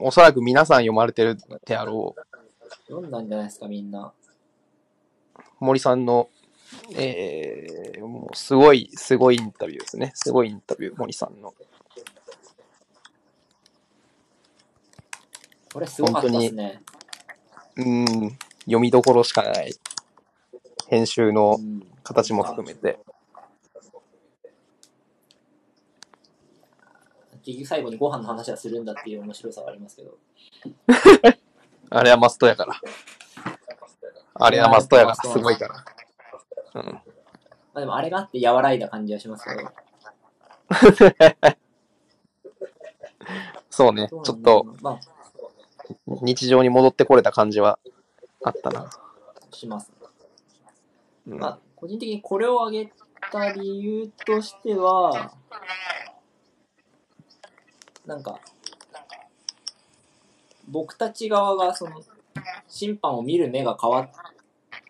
[0.00, 2.14] おそらく皆さん読まれてるであろ
[2.86, 4.12] 読んだんじゃないですか、みんな。
[5.36, 6.28] う、森さんの、
[6.94, 10.12] えー、もうすごい、すごいインタビューですね。
[10.14, 11.52] すごいインタビュー、森さんの。
[15.74, 16.80] これすごかったですね。
[17.78, 19.74] うーん、読みどころしかない。
[20.86, 23.00] 編集のうん形も含めて。
[27.46, 30.18] 結局最後にご飯の話はするんだっていう面白さはありますけど。
[31.90, 32.74] あれはマストやから。
[34.34, 35.84] あれはマストやから、すごいから。
[36.74, 36.92] うん。
[36.92, 37.02] ま
[37.74, 39.70] あでもあれがあって和らいだ感じはしますけど。
[43.70, 45.00] そうね、ちょっとまあ、
[46.06, 47.78] 日常に戻ってこれた感じは
[48.42, 48.90] あったな。
[49.52, 49.92] します。
[51.28, 52.92] うんまあ、個人的にこれを挙げ
[53.30, 55.32] た理由としては、
[58.06, 58.40] なんか、
[60.68, 62.02] 僕たち側がその、
[62.68, 64.10] 審判を見る目が変わっ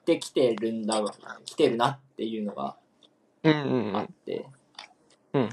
[0.04, 1.02] てきてるんだ、
[1.44, 2.76] 来てるなっていうのが
[3.42, 3.96] うんうんうん。
[3.96, 4.46] あって、
[5.32, 5.48] うん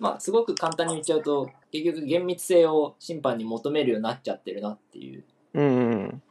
[0.00, 5.24] まあ、すごく簡単に言っちゃうと、結局厳密性を審判に求めるようになっちゃってるなっていう。
[5.52, 6.22] うんうん。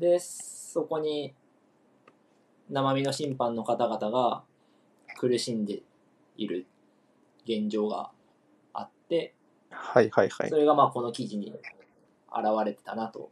[0.00, 1.32] で、そこに
[2.68, 4.42] 生身の審判の方々が
[5.16, 5.82] 苦しんで
[6.36, 6.66] いる
[7.46, 8.11] 現状があって、
[9.70, 10.56] はいはいはいそ。
[10.56, 11.60] れがまあこの記事に現
[12.64, 13.28] れてたなと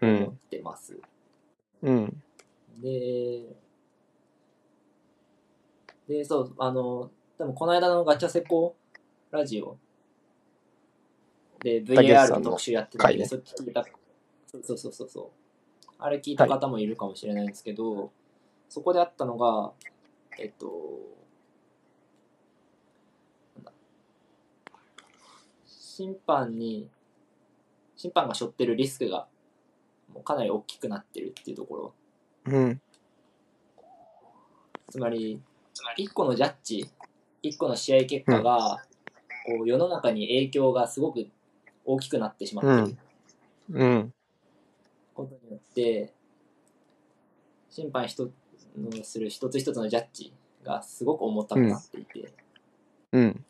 [0.00, 0.38] 思っうん。
[0.50, 0.98] てます。
[1.82, 2.22] うん。
[2.82, 3.56] で、
[6.08, 8.76] で、そう、あの、多分この間のガチャセコ
[9.30, 9.78] ラジオ
[11.62, 13.84] で VAR のの特集やってたんで、そっち聞いた、
[14.50, 15.92] そうそうそうそう。
[15.98, 18.10] あれ聞いた方もいるかもしれないんですけど、
[18.68, 19.72] そこであったのが、
[20.38, 20.66] えっと、
[23.56, 23.72] なんだ
[26.00, 26.88] 審判に、
[27.94, 29.26] 審判が背負ってるリスクが
[30.14, 31.94] もうかなり大きくなってるっていうところ。
[32.46, 32.80] うん。
[34.88, 35.42] つまり、
[35.98, 36.90] 一個のジャッジ、
[37.42, 38.82] 一個の試合結果が、
[39.46, 41.28] こう世の中に影響がすごく
[41.84, 42.98] 大きくなってしまっている
[43.74, 44.14] うん。
[45.12, 46.14] ことによって、
[47.68, 48.32] 審判一つ
[48.74, 50.32] のする一つ一つのジャッジ
[50.64, 52.32] がすごく重たくなっていて、
[53.12, 53.44] うん。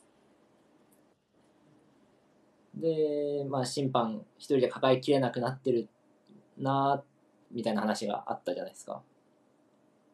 [2.81, 5.89] で、まあ審判一人で抱えきれなくなってる
[6.59, 7.03] な
[7.51, 9.03] みたいな話があったじゃないですか。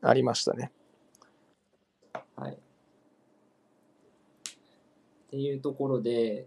[0.02, 0.72] ありましたね。
[2.36, 2.52] はい。
[2.52, 2.56] っ
[5.30, 6.46] ていうところで、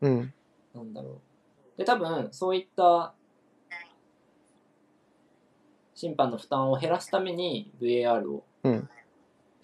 [0.00, 0.32] うん。
[0.74, 1.20] なんだろ
[1.76, 1.78] う。
[1.78, 3.14] で、多分、そういった
[5.94, 8.88] 審判の負担を減らすために VAR をうん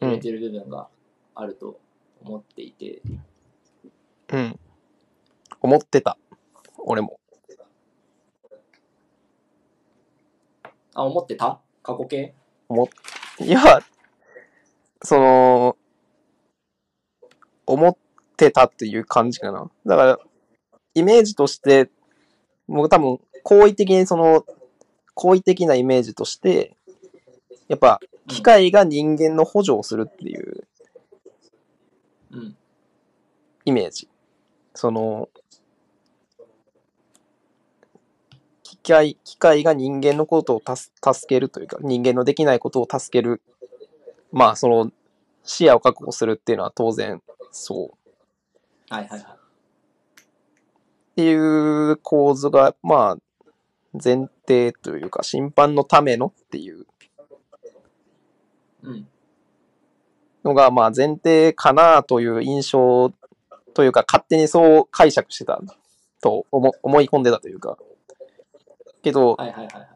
[0.01, 0.89] 入れてる部分が
[1.35, 1.79] あると
[2.23, 3.03] 思っていて、
[4.33, 4.59] うん。
[5.61, 6.17] 思ってた。
[6.79, 7.21] 俺も。
[10.95, 11.61] あ、思ってた？
[11.83, 12.35] 過去形？
[13.41, 13.81] いや、
[15.03, 15.77] その、
[17.67, 17.97] 思っ
[18.37, 19.71] てたっていう感じかな。
[19.87, 20.19] だから、
[20.95, 21.91] イメージとして、
[22.69, 24.45] 僕多分、好意的にその、
[25.15, 26.77] 好意的なイメージとして、
[27.69, 30.67] やっぱ、機械が人間の補助をするっていう
[32.33, 32.57] うん。
[33.65, 34.09] イメージ。
[34.75, 35.29] その、
[38.63, 43.41] 機械、機械が人間のことをたす助けるというか、人間のできないことを助ける。
[44.33, 44.91] まあ、その、
[45.45, 47.23] 視野を確保するっていうのは当然、
[47.53, 48.95] そう。
[48.95, 49.21] はいはいはい。
[49.23, 49.25] っ
[51.17, 53.19] ていう構図が、まあ、
[53.93, 56.87] 前提というか、審判のためのっていう
[58.83, 59.09] うん。
[60.45, 63.13] のが、まあ、前提かなという印象
[63.75, 65.61] というか、勝手にそう解釈してた
[66.21, 67.79] と思思い込んでたというか。
[69.03, 69.89] けど、はいはいはいはい。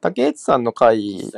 [0.00, 1.30] 竹内さんの回。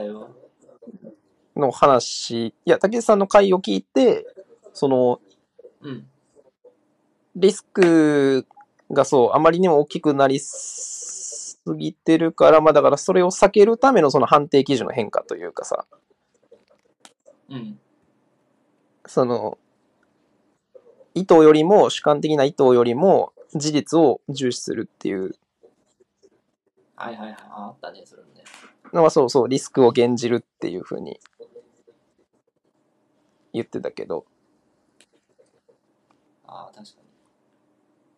[1.57, 4.27] の話、いや、竹内さんの回を聞いて、
[4.73, 5.21] その、
[5.83, 6.07] うん。
[7.37, 8.47] リスク
[8.91, 15.87] がそう、あまりにも大きくなりすぎてるから、まあだからそれを避けるためのその判定基準の変化というかさ、
[17.49, 17.79] うん。
[19.07, 19.59] その、
[21.15, 25.37] 意図よりも、主観的な意図よりも、事実を重視するっていう
[26.97, 27.37] はいはいはい。
[27.51, 28.45] ああったね、それもね。
[28.93, 31.19] のはそうそう、リスクを減じるっていうふうに
[33.53, 34.25] 言ってたけど、
[36.47, 37.09] ああ、確かに。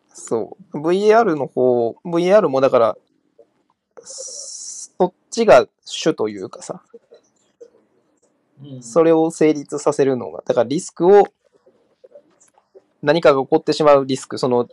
[0.09, 0.77] そう。
[0.79, 2.97] VAR の方、VAR もだから、
[4.03, 6.83] そっちが主というかさ、
[8.61, 8.83] うん。
[8.83, 11.27] それを成立させるのが、だからリスクを、
[13.01, 14.67] 何かが起こってしまうリスク、その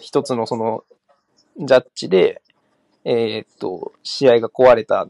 [0.00, 0.84] 一つのその
[1.58, 2.40] ジャッジで、
[3.04, 5.06] えーっと、試合が壊れた、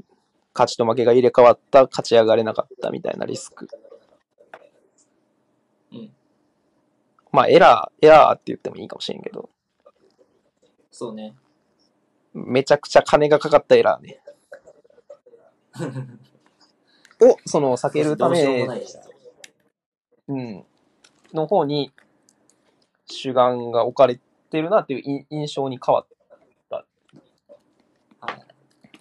[0.53, 3.69] 勝ちと負けが入れ替わった、勝ち上がれなかったみたいなリスク。
[5.93, 6.13] うん。
[7.31, 9.49] まあ、エラー、エラーって言ってもいいかもしれんけど、
[10.91, 11.35] そうね。
[12.33, 14.21] めちゃくちゃ金がかかったエラーね。
[17.23, 18.67] を、その、避けるため
[20.27, 20.65] うん、
[21.33, 21.93] の方に
[23.07, 24.19] 主眼が置かれ
[24.51, 26.14] てるなっていう印印象に変わっはい。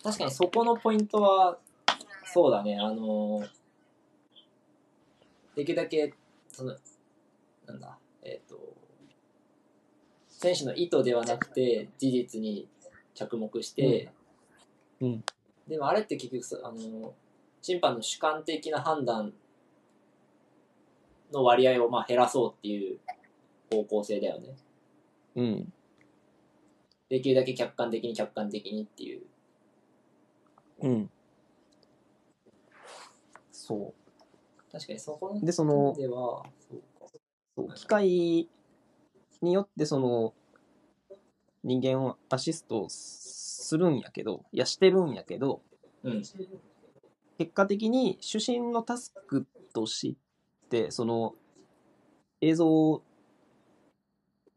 [0.04, 1.58] 確かにそこのポイントは、
[2.26, 3.50] そうだね、あのー
[5.56, 6.12] できるだけ、
[6.52, 6.76] その、
[7.68, 8.58] なんだ、えっ、と、
[10.28, 12.68] 選手の意図ではなくて、事実に
[13.14, 14.12] 着目して、
[15.00, 15.24] うんうん
[15.68, 17.12] でもあれって結局さ、あのー
[17.64, 19.32] 審判の主観的な判断
[21.32, 23.00] の割合をまあ減らそうっていう
[23.72, 24.50] 方向性だよね。
[25.38, 25.74] うん。
[27.10, 29.22] できるだけ客観的に客観的にっていう。
[30.84, 31.10] うん。
[33.52, 33.94] そ
[34.72, 35.40] 確かにそこ。
[35.42, 37.08] で、その、では、そうか。
[37.56, 38.50] そう機械
[39.42, 40.34] によってその
[41.64, 45.62] 人間をアシストするんやけど、いやしてるんやけど、
[46.04, 46.22] うん。
[47.38, 50.18] 結果的に主審のタスクとし
[50.70, 51.36] て、その
[52.42, 53.02] 映像、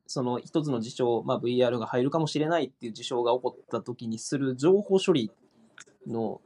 [0.09, 5.31] その一つの事象、まあ、VR が入るかもしれないっていう事象が起こった時にする情報処理
[6.07, 6.41] の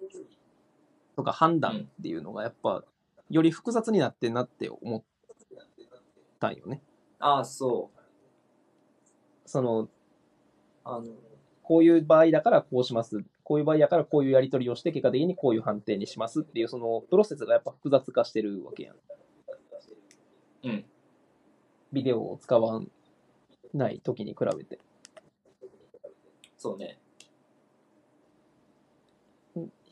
[1.17, 2.85] とか判断っていうのがやっぱ
[3.29, 5.03] より複雑になってんなって思っ
[6.39, 6.83] たんよね。
[7.19, 8.01] ああ、そう。
[9.47, 9.89] その
[10.85, 11.07] あの、
[11.63, 13.25] こういう場合だからこうします。
[13.45, 18.97] こういう場合だからこういうやり取りをして結果的にこういう判定にしますっていうそのプロセスがやっぱ複雑化してるわけやん。
[20.65, 20.85] うん。
[21.93, 22.81] ビデオを使わ
[23.75, 24.79] ない時に比べて。
[26.57, 27.00] そうね。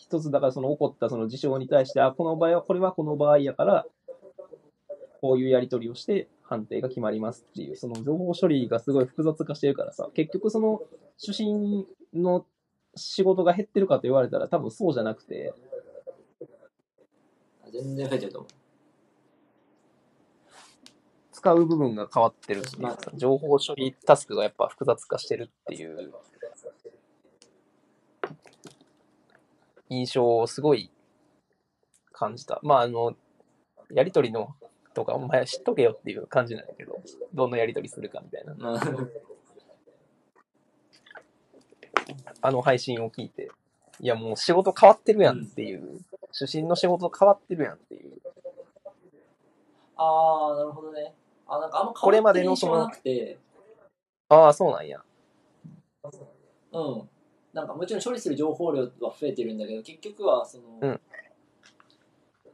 [0.09, 3.87] 一つだからその起こったその事象に対して、あ、この場合は、これはこの場合やから、
[5.21, 10.81] こういうやり取りをして判定が決まりますっていう、その情報処理がすごい複雑化してるからさ、結局その
[11.19, 12.47] 主審の
[12.97, 15.53] 仕事が減ってるかと言われたら多分そうじゃなくて、
[17.71, 18.49] 全然増えてると思
[21.33, 26.13] 使う部分が変わってるっていうかさ情報処理タスクがやっぱ複雑化してるっていう
[29.91, 30.91] 印象をすごい
[32.13, 32.61] 感じた。
[32.63, 33.15] まああの、
[33.93, 34.55] やりとりの
[34.95, 37.01] とかお前知っとけよっていう感じなんだけど、
[37.35, 38.55] どんなやりとりするかみたいな。
[38.75, 38.81] あ
[42.41, 43.51] あの配信を聞いて、
[44.01, 46.01] いやもう仕事変わってるやんっていう、
[46.33, 48.13] 主審の仕事変わってるやんっていう。
[49.97, 51.13] ああ、なるほどね。
[51.47, 53.39] あ、なんかあんまこれまでの印象はなくて、
[54.29, 55.03] ああ、そうなんや。
[56.73, 57.09] うん。
[57.59, 58.89] なんかもちろん処理する情報量は
[59.21, 61.01] 増えてるんだけど、結局はその、うん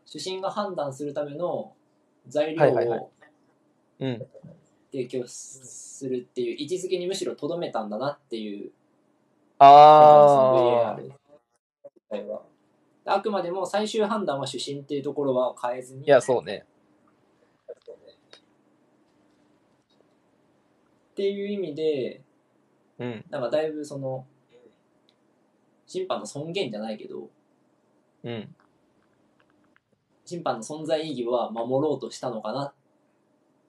[0.07, 1.73] 主審が判断するための
[2.29, 3.11] 材料を
[3.99, 4.27] うん。
[4.93, 8.71] 提供するっていう位置づけにむしろとどめたんだなっていう
[9.59, 10.97] あ。
[13.07, 16.65] あくまでも最終判断は主審っていうところは変えずにいや、そうね。
[21.13, 22.23] っていう意味で
[23.01, 23.25] うん。
[23.31, 24.25] なんかだいぶその
[25.95, 27.29] 審判の尊厳じゃないけど
[28.25, 28.55] うん。
[30.25, 32.73] 審判の存在意義は守ろうとしたのかなっ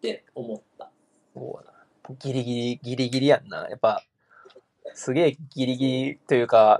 [0.01, 0.89] て思った
[1.35, 2.15] そうやな。
[2.17, 3.67] ギリギリ、ギリギリやんな。
[3.69, 4.01] やっぱ、
[4.93, 6.79] すげえギリギリというか、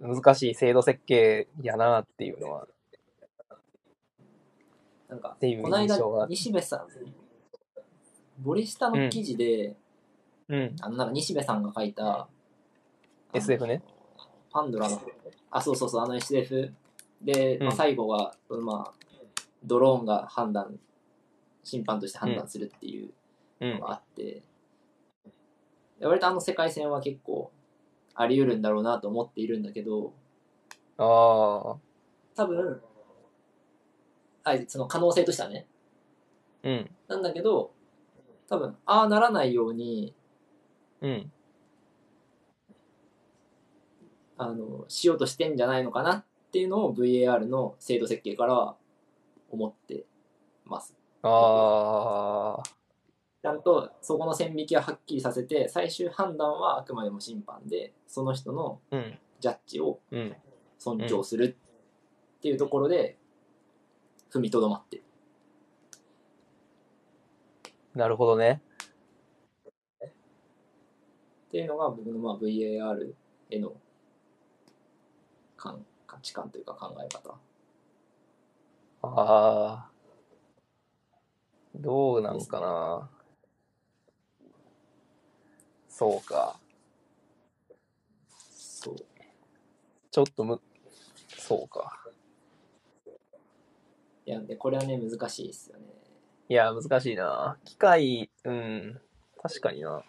[0.00, 2.66] 難しい制度設計やなっていうのは。
[5.08, 6.88] なんかていうこの間が西部さん
[8.40, 9.76] ボリスタの記事で、
[10.48, 10.76] うん。
[10.80, 12.28] あのなんか西部さんが書いたあの
[13.34, 13.82] SF ね。
[14.56, 14.98] パンドラの
[15.50, 16.72] あそうそうそうあの SF
[17.20, 18.92] で、まあ、うん最後が、まあ、
[19.62, 20.78] ドローンが判断
[21.62, 23.10] 審判として判断するっていう
[23.60, 23.72] うん。
[23.74, 24.42] のがあって、
[25.98, 27.50] で割とあの世界線は結構
[28.14, 30.14] あり得るんだろうなと思っているんだけど
[30.96, 31.76] ああ。
[32.34, 32.80] 多分
[34.44, 35.66] あその可能性としてはね
[36.62, 36.90] うん。
[37.08, 37.72] なんだけど
[38.48, 40.14] 多分ああならないように
[41.02, 41.32] うん。
[44.38, 48.76] あのしようとしてんじゃないのかなっていうのを VAR の制度設計からは
[49.50, 50.04] 思って
[50.64, 52.62] ますああ。
[53.42, 59.18] ちゃんとそこの線引きははっきりさせて最終判断はあくまでも審判でその人のうん。
[59.38, 60.36] ジャッジをうん。
[60.78, 61.56] 尊重する
[62.38, 63.16] っていうところで
[64.32, 65.02] 踏みとどまってる
[67.94, 68.60] なるほどね。
[70.02, 70.08] っ
[71.50, 73.14] ていうのが僕のまあ VAR
[73.50, 73.72] への
[75.66, 77.34] 感価値観というか考え方
[79.02, 79.90] ああ。
[81.74, 83.10] どうなんかな。
[85.88, 86.58] そうか。
[88.28, 88.96] そう
[90.10, 90.60] ちょっとむ、
[91.36, 92.00] そうか。
[94.24, 95.84] いやでこれはね難しいですよね
[96.48, 97.58] いや、難しいな。
[97.64, 99.00] 機械、うん。
[99.42, 100.04] 確かにな。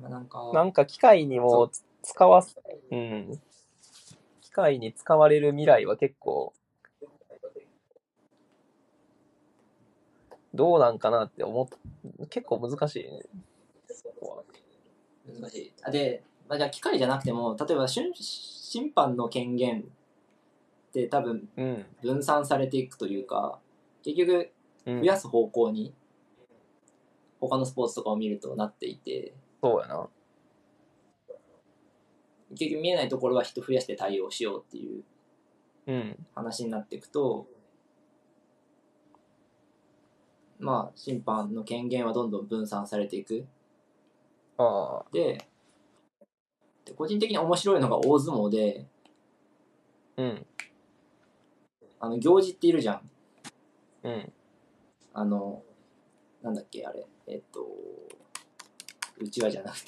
[0.00, 2.58] なんかなんか機械にもつ使わす、
[2.90, 3.40] うん。
[4.40, 6.52] 機械に使われる未来は結構、
[10.52, 13.22] どうなんかなって思っ、結構難しいね。
[15.40, 19.84] 難しいあで、まあ、じゃあ機械じゃなくても例えば審審判の権限っ
[20.92, 21.86] て多分うん。
[22.02, 23.58] 分散されていくというか
[24.02, 24.50] 結局
[24.86, 25.94] うん増やす方向に
[27.40, 29.32] 他のスポーツとかを見るとなっていて
[29.62, 30.08] そうやな。
[32.50, 35.04] 結局見えないところは人増やして対応しようっていう
[35.86, 36.26] うん。
[36.34, 37.46] 話になっていくと
[40.58, 43.46] まあ審判の権限はどんどん分散されていく
[44.58, 45.04] ああ。
[45.12, 45.46] で
[46.84, 48.86] で個人的に面白いのが大相撲で
[50.16, 50.46] うん。
[52.00, 53.10] あの行事っているじゃん
[54.02, 54.32] うん。
[55.14, 55.62] あの
[56.42, 57.66] なんだっけあれえっと
[59.22, 59.86] うちわじゃなくて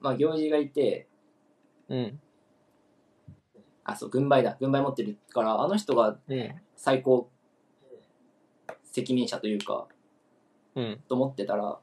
[0.00, 1.06] まあ行事がいて
[1.88, 2.20] うん。
[3.84, 6.54] あそう軍配だ軍配持ってるからあの人がうん。
[6.76, 7.30] 最高
[8.84, 9.86] 責任者というか
[10.74, 11.00] うん。
[11.08, 11.78] と思ってたら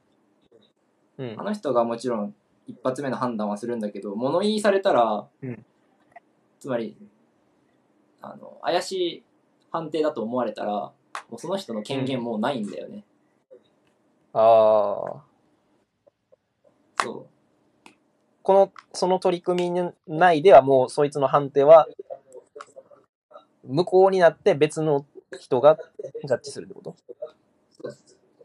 [1.18, 1.44] うんあ。
[1.44, 2.36] の人がもちろん
[2.68, 5.66] 一発目の判断はするんだけど物言いされたら、うん
[6.60, 6.98] つまり
[8.22, 9.24] あの怪しい
[9.72, 10.92] 判定だと思われたら
[11.30, 13.03] もうその人の権限もうないんだよね、
[14.34, 15.23] ああ。
[17.02, 17.27] そ
[18.41, 21.88] この、その取り組み内ではもうそいつの判定は、
[23.64, 25.06] 無効になって別の
[25.40, 25.77] 人が
[26.26, 26.95] ジャッジするってこと？
[27.84, 27.95] う。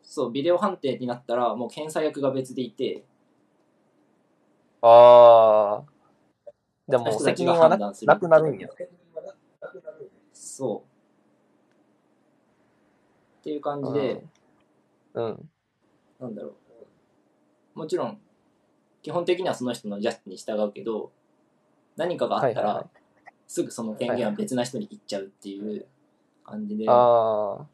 [0.03, 3.03] そうビデオ判定になったらもう検査役が別でいて。
[4.83, 5.85] ああ。
[6.87, 8.69] でも責任はなくなるんや。
[10.35, 10.94] そう
[13.45, 14.25] っていう感じで、
[15.13, 15.51] うん。
[16.19, 16.55] なんだろ
[17.75, 17.79] う。
[17.79, 18.19] もちろん、
[19.03, 21.13] 基本的にはその人のジャッジに従うけど、
[21.95, 25.85] 何かがあったらはいはいはい、すぐその権限は別な人に行っちゃうっていう
[26.43, 27.67] 感じで、ああ。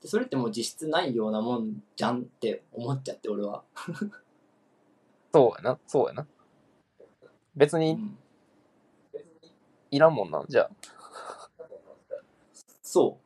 [0.00, 3.64] でそれってもう実質ないようなもんじゃんって思っちゃって、俺は。
[5.34, 5.78] そうやな。
[5.88, 6.26] そうやな。
[7.56, 8.16] 別にうん
[9.90, 10.44] いらんもんな。
[10.48, 10.70] じゃあ。
[12.96, 13.18] そ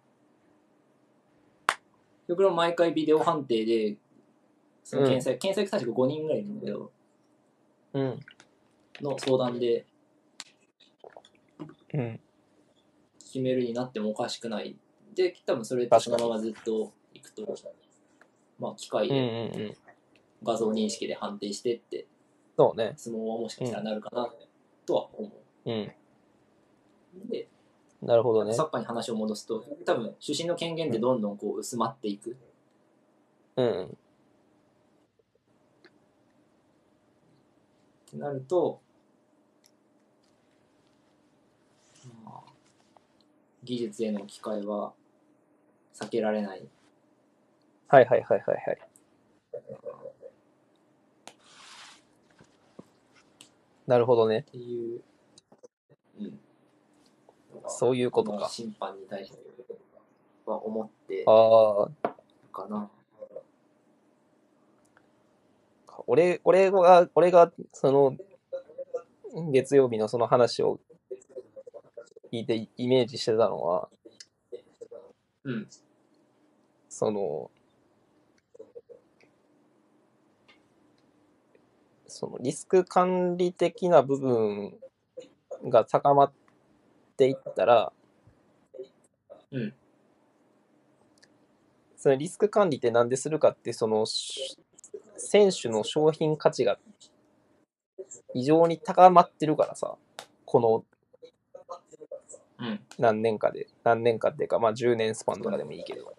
[1.69, 1.73] う。
[2.27, 3.97] 僕ら毎回ビデオ判定で、
[4.83, 6.91] その検査、検査確か5人ぐらいいるんだけど、
[7.93, 8.21] うん。
[9.01, 9.87] の相談で
[11.95, 12.21] うん。
[13.21, 14.77] 決めるになってもおかしくない。
[15.15, 17.47] で、多分それってそのままずっといくと、
[18.59, 19.77] まあ、機械うんうんでうん。
[20.43, 22.07] 画像認識で判定してって、
[22.57, 22.95] そうね。
[22.97, 24.29] 相撲はもしかしたらなるかな
[24.85, 25.31] とは思
[25.67, 25.93] うん。
[27.25, 27.31] う。
[27.31, 27.49] で、
[28.03, 28.65] なるほどねサ。
[28.65, 32.37] ッカーに話を戻すと、多分主審の権限ってどんどんこう薄まっていく。
[33.57, 33.85] うんうん。
[33.85, 33.89] っ
[38.11, 38.81] てなると、
[42.25, 42.51] まあ、
[43.63, 44.93] 技術への機会は
[45.95, 46.67] 避けられない。
[47.89, 48.79] はいはいはいはいはい。
[53.87, 54.43] なるほどねっ。
[54.45, 55.03] ていう、うん。
[57.71, 58.39] そういうことか。
[58.41, 59.39] まあ審判に対して
[60.47, 62.09] は思ってああ。
[62.09, 62.13] る
[62.53, 62.91] かな。
[66.07, 68.17] 俺、俺が、俺が、その、
[69.53, 70.81] 月曜日のその話を
[72.33, 73.89] 聞いてイメージしてたのは、
[75.45, 75.69] うん。
[76.89, 77.51] その、
[82.09, 84.75] そのリスク管理的な部分
[85.65, 86.33] が高まっ
[87.21, 87.93] ていったら、
[89.53, 89.75] うん。
[91.99, 94.57] そのリスク管理って何でするかって、その、し
[95.19, 96.79] 選手の商品価値が
[98.33, 99.97] 異常に高まってるからさ、
[100.47, 100.85] この
[102.59, 102.81] うん。
[102.99, 106.15] 何年かで、何年かっていうか、まあ10年スパンとかでもいいけど、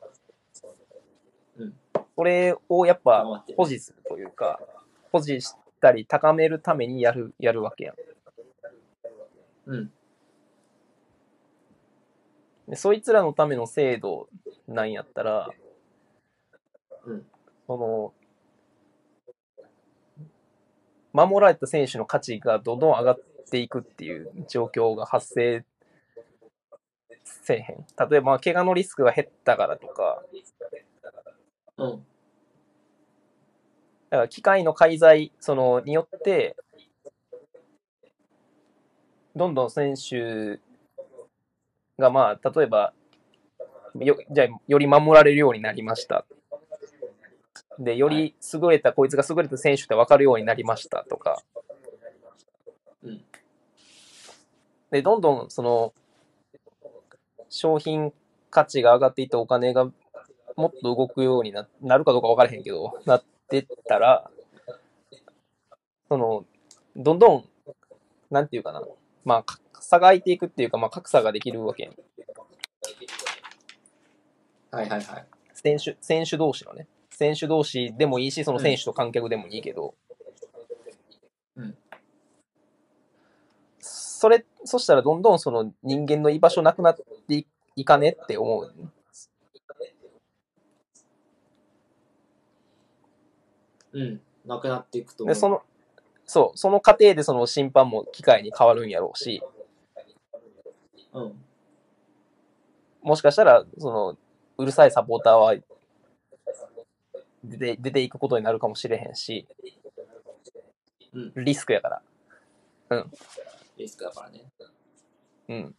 [1.57, 1.73] うん。
[2.15, 4.59] それをやっぱ保持するというか、
[5.11, 7.95] 保持したり高めるためにやる、やるわけやん。
[9.65, 9.91] うん。
[12.71, 14.29] でそいつらのための制度
[14.65, 15.49] なんやったら、
[17.05, 17.25] うん。
[17.67, 18.13] その、
[21.11, 23.19] 守られた選手の価値がどんどん上がっ
[23.49, 25.65] ていくっていう状況が発生
[27.25, 27.85] せえへん。
[28.09, 30.23] 例えば、怪我のリスクが減ったからとか、
[31.77, 31.89] うん。
[31.89, 32.05] だか
[34.11, 36.55] ら機械の介在そのによって、
[39.35, 40.61] どんどん選手
[42.01, 42.93] が、まあ、例えば、
[43.99, 46.25] よじゃあより守られるようになりました。
[47.79, 51.41] で、より優れた、こいつが優れた選手って分かるようになりましたとか。
[53.03, 53.23] うん。
[54.91, 55.93] で、どんどんその、
[57.49, 58.13] 商品
[58.49, 59.85] 価値が上がっていってお金が
[60.55, 64.29] もっと動くようにななるかどうか分からへんけど、なってったら、
[66.07, 66.45] その、
[66.95, 67.45] どんどん、
[68.29, 68.83] なんていうかな、
[69.23, 71.93] まあ、か差が開いていくっていうか、まあ、格差ができるわけやん。
[74.71, 75.25] はいはいはい。
[75.53, 76.87] 選手、選手同士のね。
[77.09, 79.95] 選手同士でもいいし、その選手と観客でもいいけど。
[81.55, 81.75] うん
[84.21, 88.71] それ、そしたらどんどんその人間の居場所なくなっていいかねって思う。
[93.93, 94.21] うん。
[94.45, 95.39] なくなっていくと思で、う。
[95.39, 95.63] その、
[96.25, 99.41] そう、その過程でその審判も機械に変わるんやろうし、
[101.13, 101.45] うん。
[103.01, 104.17] もしかしたら、その、
[104.57, 105.55] うるさいサポーターは
[107.43, 109.47] 出て、出ていくことになるかもしれへんし、
[111.13, 111.33] うん。
[111.43, 112.01] リスクやから。
[113.77, 114.51] リスクだからね。
[115.49, 115.75] うん。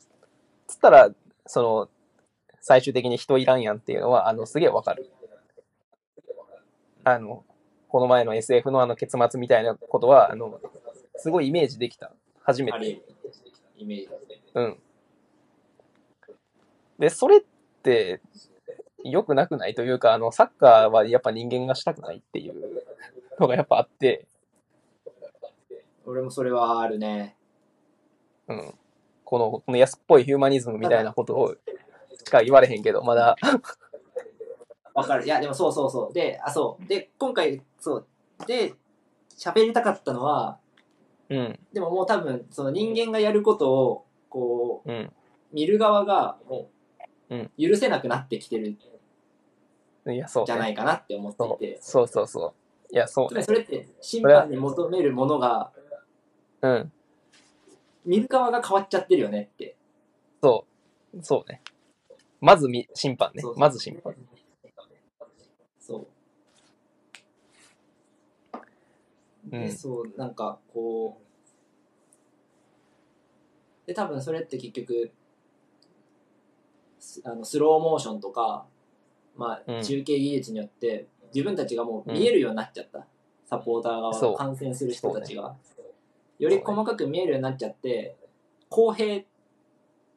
[0.66, 1.10] つったら、
[1.46, 1.88] その、
[2.60, 5.10] 最終的に人いらんやんっていうのは、あの、すげえわかる。
[7.04, 7.44] あの、
[7.88, 10.60] この前の SF のあの結末みたいなことは、あの、
[11.16, 12.12] すごいイメージできた。
[12.42, 13.02] 初めて。
[13.76, 14.18] イメージだね。
[14.54, 14.78] うん。
[16.98, 17.40] で、それっ
[17.82, 18.20] て、
[19.04, 22.54] 良くなくないというか、あの、サッカーはやっぱ人間がしたくないっていう
[23.40, 24.26] のがやっぱあって、
[26.04, 27.36] 俺もそれはあるね。
[28.48, 28.74] うん。
[29.24, 31.56] この、この安っぽいヒューマニズムみたいなことを
[32.24, 33.36] しか言われへんけど、まだ、
[34.94, 35.24] わかる。
[35.24, 36.12] いや、でもそうそうそう。
[36.12, 36.86] で、あ、そう。
[36.86, 38.06] で、今回、そう。
[38.46, 38.74] で、
[39.38, 40.58] 喋りたかったのは、
[41.30, 45.12] うん、でももう多分、その人間がやることを、こう、うん。
[45.52, 46.68] 見る側が、もううん、
[47.58, 51.78] 許せなくなってきてるんいや、そう、じゃないかなって思っていそうて。
[51.80, 52.46] そうそうそ
[52.90, 52.94] う。
[52.94, 55.72] いや、そうつまりそれって、審判に求めるものが、
[56.60, 56.92] うん。
[58.04, 59.76] 見る側が変わっちゃってるよねって。
[60.42, 60.66] そ
[61.14, 61.22] う。
[61.22, 61.62] そうね。
[62.40, 63.54] まずみ審判ねそう。
[63.54, 64.14] そうまず審判。
[65.78, 66.06] そう。
[69.50, 71.20] で、うんそう、なんか、こ
[73.84, 75.21] う、で、多分それって結局、ス
[77.24, 78.66] あのスローモーションとか、
[79.36, 83.06] まあ、うん中継技術によって、自分たちがもう見えるようになっちゃった。
[83.44, 85.54] サポーター側観戦する人たちが。
[86.38, 88.16] より細かく見えるようになっちゃって、
[88.68, 89.24] 公平っ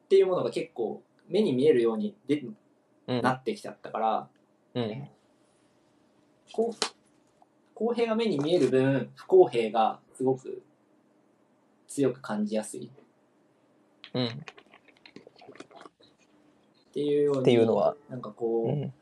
[0.08, 2.42] ていうものが結構目に見えるようにで
[3.08, 3.22] うん。
[3.22, 4.28] なってきちゃったから、
[4.74, 5.08] うん。
[6.52, 6.86] こう
[7.74, 10.62] 公平が目に見える分不公平がすごく
[11.88, 12.90] 強く感じやすい
[14.14, 14.44] うん。
[16.96, 18.92] っていうようにっていうのはなんかこう、うん。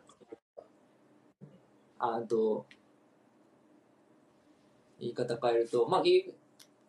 [2.00, 2.66] あと
[4.98, 6.34] 言い方変えるとまあ、ぎ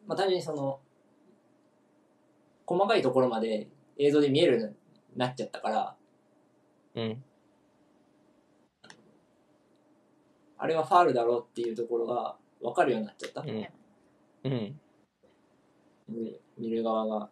[0.08, 0.80] まあ、単純にその
[2.66, 3.68] 細かいところまで
[4.00, 4.76] 映像で見えるように
[5.16, 5.96] なっちゃったから
[6.96, 7.24] うん。
[10.58, 13.68] あれはファールだろうっていうところが分かるようになっちゃった、うん。
[14.44, 14.80] うん。
[16.10, 17.30] 見見る側が。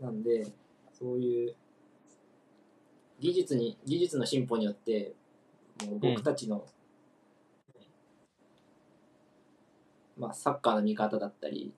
[0.00, 0.46] なんで、
[0.92, 1.54] そういう
[3.22, 5.14] 技術に、技術の進歩によって、
[5.86, 6.66] もう僕たちの、
[10.18, 11.72] まあ、サッカーの見方だったり、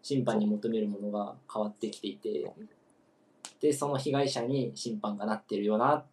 [0.00, 2.52] 審判に求めるものが変わってきていて、
[3.60, 6.04] で、その被害者に審判がなってるよなっ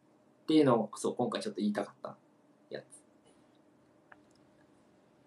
[0.48, 2.18] ていうのを、そう、今回ちょっと言いたかった。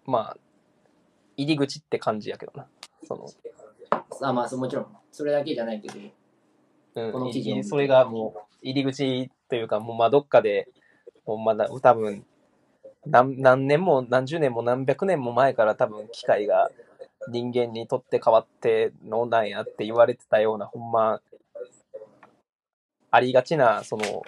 [0.05, 0.37] まあ、
[1.37, 2.67] 入り口って感じやけどな。
[3.07, 3.27] その、
[4.21, 10.67] あまあ、もちろん、それだけじゃないけど、うんこの記事それがもう、入り口というか、もうまあどっかで、
[11.25, 12.25] もうまだ多分
[13.05, 16.71] 何、何年も何十年も何百年も前から多分機械が
[17.29, 21.21] 人間にとって変わってのなんやって言われてたような、ほんま、
[23.09, 24.23] ありがちな、その、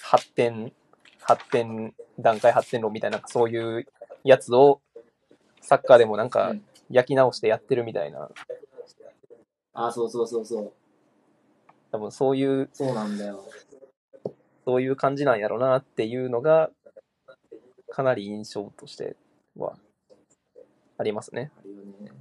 [0.00, 0.72] 発展、
[1.20, 3.86] 発展、段階発展論みたいな、そういう
[4.24, 4.80] やつを、
[5.60, 6.64] サッカーでもなんかうん。
[6.90, 8.28] 焼き直してやってるみたいな、
[9.72, 10.72] あ、そうそうそうそう、
[11.92, 13.44] 多分そういうそうなんだよ。
[14.64, 16.70] そういう感じなんやろなっていうのが、
[17.88, 19.16] かなり印象として
[19.56, 19.76] は
[20.98, 21.50] ありますね。
[22.00, 22.12] ね。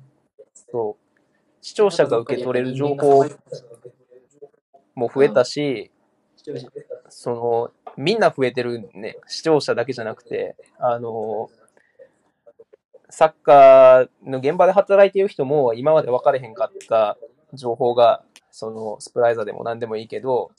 [0.71, 1.19] そう。
[1.61, 3.25] 視聴者が受け取れる情報
[4.95, 5.91] も増えたし、
[7.09, 9.17] その、みんな増えてるね。
[9.27, 11.49] 視聴者だけじゃなくて、あの、
[13.09, 17.17] サッカーの現場で働いている人も今まで分かれへんかった
[17.53, 20.51] 情報が、そのスプライザーでも何でもいいけど、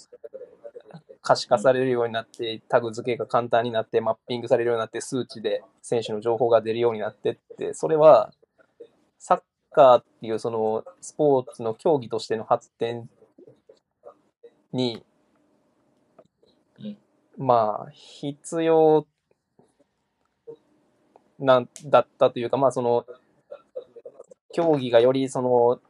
[1.22, 8.32] 可視化されるようになって、タグ付けが簡単になって、マッピングされるようになって、数値で選手の情報が出るようになってって、それは、
[9.18, 13.08] サッカーっていうそのスポーツの競技としての発展
[14.72, 15.04] に、
[16.78, 16.98] うん。
[17.36, 19.06] まあ、必要
[21.38, 23.06] なんだったというか、まあ、その、
[24.52, 25.80] 競技がよりその、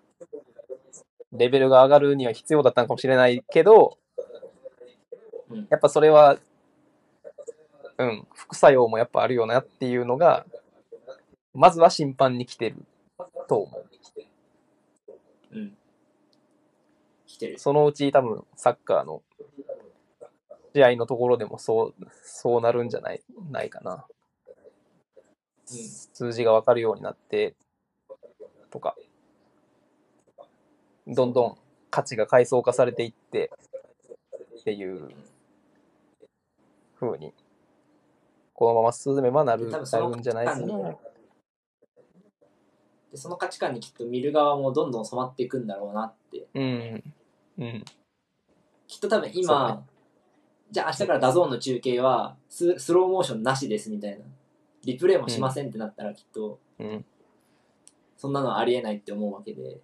[1.33, 3.99] レベルが上がるには必要だったのかもしれないけど、
[5.49, 6.39] うんやっぱそれは、
[7.99, 10.47] うん、副作用もやっぱあるよなっていうのが、
[11.53, 12.77] まずは審判に来てる
[13.49, 13.87] と思う。
[15.53, 15.77] うん。
[17.27, 17.59] 来てる。
[17.59, 19.23] そのうち多分サッカーの
[20.73, 23.21] 試合のところでもそう、そうなるんじゃない、
[23.51, 24.07] ないかな。
[24.47, 25.77] うん。
[25.77, 27.57] 数字がわかるようになって、
[28.71, 28.95] とか、
[31.11, 31.59] どんどん
[31.91, 33.51] 価値が階層化されていって、
[34.61, 35.11] っていう
[36.99, 37.33] 風に、
[38.55, 40.99] このまま進めばなる、んじゃないですか。
[43.11, 46.47] で、その価値観にきっと見る側もどんどん染まっていくんだろうなって。
[46.55, 47.03] うん。
[47.59, 47.85] うん。
[48.87, 49.91] きっと多分今、ね
[50.71, 54.25] じゃあ明日から DAZN の中継はススローモーションなしですみたいな。
[54.85, 57.05] リプレイもしませんってなったらきっと、うん。
[58.17, 59.81] そんなのありえないって思うわけで、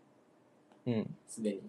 [0.86, 1.16] うん。
[1.26, 1.62] すでに。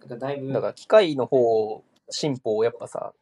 [0.00, 3.12] なんかだいぶ、だから機械の方、進歩をやっぱさ、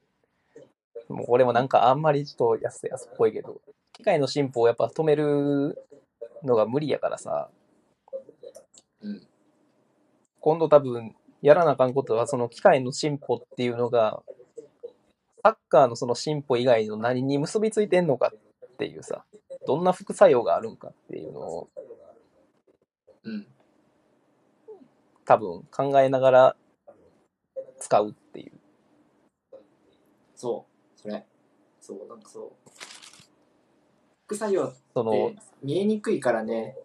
[1.08, 3.60] もう俺もなんかあんまりちょっと安安っぽいけど、
[3.92, 5.78] 機械の進歩をやっぱ止める
[6.42, 7.48] のが無理やからさ、
[9.00, 9.26] うん。
[10.40, 14.22] 今度多分やらなあかんことはその機械の進歩っていうのが、
[15.42, 19.24] サッカーのその進歩以外の何に結びついてんのかっていうさ、
[19.66, 21.68] どんな副作用があるんかっていうのを
[23.24, 23.46] うん。
[25.24, 26.56] 多分考えながら
[27.78, 28.52] 使うっていう。
[30.36, 31.00] そう。
[31.00, 31.26] それ。
[31.80, 32.70] そう、なんかそう。
[34.26, 36.76] 副作用っそのて、見えにくいからね、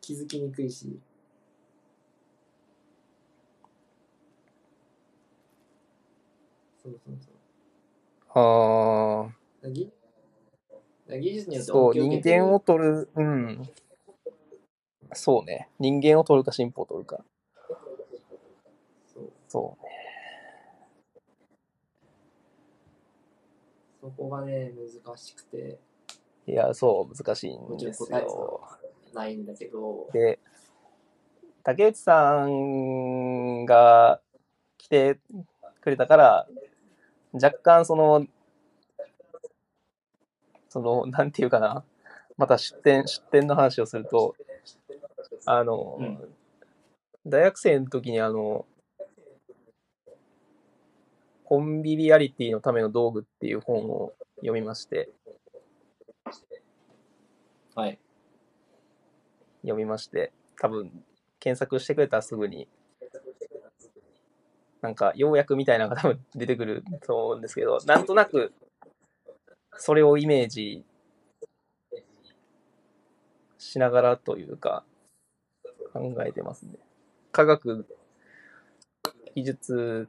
[0.00, 1.00] 気づきにくいし。
[6.82, 7.34] そうそうそう。
[8.34, 9.92] あー技
[11.20, 13.68] 技術によってそう、人間を取る、うん。
[15.14, 15.68] そうね。
[15.78, 17.24] 人間を取るか進歩を取るか。
[19.48, 19.90] そうね。
[24.00, 24.72] そこがね、
[25.04, 25.78] 難しくて、
[26.46, 28.60] いや、そう、難しいんですよ。
[29.12, 30.38] ないんだけど、で、
[31.62, 34.20] 竹内さんが
[34.78, 35.20] 来て
[35.80, 36.48] くれたから、
[37.32, 38.26] 若干その、
[40.68, 41.84] その、なんていうかな、
[42.36, 44.34] また出店、出店の話をすると、
[45.46, 46.34] あの、うん
[47.24, 48.66] 大学生の時にあの、
[51.44, 55.08] コンビビアリティのための道具っていう本を読みまして、
[57.76, 57.98] はい。
[59.60, 60.90] 読みまして、多分
[61.38, 62.66] 検索してくれたらすぐに、
[64.80, 68.52] なんか要約みたいなのが 多分出てくると思うんですけど、なんとなく
[69.76, 70.84] それをイメージ
[73.58, 74.84] しながらというか、
[75.92, 76.72] 考えてますね。
[77.30, 77.86] 科学、
[79.34, 80.08] 技術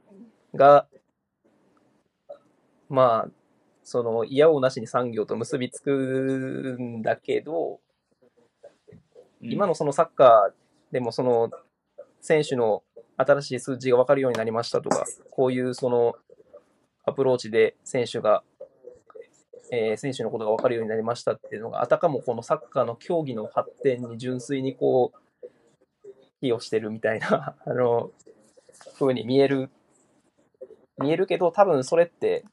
[0.54, 0.86] が、
[2.88, 3.30] まあ、
[3.82, 7.80] その、嫌をなしに産業と結びつくんだけど、
[9.40, 11.50] 今のそのサッカーでもその
[12.20, 12.82] 選手の
[13.16, 16.14] 新しい数字が分かるようになりましたとか、こういうその
[17.04, 18.42] アプローチで選手が、
[19.70, 25.18] えー選手のことが分かるようになりましたっていうのが、あたかもこのサッカーの競技の発展に純粋にこう、
[26.40, 28.10] 寄与してるみたいな、あの、
[28.98, 29.70] 風に見える、
[30.98, 32.44] 見えるけど、多分それって、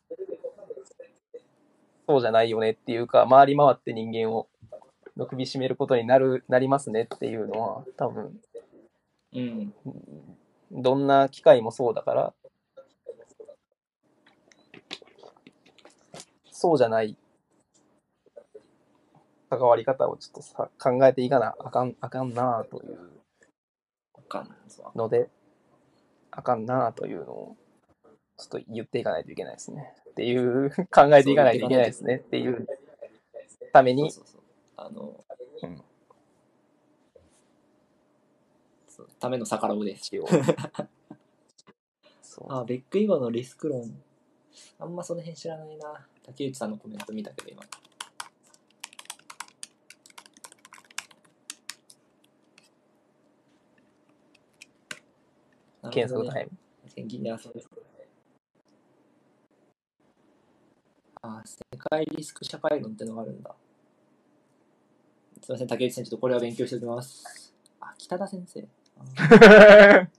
[2.08, 4.48] そうじゃないよねっていうか、回り回って人間を
[5.18, 8.40] の首絞めることになる、なりますねっていうのは、多分、
[9.34, 9.74] うん。
[10.72, 12.34] どんな機械もそうだから、
[16.52, 17.18] そうじゃない
[19.50, 23.21] 関わり方をちょっとさ考えていかなあかん、あかんなという
[24.32, 24.56] かん
[24.96, 25.30] ので、
[26.32, 27.58] あかんなというのを、
[28.38, 29.94] ちょっと言っていかないといけないですね。
[30.10, 32.66] っていう、 考えていかないといけないですねっていう
[33.74, 34.42] ために、そうそうそう。
[34.78, 35.26] あの、
[39.20, 40.12] ための逆らうです。
[42.50, 44.02] あ、ベック以後のリスク論。
[44.80, 46.08] あんまその辺知らないな。
[46.24, 47.64] 竹内さんのコメント見たけど今。
[55.90, 56.52] 検索タイム。
[56.98, 57.08] ム。
[57.08, 57.70] ギネアそうですね。
[61.24, 63.56] あ、世界リスク社会論ってのがあるんだ。
[65.42, 67.54] すみません、竹内さん、ちょっとこれは勉強しておきます。
[67.80, 68.68] あ、北田先生。
[68.98, 69.04] あ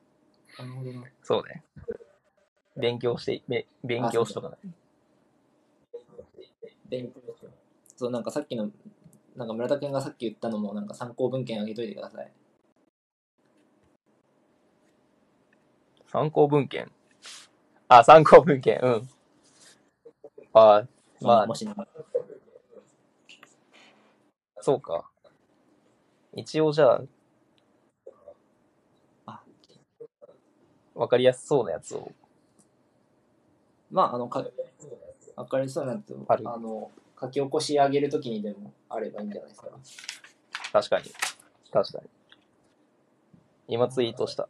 [0.59, 1.05] なるほどな。
[1.23, 1.65] そうね。
[2.77, 4.59] 勉強して、め勉強しとかない。
[6.89, 7.47] 勉強し。
[7.97, 8.71] そう、なんかさっきの、
[9.37, 12.33] なんか村田君がさっき言ったのも、なんか参考文献あげといてください。
[16.13, 16.93] 参考文献。
[17.89, 19.09] あ、参考文献、うん。
[20.53, 20.85] あ
[21.23, 21.55] まあ
[24.61, 25.09] そうか。
[26.35, 27.03] 一応じゃあ、
[29.27, 29.43] あ
[30.95, 32.13] わかりやすそうなやつを。
[33.91, 34.45] まあ、あの、か、
[35.37, 39.69] わかりそうなんて、あるあの、書き起こし上げるときにでもあればいいんじゃないですか。
[40.73, 41.11] 確かに。
[41.73, 42.11] 確かに。
[43.69, 44.49] 今ツイートした。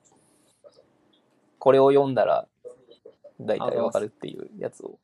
[1.63, 2.49] これを読んだら、
[3.41, 4.99] 大体わかるっていうやつを。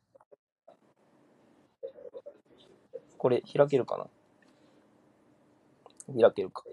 [3.17, 4.09] これ開けるか
[6.09, 6.21] な？
[6.21, 6.65] 開けるか。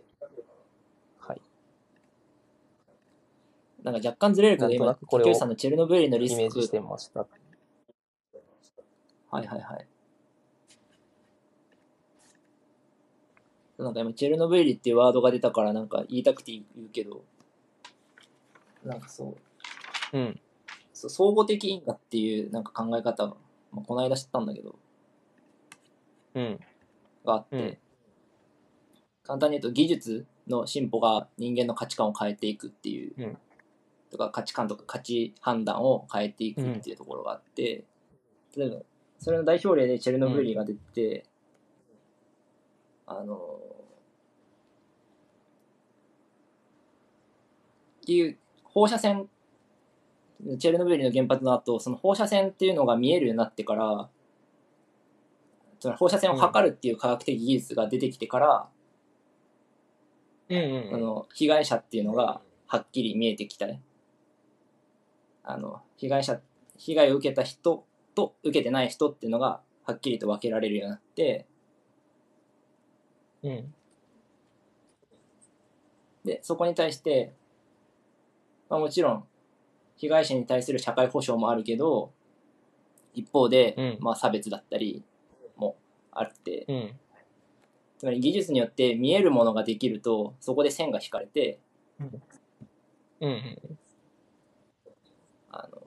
[1.20, 1.40] はい。
[3.84, 7.20] なんか若干ずれるけど、今、竹内さんのチェルノブイリのリスクイメージしてました。
[7.20, 7.28] は
[9.40, 9.86] いはいはい。
[13.78, 17.22] なんか今、チェルノブイリっていうワードが出たから、なんか言いたくて言うけど、
[18.84, 19.36] なんかそう、
[20.12, 20.40] うん。
[20.92, 23.36] そう総合的因果っていうなんか考え方が、
[23.72, 24.78] まあ、この間知ったんだけど、
[26.34, 26.60] うん。
[27.24, 27.78] があって、うん。
[29.24, 33.38] 簡単に言うと技術の進歩が人間の価値観を変えていくっていう、うん。
[34.10, 37.84] とか価値観とか価値判断を変えていくっていうところがあって、
[38.56, 38.76] 例えば
[39.18, 41.24] それの代表例でチェルノブイリが出て、
[43.06, 43.36] あの
[48.02, 49.28] っていう放射線
[50.58, 54.08] チェルノブイリの原発の後その放射線っていうのが見えるようになってから
[55.80, 58.68] その放射線を測るっていう科学的技術が出てきてから、
[60.48, 63.82] うんうんあの被害者っていうのがはっきり見えてきたね
[65.42, 66.40] あの被害者
[66.76, 71.46] 被害を受けた人と受けてない人っていうのがはっきりと分けられるようになって
[73.42, 73.74] うん。
[76.24, 77.32] でそこに対して、
[78.68, 79.24] まあ、もちろん
[79.96, 82.12] 被害者に対する社会保障もあるけど
[83.14, 85.02] 一方で、うんまあ、差別だったり
[85.56, 85.76] も
[86.12, 86.90] あってうん。
[87.98, 91.58] つまり技術によって見えるものができるとそこで線が引かれて
[91.98, 92.10] うん
[93.20, 93.78] うん。
[95.50, 95.82] あの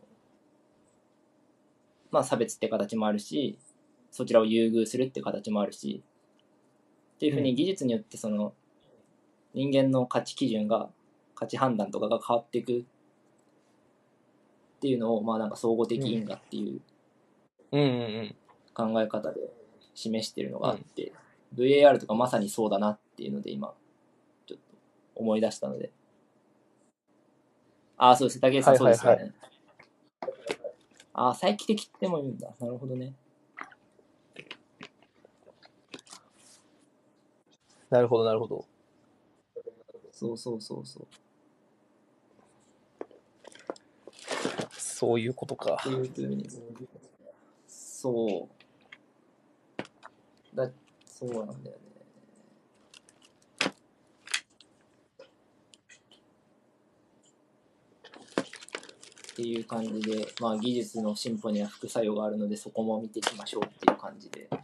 [2.11, 3.59] まあ差別って形もあるし
[4.11, 6.01] そちらを優遇するって形もあるし
[7.15, 8.53] っていうふうに技術によってその
[9.53, 10.89] 人間の価値基準が
[11.35, 12.85] 価値判断とかが変わっていく
[14.79, 16.79] っていうのをまあなんか総合的因果っていう
[18.73, 19.41] 考え方で
[19.93, 21.11] 示してるのがあって、
[21.53, 23.73] VAR とかまさにそうだなっていうので今
[24.47, 24.63] ちょっと
[25.15, 25.91] 思い出したので。
[27.97, 28.39] ああそうです。
[28.39, 29.33] 竹内さんそうですよね、はい
[31.11, 32.47] ああ再帰的ってもいいんだ。
[32.61, 33.13] なるほどね。
[37.89, 38.65] なるほど、なるほど。
[40.13, 41.07] そうそうそうそう
[44.99, 45.77] そういうことか。
[45.79, 45.87] って。
[45.87, 46.45] いうふうに
[47.69, 48.49] そ
[50.53, 50.57] う。
[50.57, 50.69] だ
[51.05, 51.83] そうなんだよね。
[59.31, 64.59] っていう感じで、まあ、技術の進歩には副作用があるのでそこも見ていきましょうっていう感じでざっ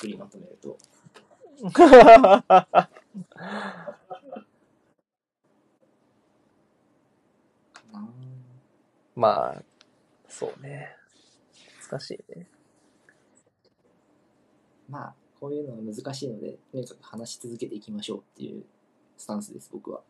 [0.00, 0.78] くりまとめると
[9.14, 9.62] まあ、
[10.28, 10.96] そうね。
[11.90, 12.46] 難しいね。
[14.88, 18.62] まあこういうのは難しいのでとにかく話し続けていきましょうっていう
[19.16, 20.02] スタンスです僕は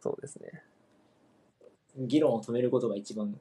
[0.00, 0.62] そうですね。
[1.96, 3.36] 議論を止めることが一番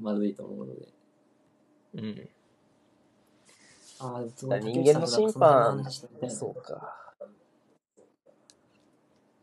[0.00, 0.88] まずいと思うので
[1.94, 2.28] うん。
[4.00, 5.84] ああ、でもすだからごい人間の審判
[6.30, 6.94] そうか。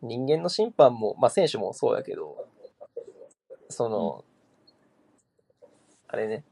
[0.01, 2.47] 人間の審判も、まあ選手もそうやけど、
[3.69, 4.23] その、
[6.07, 6.43] あれね、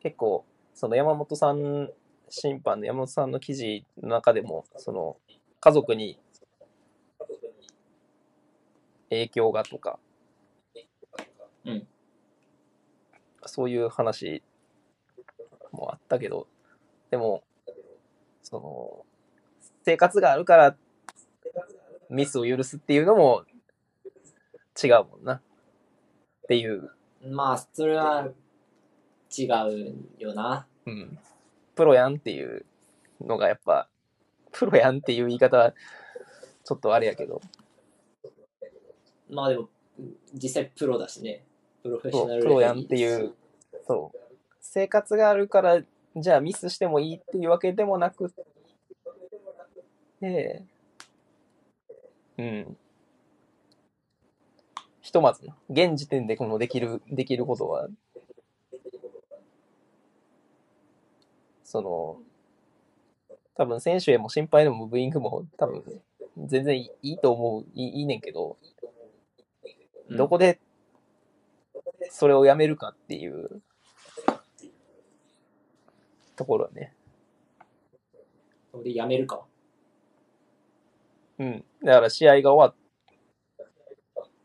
[0.00, 0.44] 結構、
[0.74, 1.90] その山本さん、
[2.28, 5.16] 審判の山本さんの記事の中でも、その、
[5.60, 6.18] 家族に
[9.08, 9.98] 影響がとか、
[11.64, 11.86] うん。
[13.46, 14.42] そういう話
[15.72, 16.46] もあったけど、
[17.10, 17.44] でも、
[18.42, 19.06] その、
[19.84, 20.76] 生活があるから
[22.10, 23.44] ミスを許すっていうのも
[24.82, 25.34] 違うもんな。
[25.34, 25.40] っ
[26.48, 26.90] ていう、
[27.26, 28.28] まあ、それは
[29.36, 30.66] 違うよな。
[30.86, 31.18] うん。
[31.74, 32.64] プロやんっていう
[33.20, 33.88] のがやっぱ、
[34.52, 35.72] プロやんっていう言い方は
[36.64, 37.40] ちょっとあれやけど、
[39.28, 39.68] まあでも、
[40.34, 41.44] 実際プロだしね。
[41.82, 43.34] プロフェッショナルプロやんっていう、
[43.86, 44.18] そう。
[44.60, 45.82] 生活があるから、
[46.16, 48.32] じゃあミスしてもいいっていうわけでもなく
[50.20, 50.62] て、
[52.38, 52.76] うん。
[55.04, 57.88] ひとまずな、現時点でこのできる、できることは、
[61.62, 62.16] その、
[63.54, 65.84] 多分選手へも心配でもブーイングも多分
[66.46, 68.56] 全然いいと思う、いいいいねんけど、
[70.08, 70.58] うんどこで
[72.10, 73.62] それをやめるかっていう
[76.36, 76.94] ところね。
[78.82, 79.44] でやめるか。
[81.38, 81.64] うん。
[81.82, 82.83] だから試合が終わっ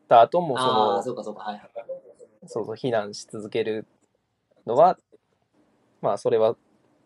[0.09, 1.43] た後もその、そうかそうか。
[1.43, 1.69] はいはい。
[2.47, 3.85] そうそう、避難し続ける
[4.65, 4.97] のは、
[6.01, 6.55] まあそれは、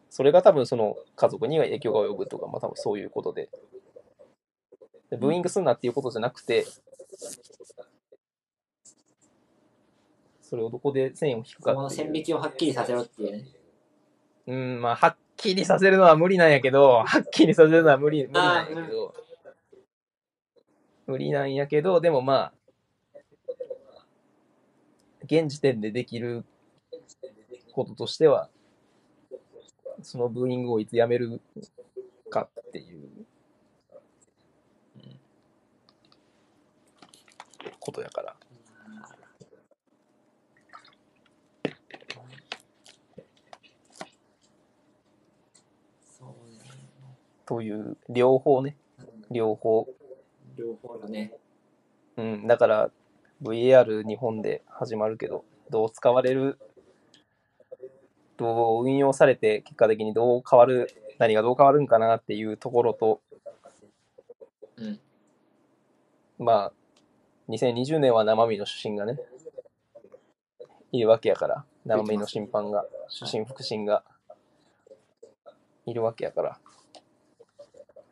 [0.10, 3.50] それが多分その家族には影響が及ぶとか、まあ多分そういうことで。
[5.10, 6.66] でブーイングすんなっていうことじゃなくて、
[10.42, 11.90] それをどこで線を引くかっていう。
[11.90, 13.46] 線引きをはっきりさせろっていうね。
[14.46, 19.14] うん、まあ、はっきりさせるのは無理なんやけど、 はっきりさせるのは無理、無理なんやけど、
[21.08, 22.54] 無理なんやけど、でもまあ、
[25.24, 26.44] 現時点でできる
[27.72, 28.50] こととしては、
[30.02, 31.42] そのブーイングをいつやめる
[32.30, 33.10] かっていう
[37.80, 38.36] ことやから。
[47.46, 48.78] という、両方ね、
[49.30, 49.88] 両方。
[50.58, 51.34] 両方だね。
[52.18, 52.92] うん、だから、
[53.44, 56.58] VAR 日本で始まるけど、どう使われる、
[58.38, 60.88] どう運用されて、結果的にどう変わる、
[61.20, 63.22] 何がどう変わるんかなっていうところと、
[64.78, 65.00] うん。
[66.40, 66.74] まあ、
[67.50, 69.20] 2020年は生身の主審がね、
[70.92, 74.04] いるわけやから、生身の審判が、主審、副審が
[75.86, 76.60] いるわけやから、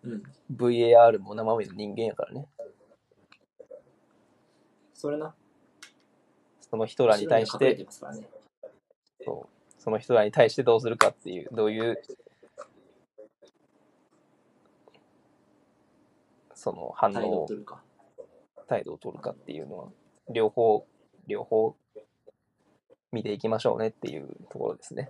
[0.03, 0.23] うん。
[0.53, 2.47] VAR も生身の人間やからね、
[5.01, 5.33] それな。
[6.59, 7.87] その人らに対して、てね。
[9.25, 11.99] そうその人らに対してどうするかっていう、どういう、
[16.53, 17.47] その反応を。
[18.67, 19.87] 態度を取るかっていうのは、
[20.29, 20.85] 両方、
[21.25, 21.75] 両方
[23.11, 25.09] 見ていきましょうねっていうところですね。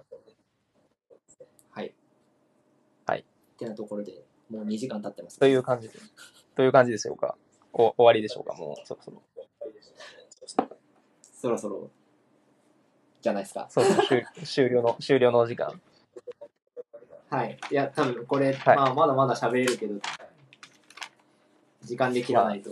[1.72, 1.94] はい。
[3.06, 3.20] はい。
[3.20, 3.24] っ
[3.58, 5.38] てなところで、もう2時間経ってます。
[5.38, 6.00] という感じで、
[6.56, 7.36] という感じでしょうか。
[7.74, 9.22] お終わりでしょうか、もうそろそろ。
[11.34, 11.90] そろそろ、
[13.22, 13.68] じゃないですか。
[13.70, 15.82] そうそう終終了の、終了のお時間。
[17.30, 17.58] はい。
[17.72, 19.96] いや、多分これ、はいまあ、まだまだ喋れるけど、
[21.84, 22.72] 時間で切らないと。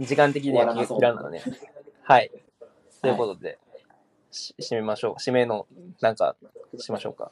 [0.00, 1.42] 時間的には終わらなそう切らんのね。
[2.02, 2.30] はい。
[3.02, 3.58] ということで、
[4.30, 5.14] し締めましょう。
[5.14, 5.66] 締めの、
[6.00, 6.36] なんか、
[6.78, 7.30] しましょうか。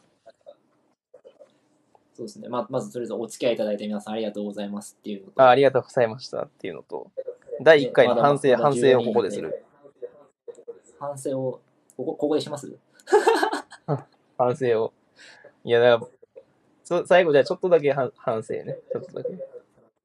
[2.14, 2.48] そうですね。
[2.48, 5.42] まあ、まず、とりあえずお付き合いいただいて皆さんありがとうございますっていうのと。
[5.42, 7.10] あありがとうございましたっていうのと、
[7.62, 9.64] 第1回の反省、反省をここでする。
[10.98, 11.60] 反省を、
[11.96, 12.76] ここ、ここでします？
[14.38, 14.92] 反省を。
[15.64, 16.42] いや、だから、
[16.84, 18.78] そ最後じゃあちょっとだけ反反省ね。
[18.92, 19.30] ちょっとだけ。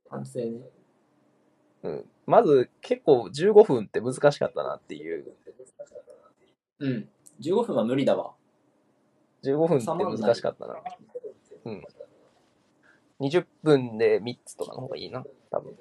[0.10, 0.62] 反省ね。
[1.84, 2.10] うん。
[2.26, 5.34] まず、結構15分って難しかったなっていう。
[6.80, 7.10] うん。
[7.40, 8.34] 15分は無理だわ。
[9.44, 10.76] 15分って難しかったな。
[11.66, 11.84] うん。
[13.20, 15.78] 20分で3つとかの方がいいな、多分。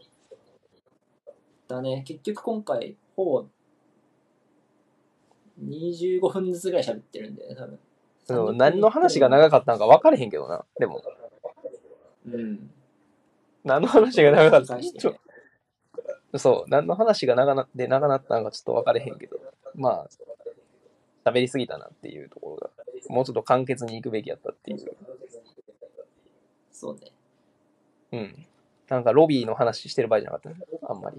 [1.74, 2.02] だね。
[2.06, 3.46] 結局今回、ほぼ、
[5.62, 7.78] 25分ずつぐらい喋ってるんで、多分。
[8.28, 10.64] うん何の話が長かったのか分かれへんけどな。
[10.78, 11.02] でも、
[12.26, 12.70] うん。
[13.64, 15.16] 何の話が長かった繰り返してちょ
[16.38, 19.40] そう、何の話が長なで長なったのかちょっと分かれへんけど、
[19.74, 20.08] まあ、
[21.24, 22.70] 喋りすぎたなっていうところが、
[23.08, 24.78] もうちょっと簡潔に行くべきやったっていう。
[26.70, 27.12] そうね。
[28.12, 28.46] うん。
[28.88, 30.64] なんかロビーの話してる場合じゃなかったね。
[30.88, 31.16] あんまり。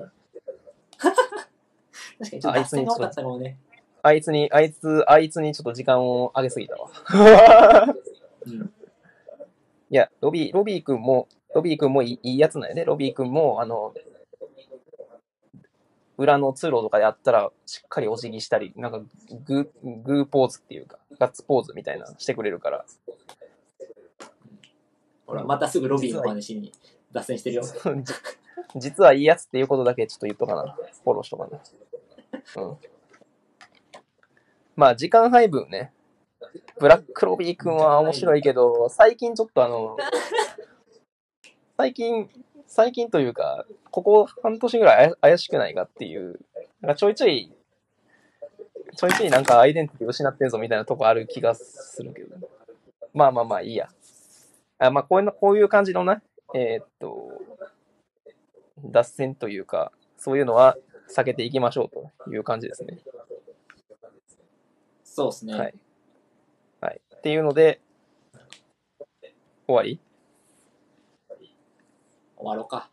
[2.22, 3.57] 確かにちょっとあいつに脱線が多かったかもね。
[4.03, 6.89] あいつに、あいつ、あいつにちょっと時間を上げすぎたわ。
[8.45, 8.73] うん。
[9.89, 12.85] いや、ロビー、ロビー君も、ロビー君もいいいいやつなんやね。
[12.85, 13.93] ロビー君も、あの、
[16.18, 19.02] 裏の通路とかであったら、しっかりお辞儀したり、なんか
[19.43, 22.85] グー、グーポーズっていうか、ガッツポーズみたいなのしてくれるから、
[25.26, 26.72] ほら、またすぐロビーの話に
[27.11, 27.64] 脱線してるよ。
[27.64, 28.14] じ
[28.76, 30.76] 実はいいやつっていうことだけちょっと言っとかな。
[31.03, 31.60] フォローしとかな。
[32.57, 32.77] うん。
[34.76, 35.93] まあ、時間配分ね。
[36.80, 39.97] ブラックロビー君は面白いけど、最近ちょっとあの、
[41.77, 42.30] 最近、
[42.68, 46.39] 最近というか、ここ半年ぐらい怪しくないかっていう、
[46.81, 47.53] なんかちょいちょい、
[48.95, 52.35] ちょいちょいなんかアイデンティティ失ってんぞみたいなとこある気がするけど。
[53.13, 53.89] まあまあまあいいや。
[54.80, 56.22] あまあこういうの、こういう感じのな、
[56.55, 57.30] えーっと、
[58.84, 60.77] 脱線というか、そういうのは
[61.15, 62.97] 避けていきましょうという感じですね。
[65.03, 65.53] そうですね。
[65.53, 65.73] はい。
[66.79, 67.01] はい。
[67.17, 67.81] っていうので、
[69.67, 69.99] 終わり？
[72.38, 72.89] 終わろうか。